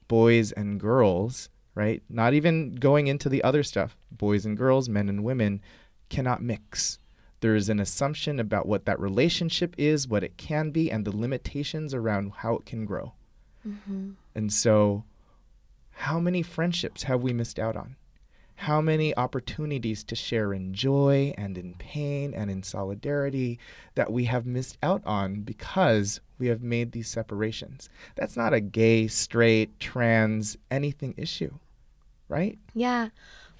boys 0.08 0.51
and 0.51 0.80
girls, 0.80 1.49
right, 1.74 2.03
not 2.10 2.34
even 2.34 2.76
going 2.76 3.08
into 3.08 3.28
the 3.28 3.43
other 3.43 3.64
stuff, 3.64 3.97
boys 4.12 4.45
and 4.45 4.55
girls, 4.55 4.88
men 4.88 5.10
and 5.10 5.24
women, 5.24 5.62
cannot 6.10 6.43
mix. 6.43 6.99
There 7.39 7.55
is 7.55 7.70
an 7.70 7.80
assumption 7.80 8.39
about 8.39 8.68
what 8.68 8.86
that 8.86 8.99
relationship 8.99 9.76
is, 9.78 10.08
what 10.08 10.24
it 10.24 10.38
can 10.38 10.72
be, 10.72 10.91
and 10.91 11.05
the 11.05 11.16
limitations 11.16 11.93
around 11.93 12.34
how 12.38 12.55
it 12.55 12.66
can 12.66 12.86
grow. 12.86 13.14
Mm-hmm. 13.68 14.12
And 14.36 14.53
so, 14.53 15.03
how 15.91 16.20
many 16.20 16.43
friendships 16.43 17.03
have 17.03 17.24
we 17.24 17.34
missed 17.34 17.60
out 17.60 17.76
on? 17.76 17.95
How 18.58 18.82
many 18.82 19.16
opportunities 19.16 20.03
to 20.05 20.16
share 20.16 20.51
in 20.51 20.74
joy 20.74 21.34
and 21.38 21.58
in 21.58 21.76
pain 21.76 22.34
and 22.34 22.49
in 22.49 22.64
solidarity 22.64 23.60
that 23.93 24.12
we 24.12 24.26
have 24.26 24.47
missed 24.47 24.80
out 24.82 25.03
on 25.05 25.41
because 25.41 26.20
we 26.39 26.47
have 26.47 26.64
made 26.64 26.91
these 26.91 27.08
separations? 27.08 27.88
That's 28.16 28.36
not 28.36 28.53
a 28.53 28.60
gay, 28.60 29.08
straight, 29.08 29.80
trans, 29.80 30.58
anything 30.72 31.14
issue, 31.18 31.53
right? 32.30 32.58
Yeah. 32.74 33.10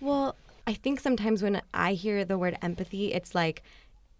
Well, 0.02 0.36
I 0.66 0.74
think 0.74 1.00
sometimes 1.00 1.44
when 1.44 1.62
I 1.76 1.94
hear 1.94 2.26
the 2.26 2.38
word 2.38 2.58
empathy, 2.64 3.14
it's 3.14 3.36
like 3.36 3.62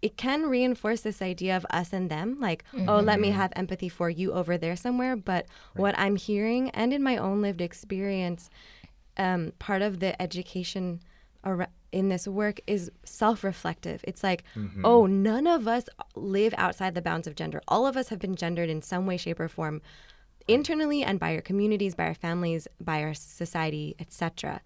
it 0.00 0.16
can 0.16 0.48
reinforce 0.48 1.00
this 1.00 1.20
idea 1.20 1.56
of 1.56 1.66
us 1.70 1.92
and 1.92 2.08
them, 2.08 2.38
like, 2.40 2.62
oh, 2.86 3.00
let 3.00 3.18
me 3.18 3.28
mm-hmm. 3.28 3.36
have 3.36 3.52
empathy 3.56 3.88
for 3.88 4.08
you 4.08 4.32
over 4.32 4.56
there 4.56 4.76
somewhere. 4.76 5.16
But 5.16 5.46
what 5.74 5.98
I'm 5.98 6.14
hearing, 6.14 6.70
and 6.70 6.92
in 6.92 7.02
my 7.02 7.16
own 7.16 7.42
lived 7.42 7.60
experience, 7.60 8.48
um, 9.18 9.52
part 9.58 9.82
of 9.82 10.00
the 10.00 10.20
education 10.20 11.00
in 11.92 12.08
this 12.08 12.28
work 12.28 12.60
is 12.66 12.90
self 13.04 13.42
reflective. 13.42 14.04
It's 14.04 14.22
like, 14.22 14.44
oh, 14.84 15.06
none 15.06 15.46
of 15.46 15.66
us 15.66 15.84
live 16.14 16.54
outside 16.58 16.94
the 16.94 17.02
bounds 17.02 17.26
of 17.26 17.34
gender. 17.34 17.60
All 17.68 17.86
of 17.86 17.96
us 17.96 18.08
have 18.08 18.18
been 18.18 18.36
gendered 18.36 18.68
in 18.68 18.82
some 18.82 19.06
way, 19.06 19.16
shape, 19.16 19.40
or 19.40 19.48
form 19.48 19.80
internally 20.46 21.02
and 21.02 21.18
by 21.20 21.34
our 21.34 21.40
communities, 21.40 21.94
by 21.94 22.06
our 22.06 22.14
families, 22.14 22.66
by 22.80 23.02
our 23.02 23.14
society, 23.14 23.94
etc. 23.98 24.60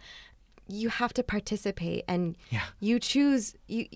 You 0.69 0.89
have 0.89 1.13
to 1.15 1.23
participate 1.23 2.05
and 2.09 2.37
Yeah. 2.51 2.63
you 2.81 2.99
choose 2.99 3.55
you 3.67 3.87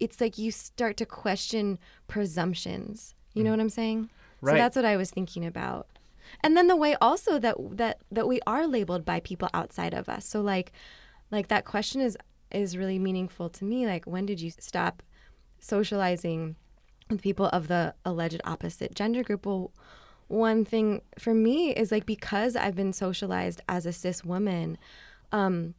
it's 0.00 0.20
like 0.20 0.36
you 0.38 0.50
start 0.50 0.96
to 0.98 1.06
question 1.06 1.78
presumptions. 2.08 3.14
You 3.32 3.42
know 3.44 3.50
what 3.50 3.60
I'm 3.60 3.68
saying? 3.68 4.10
So 4.42 4.48
Right. 4.52 4.56
that's 4.58 4.76
what 4.76 4.84
I 4.84 4.96
was 4.96 5.10
thinking 5.10 5.44
about. 5.46 5.86
And 6.42 6.56
then 6.56 6.68
the 6.68 6.76
way 6.76 6.96
also 7.00 7.38
that 7.38 7.56
that 7.76 7.98
that 8.10 8.28
we 8.28 8.40
are 8.46 8.66
labeled 8.66 9.04
by 9.04 9.20
people 9.20 9.48
outside 9.54 9.94
of 9.94 10.08
us. 10.08 10.26
So 10.26 10.40
like 10.40 10.72
like 11.30 11.48
that 11.48 11.64
question 11.64 12.00
is 12.00 12.16
is 12.50 12.76
really 12.76 12.98
meaningful 12.98 13.48
to 13.50 13.64
me. 13.64 13.86
Like 13.86 14.04
when 14.04 14.26
did 14.26 14.40
you 14.40 14.50
stop 14.50 15.02
socializing 15.58 16.56
with 17.10 17.22
people 17.22 17.46
of 17.46 17.68
the 17.68 17.94
alleged 18.04 18.40
opposite 18.44 18.94
gender 18.94 19.22
group? 19.22 19.46
Well, 19.46 19.72
one 20.28 20.64
thing 20.64 21.02
for 21.18 21.34
me 21.34 21.74
is 21.74 21.92
like 21.92 22.06
because 22.06 22.56
I've 22.56 22.74
been 22.76 22.92
socialized 22.92 23.60
as 23.68 23.86
a 23.86 23.92
cis 23.92 24.24
woman, 24.24 24.78
um, 25.32 25.74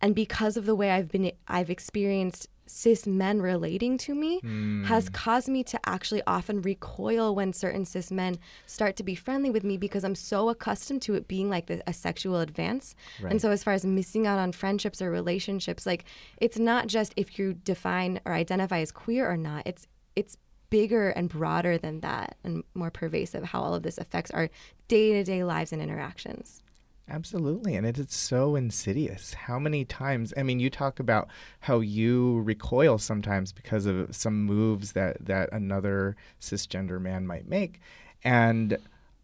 and 0.00 0.14
because 0.14 0.56
of 0.56 0.64
the 0.64 0.74
way 0.74 0.90
I've 0.90 1.10
been 1.10 1.32
I've 1.46 1.70
experienced 1.70 2.48
cis 2.68 3.06
men 3.06 3.40
relating 3.40 3.98
to 3.98 4.14
me 4.14 4.40
has 4.86 5.08
hmm. 5.08 5.12
caused 5.12 5.48
me 5.48 5.64
to 5.64 5.80
actually 5.86 6.22
often 6.26 6.62
recoil 6.62 7.34
when 7.34 7.52
certain 7.52 7.84
cis 7.84 8.10
men 8.10 8.38
start 8.66 8.96
to 8.96 9.02
be 9.02 9.14
friendly 9.14 9.50
with 9.50 9.64
me 9.64 9.76
because 9.76 10.04
I'm 10.04 10.14
so 10.14 10.48
accustomed 10.48 11.02
to 11.02 11.14
it 11.14 11.28
being 11.28 11.48
like 11.50 11.66
the, 11.66 11.82
a 11.86 11.92
sexual 11.92 12.40
advance. 12.40 12.94
And 13.30 13.40
so 13.40 13.50
as 13.50 13.64
far 13.64 13.74
as 13.74 13.84
missing 13.84 14.26
out 14.26 14.38
on 14.38 14.52
friendships 14.52 15.00
or 15.02 15.10
relationships, 15.10 15.86
like 15.86 16.04
it's 16.38 16.58
not 16.58 16.86
just 16.86 17.12
if 17.16 17.38
you 17.38 17.54
define 17.54 18.20
or 18.24 18.32
identify 18.32 18.80
as 18.80 18.92
queer 18.92 19.30
or 19.30 19.36
not. 19.36 19.66
It's 19.66 19.86
it's 20.16 20.36
bigger 20.70 21.10
and 21.10 21.28
broader 21.28 21.78
than 21.78 22.00
that 22.00 22.36
and 22.44 22.62
more 22.74 22.90
pervasive 22.90 23.42
how 23.44 23.62
all 23.62 23.74
of 23.74 23.82
this 23.82 23.98
affects 23.98 24.30
our 24.32 24.50
day-to-day 24.86 25.44
lives 25.44 25.72
and 25.72 25.80
interactions. 25.80 26.62
Absolutely. 27.10 27.74
And 27.74 27.86
it 27.86 27.98
is 27.98 28.12
so 28.12 28.54
insidious. 28.54 29.32
How 29.32 29.58
many 29.58 29.84
times, 29.84 30.34
I 30.36 30.42
mean, 30.42 30.60
you 30.60 30.68
talk 30.68 31.00
about 31.00 31.28
how 31.60 31.80
you 31.80 32.40
recoil 32.40 32.98
sometimes 32.98 33.50
because 33.52 33.86
of 33.86 34.14
some 34.14 34.44
moves 34.44 34.92
that, 34.92 35.24
that 35.24 35.50
another 35.52 36.16
cisgender 36.40 37.00
man 37.00 37.26
might 37.26 37.48
make. 37.48 37.80
And 38.22 38.76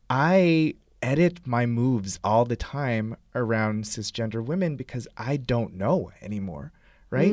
I 0.08 0.74
edit 1.02 1.46
my 1.46 1.66
moves 1.66 2.18
all 2.24 2.46
the 2.46 2.56
time 2.56 3.16
around 3.34 3.84
cisgender 3.84 4.42
women 4.42 4.76
because 4.76 5.06
I 5.18 5.36
don't 5.36 5.74
know 5.74 6.10
anymore, 6.22 6.72
right? 7.10 7.30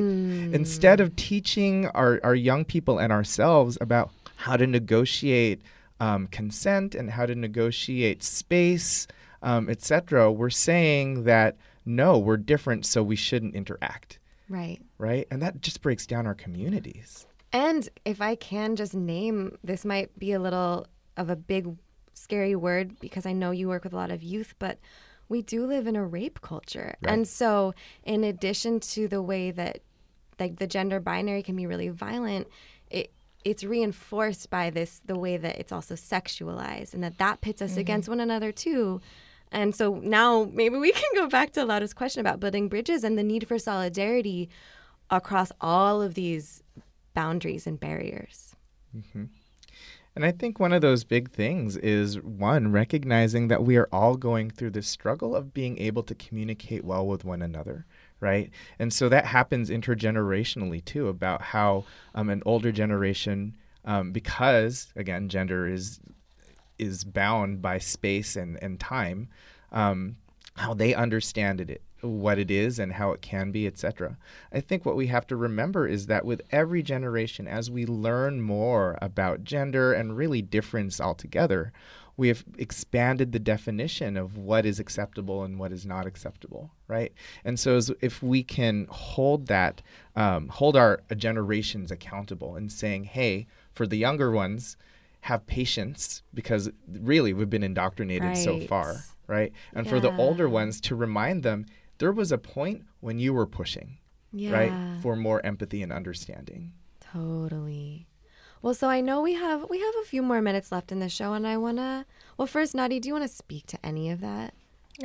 Instead 0.53 0.99
of 0.99 1.15
teaching 1.15 1.87
our, 1.87 2.19
our 2.23 2.35
young 2.35 2.65
people 2.65 2.99
and 2.99 3.13
ourselves 3.13 3.77
about 3.79 4.11
how 4.35 4.57
to 4.57 4.67
negotiate 4.67 5.61
um, 6.01 6.27
consent 6.27 6.95
and 6.95 7.11
how 7.11 7.25
to 7.25 7.35
negotiate 7.35 8.23
space, 8.23 9.07
um, 9.41 9.69
etc., 9.69 10.31
we're 10.31 10.49
saying 10.49 11.23
that 11.23 11.57
no, 11.85 12.17
we're 12.17 12.37
different, 12.37 12.85
so 12.85 13.01
we 13.01 13.15
shouldn't 13.15 13.55
interact, 13.55 14.19
Right. 14.49 14.79
right? 14.97 15.27
And 15.31 15.41
that 15.41 15.61
just 15.61 15.81
breaks 15.81 16.05
down 16.05 16.27
our 16.27 16.35
communities. 16.35 17.25
And 17.53 17.89
if 18.05 18.21
I 18.21 18.35
can 18.35 18.75
just 18.75 18.93
name, 18.93 19.57
this 19.63 19.83
might 19.83 20.17
be 20.17 20.31
a 20.31 20.39
little 20.39 20.87
of 21.17 21.29
a 21.29 21.35
big, 21.35 21.75
scary 22.13 22.55
word 22.55 22.99
because 22.99 23.25
I 23.25 23.33
know 23.33 23.51
you 23.51 23.67
work 23.67 23.83
with 23.83 23.93
a 23.93 23.97
lot 23.97 24.11
of 24.11 24.21
youth, 24.23 24.53
but 24.59 24.77
we 25.27 25.41
do 25.41 25.65
live 25.65 25.87
in 25.87 25.95
a 25.95 26.05
rape 26.05 26.41
culture. 26.41 26.95
And 27.03 27.27
so, 27.27 27.73
in 28.03 28.23
addition 28.23 28.79
to 28.81 29.07
the 29.07 29.21
way 29.21 29.51
that 29.51 29.79
like 30.39 30.59
the 30.59 30.67
gender 30.67 30.99
binary 30.99 31.41
can 31.43 31.55
be 31.55 31.65
really 31.65 31.89
violent, 31.89 32.47
it 32.89 33.11
it's 33.43 33.63
reinforced 33.63 34.49
by 34.49 34.69
this 34.69 35.01
the 35.05 35.17
way 35.17 35.35
that 35.37 35.57
it's 35.57 35.71
also 35.71 35.95
sexualized 35.95 36.93
and 36.93 37.03
that 37.03 37.17
that 37.17 37.41
pits 37.41 37.61
us 37.61 37.75
against 37.75 38.07
one 38.07 38.19
another 38.19 38.51
too. 38.51 39.01
And 39.51 39.75
so 39.75 39.95
now 39.95 40.49
maybe 40.53 40.77
we 40.77 40.91
can 41.01 41.09
go 41.15 41.27
back 41.27 41.51
to 41.53 41.65
Laura's 41.65 41.93
question 41.93 42.21
about 42.21 42.39
building 42.39 42.69
bridges 42.69 43.03
and 43.03 43.17
the 43.17 43.23
need 43.23 43.47
for 43.47 43.59
solidarity 43.59 44.49
across 45.09 45.51
all 45.59 46.01
of 46.01 46.13
these 46.13 46.63
boundaries 47.13 47.67
and 47.67 47.79
barriers. 47.79 48.55
And 50.15 50.25
I 50.25 50.31
think 50.31 50.59
one 50.59 50.73
of 50.73 50.81
those 50.81 51.03
big 51.03 51.31
things 51.31 51.77
is 51.77 52.19
one, 52.21 52.71
recognizing 52.71 53.47
that 53.47 53.63
we 53.63 53.77
are 53.77 53.87
all 53.91 54.17
going 54.17 54.49
through 54.49 54.71
this 54.71 54.87
struggle 54.87 55.35
of 55.35 55.53
being 55.53 55.77
able 55.77 56.03
to 56.03 56.15
communicate 56.15 56.83
well 56.83 57.07
with 57.07 57.23
one 57.23 57.41
another, 57.41 57.85
right? 58.19 58.49
And 58.77 58.91
so 58.91 59.07
that 59.07 59.25
happens 59.25 59.69
intergenerationally 59.69 60.83
too, 60.83 61.07
about 61.07 61.41
how 61.41 61.85
um, 62.13 62.29
an 62.29 62.43
older 62.45 62.73
generation, 62.73 63.55
um, 63.85 64.11
because 64.11 64.91
again, 64.97 65.29
gender 65.29 65.65
is 65.65 66.01
is 66.81 67.03
bound 67.03 67.61
by 67.61 67.77
space 67.77 68.35
and, 68.35 68.61
and 68.61 68.79
time, 68.79 69.29
um, 69.71 70.17
how 70.55 70.73
they 70.73 70.93
understand 70.93 71.61
it, 71.61 71.81
what 72.01 72.39
it 72.39 72.49
is 72.51 72.79
and 72.79 72.91
how 72.91 73.11
it 73.11 73.21
can 73.21 73.51
be, 73.51 73.67
etc. 73.67 74.17
I 74.51 74.59
think 74.59 74.85
what 74.85 74.95
we 74.95 75.07
have 75.07 75.27
to 75.27 75.35
remember 75.35 75.87
is 75.87 76.07
that 76.07 76.25
with 76.25 76.41
every 76.51 76.81
generation, 76.81 77.47
as 77.47 77.69
we 77.69 77.85
learn 77.85 78.41
more 78.41 78.97
about 79.01 79.43
gender 79.43 79.93
and 79.93 80.17
really 80.17 80.41
difference 80.41 80.99
altogether, 80.99 81.71
we 82.17 82.27
have 82.27 82.43
expanded 82.57 83.31
the 83.31 83.39
definition 83.39 84.17
of 84.17 84.37
what 84.37 84.65
is 84.65 84.79
acceptable 84.79 85.43
and 85.43 85.57
what 85.57 85.71
is 85.71 85.85
not 85.85 86.05
acceptable, 86.05 86.71
right? 86.87 87.13
And 87.45 87.59
so, 87.59 87.77
as, 87.77 87.91
if 88.01 88.21
we 88.21 88.43
can 88.43 88.87
hold 88.89 89.47
that, 89.47 89.81
um, 90.15 90.47
hold 90.49 90.75
our 90.75 91.01
generations 91.15 91.89
accountable 91.89 92.55
and 92.55 92.71
saying, 92.71 93.05
hey, 93.05 93.47
for 93.73 93.87
the 93.87 93.97
younger 93.97 94.31
ones, 94.31 94.77
have 95.21 95.45
patience 95.45 96.23
because 96.33 96.69
really 96.87 97.33
we've 97.33 97.49
been 97.49 97.63
indoctrinated 97.63 98.35
so 98.37 98.57
far, 98.59 99.05
right? 99.27 99.51
And 99.73 99.87
for 99.87 99.99
the 99.99 100.13
older 100.17 100.49
ones 100.49 100.81
to 100.81 100.95
remind 100.95 101.43
them 101.43 101.65
there 101.99 102.11
was 102.11 102.31
a 102.31 102.37
point 102.37 102.83
when 102.99 103.19
you 103.19 103.33
were 103.33 103.45
pushing, 103.45 103.97
Yeah. 104.33 104.51
right, 104.51 104.73
for 105.01 105.15
more 105.15 105.45
empathy 105.45 105.83
and 105.83 105.91
understanding. 105.93 106.73
Totally. 106.99 108.07
Well, 108.61 108.73
so 108.73 108.87
I 108.89 109.01
know 109.01 109.21
we 109.21 109.33
have 109.33 109.69
we 109.69 109.79
have 109.79 109.93
a 110.01 110.05
few 110.05 110.21
more 110.21 110.41
minutes 110.41 110.71
left 110.71 110.91
in 110.91 110.99
the 110.99 111.09
show, 111.09 111.33
and 111.33 111.45
I 111.47 111.57
wanna. 111.57 112.05
Well, 112.37 112.47
first, 112.47 112.73
Nadi, 112.75 112.99
do 113.01 113.07
you 113.09 113.13
want 113.13 113.27
to 113.29 113.35
speak 113.35 113.65
to 113.67 113.85
any 113.85 114.09
of 114.11 114.21
that? 114.21 114.53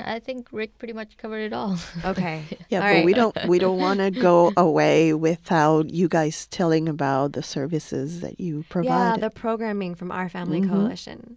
I 0.00 0.18
think 0.20 0.48
Rick 0.52 0.78
pretty 0.78 0.92
much 0.94 1.16
covered 1.16 1.40
it 1.40 1.52
all. 1.52 1.78
Okay. 2.04 2.42
Yeah, 2.68 2.80
All 2.80 2.88
but 2.88 2.94
right. 2.96 3.04
we 3.04 3.14
don't 3.14 3.36
we 3.46 3.58
don't 3.58 3.78
want 3.78 4.00
to 4.00 4.10
go 4.10 4.52
away 4.56 5.12
without 5.14 5.90
you 5.90 6.08
guys 6.08 6.46
telling 6.48 6.88
about 6.88 7.32
the 7.32 7.42
services 7.42 8.20
that 8.20 8.40
you 8.40 8.64
provide. 8.68 9.20
Yeah, 9.20 9.28
the 9.28 9.30
programming 9.30 9.94
from 9.94 10.10
our 10.10 10.28
family 10.28 10.60
Mhm. 10.60 10.68
coalition. 10.70 11.36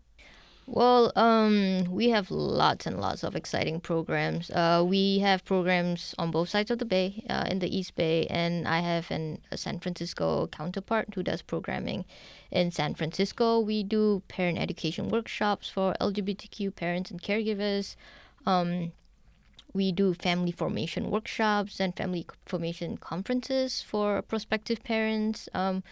Well, 0.72 1.12
um, 1.16 1.86
we 1.90 2.10
have 2.12 2.30
lots 2.30 2.86
and 2.86 3.02
lots 3.02 3.24
of 3.24 3.36
exciting 3.36 3.80
programs. 3.82 4.52
Uh, 4.52 4.84
we 4.86 5.18
have 5.18 5.44
programs 5.44 6.14
on 6.20 6.30
both 6.30 6.50
sides 6.50 6.70
of 6.70 6.78
the 6.78 6.86
bay, 6.86 7.24
uh, 7.28 7.46
in 7.50 7.58
the 7.58 7.76
East 7.76 7.96
Bay, 7.96 8.28
and 8.30 8.68
I 8.68 8.82
have 8.82 9.10
an, 9.10 9.40
a 9.52 9.58
San 9.58 9.80
Francisco 9.80 10.46
counterpart 10.52 11.08
who 11.16 11.24
does 11.24 11.42
programming. 11.42 12.06
In 12.52 12.70
San 12.70 12.94
Francisco, 12.94 13.60
we 13.60 13.82
do 13.82 14.22
parent 14.28 14.60
education 14.60 15.10
workshops 15.10 15.70
for 15.70 15.96
LGBTQ 16.00 16.76
parents 16.76 17.10
and 17.10 17.20
caregivers. 17.20 17.96
Um, 18.46 18.92
we 19.74 19.92
do 19.92 20.14
family 20.14 20.52
formation 20.52 21.12
workshops 21.12 21.80
and 21.80 21.96
family 21.96 22.26
formation 22.46 22.98
conferences 22.98 23.82
for 23.82 24.22
prospective 24.24 24.84
parents. 24.84 25.48
Um, 25.54 25.84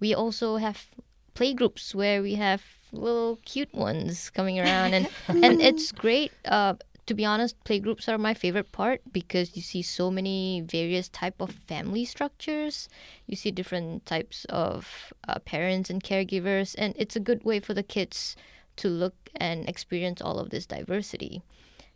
we 0.00 0.14
also 0.14 0.56
have 0.56 0.86
play 1.34 1.52
groups 1.52 1.94
where 1.94 2.22
we 2.22 2.34
have 2.36 2.62
little 2.92 3.38
cute 3.44 3.72
ones 3.74 4.30
coming 4.30 4.58
around, 4.58 4.94
and 4.94 5.08
and 5.28 5.60
it's 5.60 5.92
great. 5.92 6.32
Uh, 6.44 6.74
to 7.06 7.14
be 7.14 7.24
honest, 7.24 7.62
play 7.62 7.78
groups 7.78 8.08
are 8.08 8.18
my 8.18 8.34
favorite 8.34 8.72
part 8.72 9.00
because 9.12 9.54
you 9.54 9.62
see 9.62 9.80
so 9.80 10.10
many 10.10 10.62
various 10.62 11.08
type 11.08 11.40
of 11.40 11.50
family 11.52 12.04
structures. 12.04 12.88
You 13.26 13.36
see 13.36 13.52
different 13.52 14.06
types 14.06 14.44
of 14.48 15.12
uh, 15.28 15.38
parents 15.40 15.88
and 15.88 16.02
caregivers, 16.02 16.74
and 16.76 16.94
it's 16.98 17.14
a 17.14 17.20
good 17.20 17.44
way 17.44 17.60
for 17.60 17.74
the 17.74 17.84
kids 17.84 18.34
to 18.76 18.88
look 18.88 19.14
and 19.36 19.68
experience 19.68 20.20
all 20.20 20.40
of 20.40 20.50
this 20.50 20.66
diversity. 20.66 21.42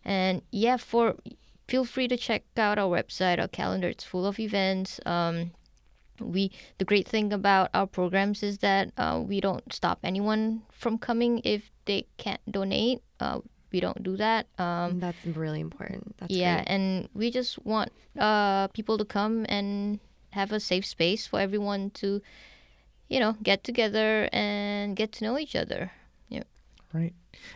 And 0.04 0.42
yeah, 0.50 0.76
for 0.76 1.16
feel 1.68 1.84
free 1.84 2.08
to 2.08 2.16
check 2.16 2.42
out 2.56 2.78
our 2.78 2.90
website, 2.90 3.38
our 3.38 3.48
calendar. 3.48 3.88
It's 3.88 4.04
full 4.04 4.26
of 4.26 4.38
events. 4.38 5.00
Um, 5.06 5.52
we 6.20 6.50
the 6.78 6.84
great 6.84 7.08
thing 7.08 7.32
about 7.32 7.70
our 7.72 7.86
programs 7.86 8.42
is 8.42 8.58
that 8.58 8.92
uh, 8.98 9.22
we 9.24 9.40
don't 9.40 9.72
stop 9.72 9.98
anyone 10.02 10.62
from 10.70 10.98
coming 10.98 11.40
if 11.44 11.70
they 11.86 12.06
can't 12.18 12.40
donate. 12.50 13.02
Uh, 13.18 13.40
we 13.72 13.80
don't 13.80 14.02
do 14.02 14.16
that. 14.16 14.46
Um, 14.58 14.98
That's 15.00 15.24
really 15.24 15.60
important. 15.60 16.16
That's 16.18 16.32
yeah, 16.32 16.56
great. 16.56 16.68
and 16.68 17.08
we 17.14 17.30
just 17.30 17.64
want 17.64 17.92
uh, 18.18 18.68
people 18.68 18.98
to 18.98 19.04
come 19.04 19.46
and 19.48 20.00
have 20.30 20.52
a 20.52 20.60
safe 20.60 20.86
space 20.86 21.26
for 21.26 21.40
everyone 21.40 21.90
to, 21.90 22.20
you 23.08 23.20
know, 23.20 23.36
get 23.42 23.62
together 23.64 24.28
and 24.32 24.96
get 24.96 25.12
to 25.12 25.24
know 25.24 25.38
each 25.38 25.54
other. 25.54 25.92
Right. 26.92 27.14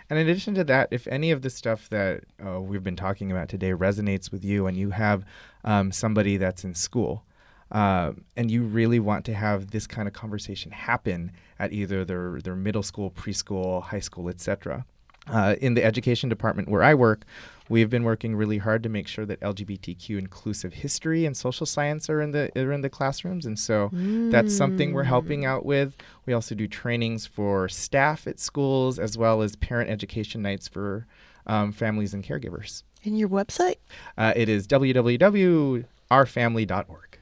And 0.09 0.19
in 0.19 0.29
addition 0.29 0.55
to 0.55 0.65
that, 0.65 0.89
if 0.93 1.09
any 1.09 1.33
of 1.33 1.43
the 1.43 1.51
stuff 1.51 1.89
that 1.91 2.25
uh, 2.45 2.61
we've 2.61 2.85
been 2.85 2.95
talking 2.95 3.33
about 3.33 3.49
today 3.49 3.73
resonates 3.73 4.31
with 4.31 4.45
you 4.45 4.67
and 4.67 4.77
you 4.77 4.91
have 4.91 5.25
um, 5.65 5.91
somebody 5.91 6.37
that's 6.37 6.63
in 6.63 6.75
school 6.75 7.25
uh, 7.73 8.13
and 8.37 8.51
you 8.51 8.63
really 8.63 9.01
want 9.01 9.25
to 9.25 9.35
have 9.35 9.73
this 9.73 9.87
kind 9.87 10.07
of 10.07 10.15
conversation 10.15 10.71
happen 10.71 11.33
at 11.59 11.73
either 11.73 12.05
their, 12.05 12.41
their 12.41 12.55
middle 12.55 12.83
school, 12.83 13.11
preschool, 13.11 13.83
high 13.83 14.01
school, 14.01 14.29
etc., 14.29 14.85
uh, 15.29 15.55
in 15.61 15.75
the 15.75 15.85
education 15.85 16.29
department 16.29 16.69
where 16.69 16.83
I 16.83 16.95
work, 16.95 17.25
we've 17.69 17.91
been 17.91 18.05
working 18.05 18.37
really 18.37 18.59
hard 18.59 18.83
to 18.83 18.89
make 18.89 19.09
sure 19.09 19.27
that 19.27 19.41
LGBTQ 19.41 20.19
inclusive 20.19 20.75
history 20.75 21.27
and 21.27 21.37
social 21.37 21.67
science 21.67 22.11
are 22.11 22.21
in 22.21 22.33
the 22.33 22.51
are 22.61 22.73
in 22.73 22.83
the 22.83 22.91
classrooms, 22.91 23.47
and 23.47 23.59
so 23.59 23.91
that's 23.93 24.55
something 24.55 24.93
we're 24.93 25.05
helping 25.05 25.45
out 25.45 25.65
with. 25.65 25.97
We 26.27 26.33
also 26.33 26.55
do 26.55 26.69
trainings 26.69 27.27
for 27.27 27.69
staff 27.69 28.27
at 28.27 28.39
schools 28.39 28.99
as 28.99 29.17
well 29.17 29.43
as 29.43 29.57
parent 29.57 29.91
education 29.91 30.43
nights 30.43 30.69
for 30.69 31.07
um, 31.47 31.73
families 31.73 32.15
and 32.15 32.25
caregivers. 32.25 32.83
In 33.03 33.17
your 33.17 33.29
website? 33.29 33.77
Uh, 34.17 34.33
it 34.35 34.49
is 34.49 34.67
www.ourfamily.org. 34.67 37.19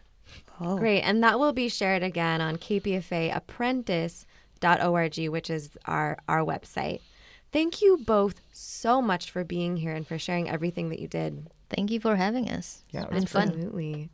Oh, 0.61 0.77
Great. 0.77 1.01
And 1.01 1.25
that 1.25 1.41
will 1.41 1.53
be 1.53 1.69
shared 1.69 2.05
again 2.05 2.41
on 2.41 2.57
kpfaapprentice.org, 2.57 5.29
which 5.29 5.51
is 5.51 5.71
our, 5.87 6.19
our 6.29 6.41
website. 6.41 7.01
Thank 7.53 7.83
you 7.83 7.99
both 7.99 8.41
so 8.53 9.03
much 9.03 9.31
for 9.31 9.45
being 9.45 9.77
here 9.77 9.93
and 9.93 10.07
for 10.07 10.19
sharing 10.19 10.49
everything 10.49 10.89
that 10.89 10.99
you 10.99 11.09
did. 11.09 11.51
Thank 11.69 11.91
you 11.91 12.01
for 12.01 12.17
having 12.17 12.49
us. 12.49 12.85
Yeah, 12.91 13.03
it 13.03 13.09
it's 13.13 13.15
been 13.15 13.27
fun. 13.27 13.49
Absolutely. 13.49 14.09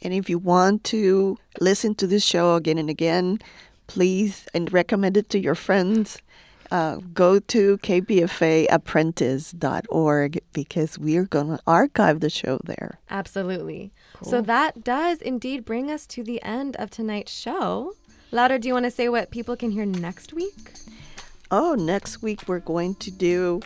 And 0.00 0.14
if 0.14 0.30
you 0.30 0.38
want 0.38 0.84
to 0.84 1.36
listen 1.60 1.96
to 1.96 2.06
this 2.06 2.24
show 2.24 2.54
again 2.54 2.78
and 2.78 2.88
again, 2.88 3.40
please 3.88 4.46
and 4.54 4.72
recommend 4.72 5.16
it 5.16 5.28
to 5.30 5.40
your 5.40 5.56
friends. 5.56 6.18
Uh, 6.70 6.96
go 7.14 7.40
to 7.40 7.78
kpfaapprentice.org 7.78 10.40
because 10.52 10.98
we 10.98 11.16
are 11.16 11.24
going 11.24 11.48
to 11.48 11.58
archive 11.66 12.20
the 12.20 12.28
show 12.28 12.60
there. 12.64 12.98
Absolutely. 13.08 13.90
So 14.22 14.42
that 14.42 14.84
does 14.84 15.22
indeed 15.22 15.64
bring 15.64 15.90
us 15.90 16.06
to 16.08 16.22
the 16.22 16.42
end 16.42 16.76
of 16.76 16.90
tonight's 16.90 17.32
show. 17.32 17.94
Laura, 18.30 18.58
do 18.58 18.68
you 18.68 18.74
want 18.74 18.84
to 18.84 18.90
say 18.90 19.08
what 19.08 19.30
people 19.30 19.56
can 19.56 19.70
hear 19.70 19.86
next 19.86 20.34
week? 20.34 20.74
Oh, 21.50 21.74
next 21.74 22.20
week 22.20 22.46
we're 22.46 22.60
going 22.60 22.94
to 22.96 23.10
do 23.10 23.62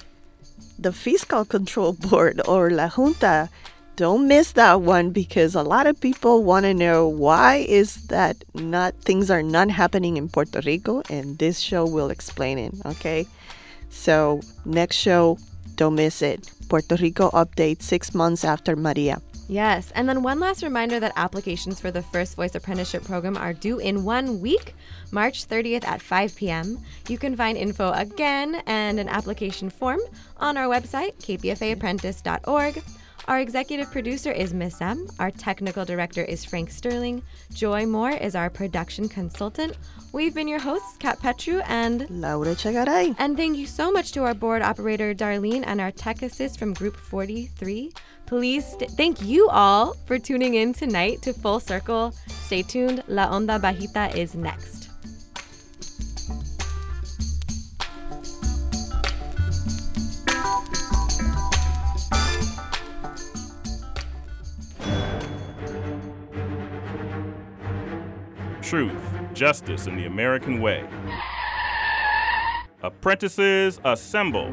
the 0.78 0.92
Fiscal 0.92 1.44
Control 1.44 1.92
Board 2.10 2.40
or 2.46 2.70
La 2.70 2.88
Junta. 2.88 3.50
Don't 3.96 4.28
miss 4.28 4.52
that 4.52 4.80
one 4.80 5.10
because 5.10 5.56
a 5.56 5.64
lot 5.64 5.88
of 5.88 6.00
people 6.00 6.44
want 6.44 6.64
to 6.64 6.74
know 6.74 7.08
why 7.08 7.56
is 7.56 8.06
that 8.06 8.44
not 8.54 8.94
things 9.02 9.30
are 9.30 9.42
not 9.42 9.70
happening 9.70 10.16
in 10.16 10.28
Puerto 10.28 10.60
Rico 10.64 11.02
and 11.10 11.38
this 11.38 11.58
show 11.58 11.84
will 11.84 12.10
explain 12.10 12.56
it, 12.58 12.72
okay? 12.86 13.26
So, 13.90 14.40
next 14.64 14.96
show, 14.96 15.38
don't 15.74 15.96
miss 15.96 16.22
it. 16.22 16.48
Puerto 16.68 16.96
Rico 16.96 17.30
update 17.30 17.82
6 17.82 18.14
months 18.14 18.44
after 18.44 18.76
Maria. 18.76 19.20
Yes, 19.48 19.92
and 19.94 20.08
then 20.08 20.22
one 20.22 20.40
last 20.40 20.62
reminder 20.62 21.00
that 21.00 21.12
applications 21.16 21.80
for 21.80 21.90
the 21.90 22.02
First 22.02 22.36
Voice 22.36 22.54
Apprenticeship 22.54 23.04
Program 23.04 23.36
are 23.36 23.52
due 23.52 23.78
in 23.78 24.04
one 24.04 24.40
week, 24.40 24.74
March 25.10 25.46
30th 25.46 25.84
at 25.84 26.00
5 26.00 26.36
p.m. 26.36 26.78
You 27.08 27.18
can 27.18 27.36
find 27.36 27.58
info 27.58 27.92
again 27.92 28.62
and 28.66 28.98
an 28.98 29.08
application 29.08 29.68
form 29.68 30.00
on 30.38 30.56
our 30.56 30.66
website, 30.66 31.16
kpfaapprentice.org. 31.18 32.82
Our 33.28 33.38
executive 33.38 33.90
producer 33.92 34.32
is 34.32 34.52
Miss 34.52 34.80
M. 34.80 35.06
Our 35.20 35.30
technical 35.30 35.84
director 35.84 36.22
is 36.24 36.44
Frank 36.44 36.70
Sterling. 36.70 37.22
Joy 37.54 37.86
Moore 37.86 38.10
is 38.10 38.34
our 38.34 38.50
production 38.50 39.08
consultant. 39.08 39.76
We've 40.12 40.34
been 40.34 40.48
your 40.48 40.58
hosts, 40.58 40.96
Kat 40.98 41.20
Petru 41.20 41.60
and 41.68 42.06
Laura 42.10 42.54
Chegaray. 42.56 43.14
and 43.18 43.36
thank 43.36 43.56
you 43.56 43.66
so 43.66 43.92
much 43.92 44.10
to 44.12 44.24
our 44.24 44.34
board 44.34 44.60
operator, 44.60 45.14
Darlene, 45.14 45.62
and 45.64 45.80
our 45.80 45.92
tech 45.92 46.22
assist 46.22 46.58
from 46.58 46.74
Group 46.74 46.96
43. 46.96 47.92
Please 48.26 48.66
st- 48.66 48.90
thank 48.92 49.22
you 49.22 49.48
all 49.50 49.94
for 50.06 50.18
tuning 50.18 50.54
in 50.54 50.72
tonight 50.72 51.22
to 51.22 51.32
Full 51.32 51.60
Circle. 51.60 52.12
Stay 52.46 52.62
tuned. 52.62 53.04
La 53.06 53.28
Onda 53.28 53.60
Bajita 53.60 54.14
is 54.16 54.34
next. 54.34 54.88
Truth, 68.72 68.96
justice, 69.34 69.86
and 69.86 69.98
the 69.98 70.06
American 70.06 70.58
way. 70.58 70.88
Apprentices 72.82 73.78
assemble. 73.84 74.46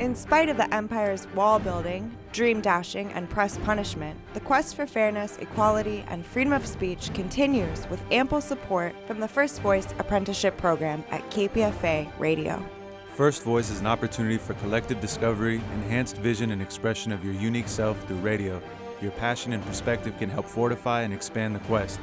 In 0.00 0.14
spite 0.14 0.48
of 0.48 0.56
the 0.56 0.72
empire's 0.72 1.26
wall 1.34 1.58
building, 1.58 2.16
dream 2.32 2.62
dashing, 2.62 3.12
and 3.12 3.28
press 3.28 3.58
punishment, 3.58 4.18
the 4.32 4.40
quest 4.40 4.74
for 4.74 4.86
fairness, 4.86 5.36
equality, 5.42 6.06
and 6.08 6.24
freedom 6.24 6.54
of 6.54 6.66
speech 6.66 7.12
continues 7.12 7.86
with 7.90 8.00
ample 8.10 8.40
support 8.40 8.94
from 9.06 9.20
the 9.20 9.28
First 9.28 9.60
Voice 9.60 9.88
Apprenticeship 9.98 10.56
Program 10.56 11.04
at 11.10 11.20
KPFA 11.30 12.18
Radio. 12.18 12.64
First 13.10 13.42
Voice 13.42 13.68
is 13.68 13.80
an 13.80 13.86
opportunity 13.86 14.38
for 14.38 14.54
collective 14.54 15.02
discovery, 15.02 15.56
enhanced 15.74 16.16
vision, 16.16 16.50
and 16.50 16.62
expression 16.62 17.12
of 17.12 17.22
your 17.22 17.34
unique 17.34 17.68
self 17.68 18.02
through 18.06 18.20
radio. 18.20 18.62
Your 19.02 19.10
passion 19.10 19.52
and 19.52 19.62
perspective 19.66 20.16
can 20.16 20.30
help 20.30 20.46
fortify 20.46 21.02
and 21.02 21.12
expand 21.12 21.54
the 21.54 21.60
quest. 21.60 22.00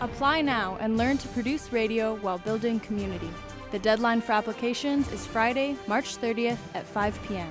Apply 0.00 0.40
now 0.42 0.76
and 0.80 0.98
learn 0.98 1.16
to 1.18 1.28
produce 1.28 1.72
radio 1.72 2.16
while 2.16 2.38
building 2.38 2.80
community. 2.80 3.30
The 3.70 3.78
deadline 3.78 4.20
for 4.20 4.32
applications 4.32 5.10
is 5.10 5.26
Friday, 5.26 5.76
March 5.86 6.18
30th 6.18 6.58
at 6.74 6.86
5 6.86 7.18
p.m. 7.26 7.48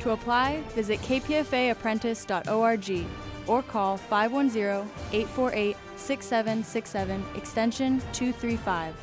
To 0.00 0.10
apply, 0.10 0.60
visit 0.74 1.00
kpfaapprentice.org 1.00 3.06
or 3.46 3.62
call 3.62 3.96
510 3.96 4.90
848 5.12 5.76
6767 5.96 7.24
extension 7.34 8.00
235. 8.12 8.94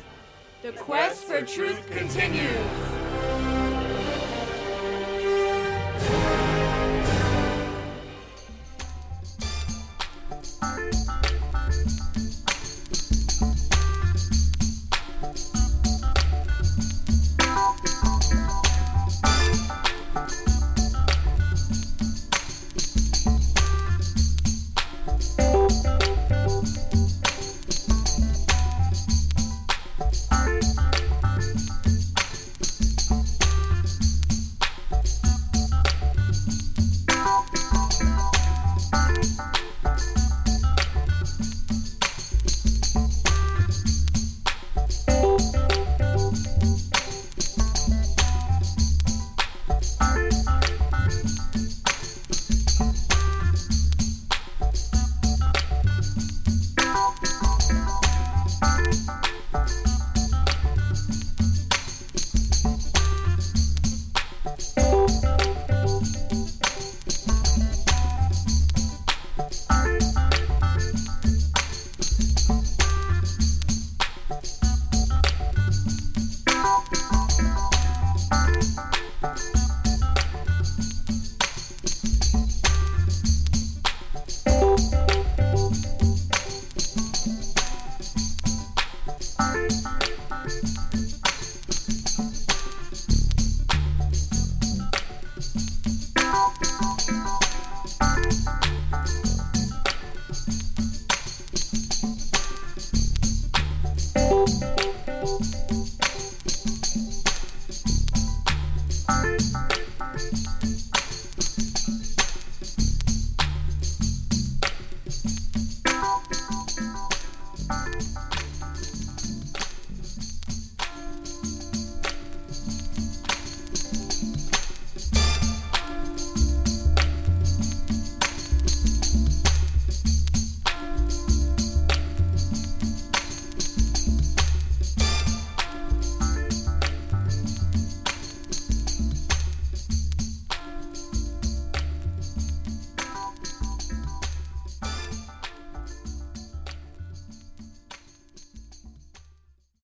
The 0.62 0.70
quest 0.72 1.24
for 1.24 1.42
truth 1.42 1.90
continues. 1.90 3.25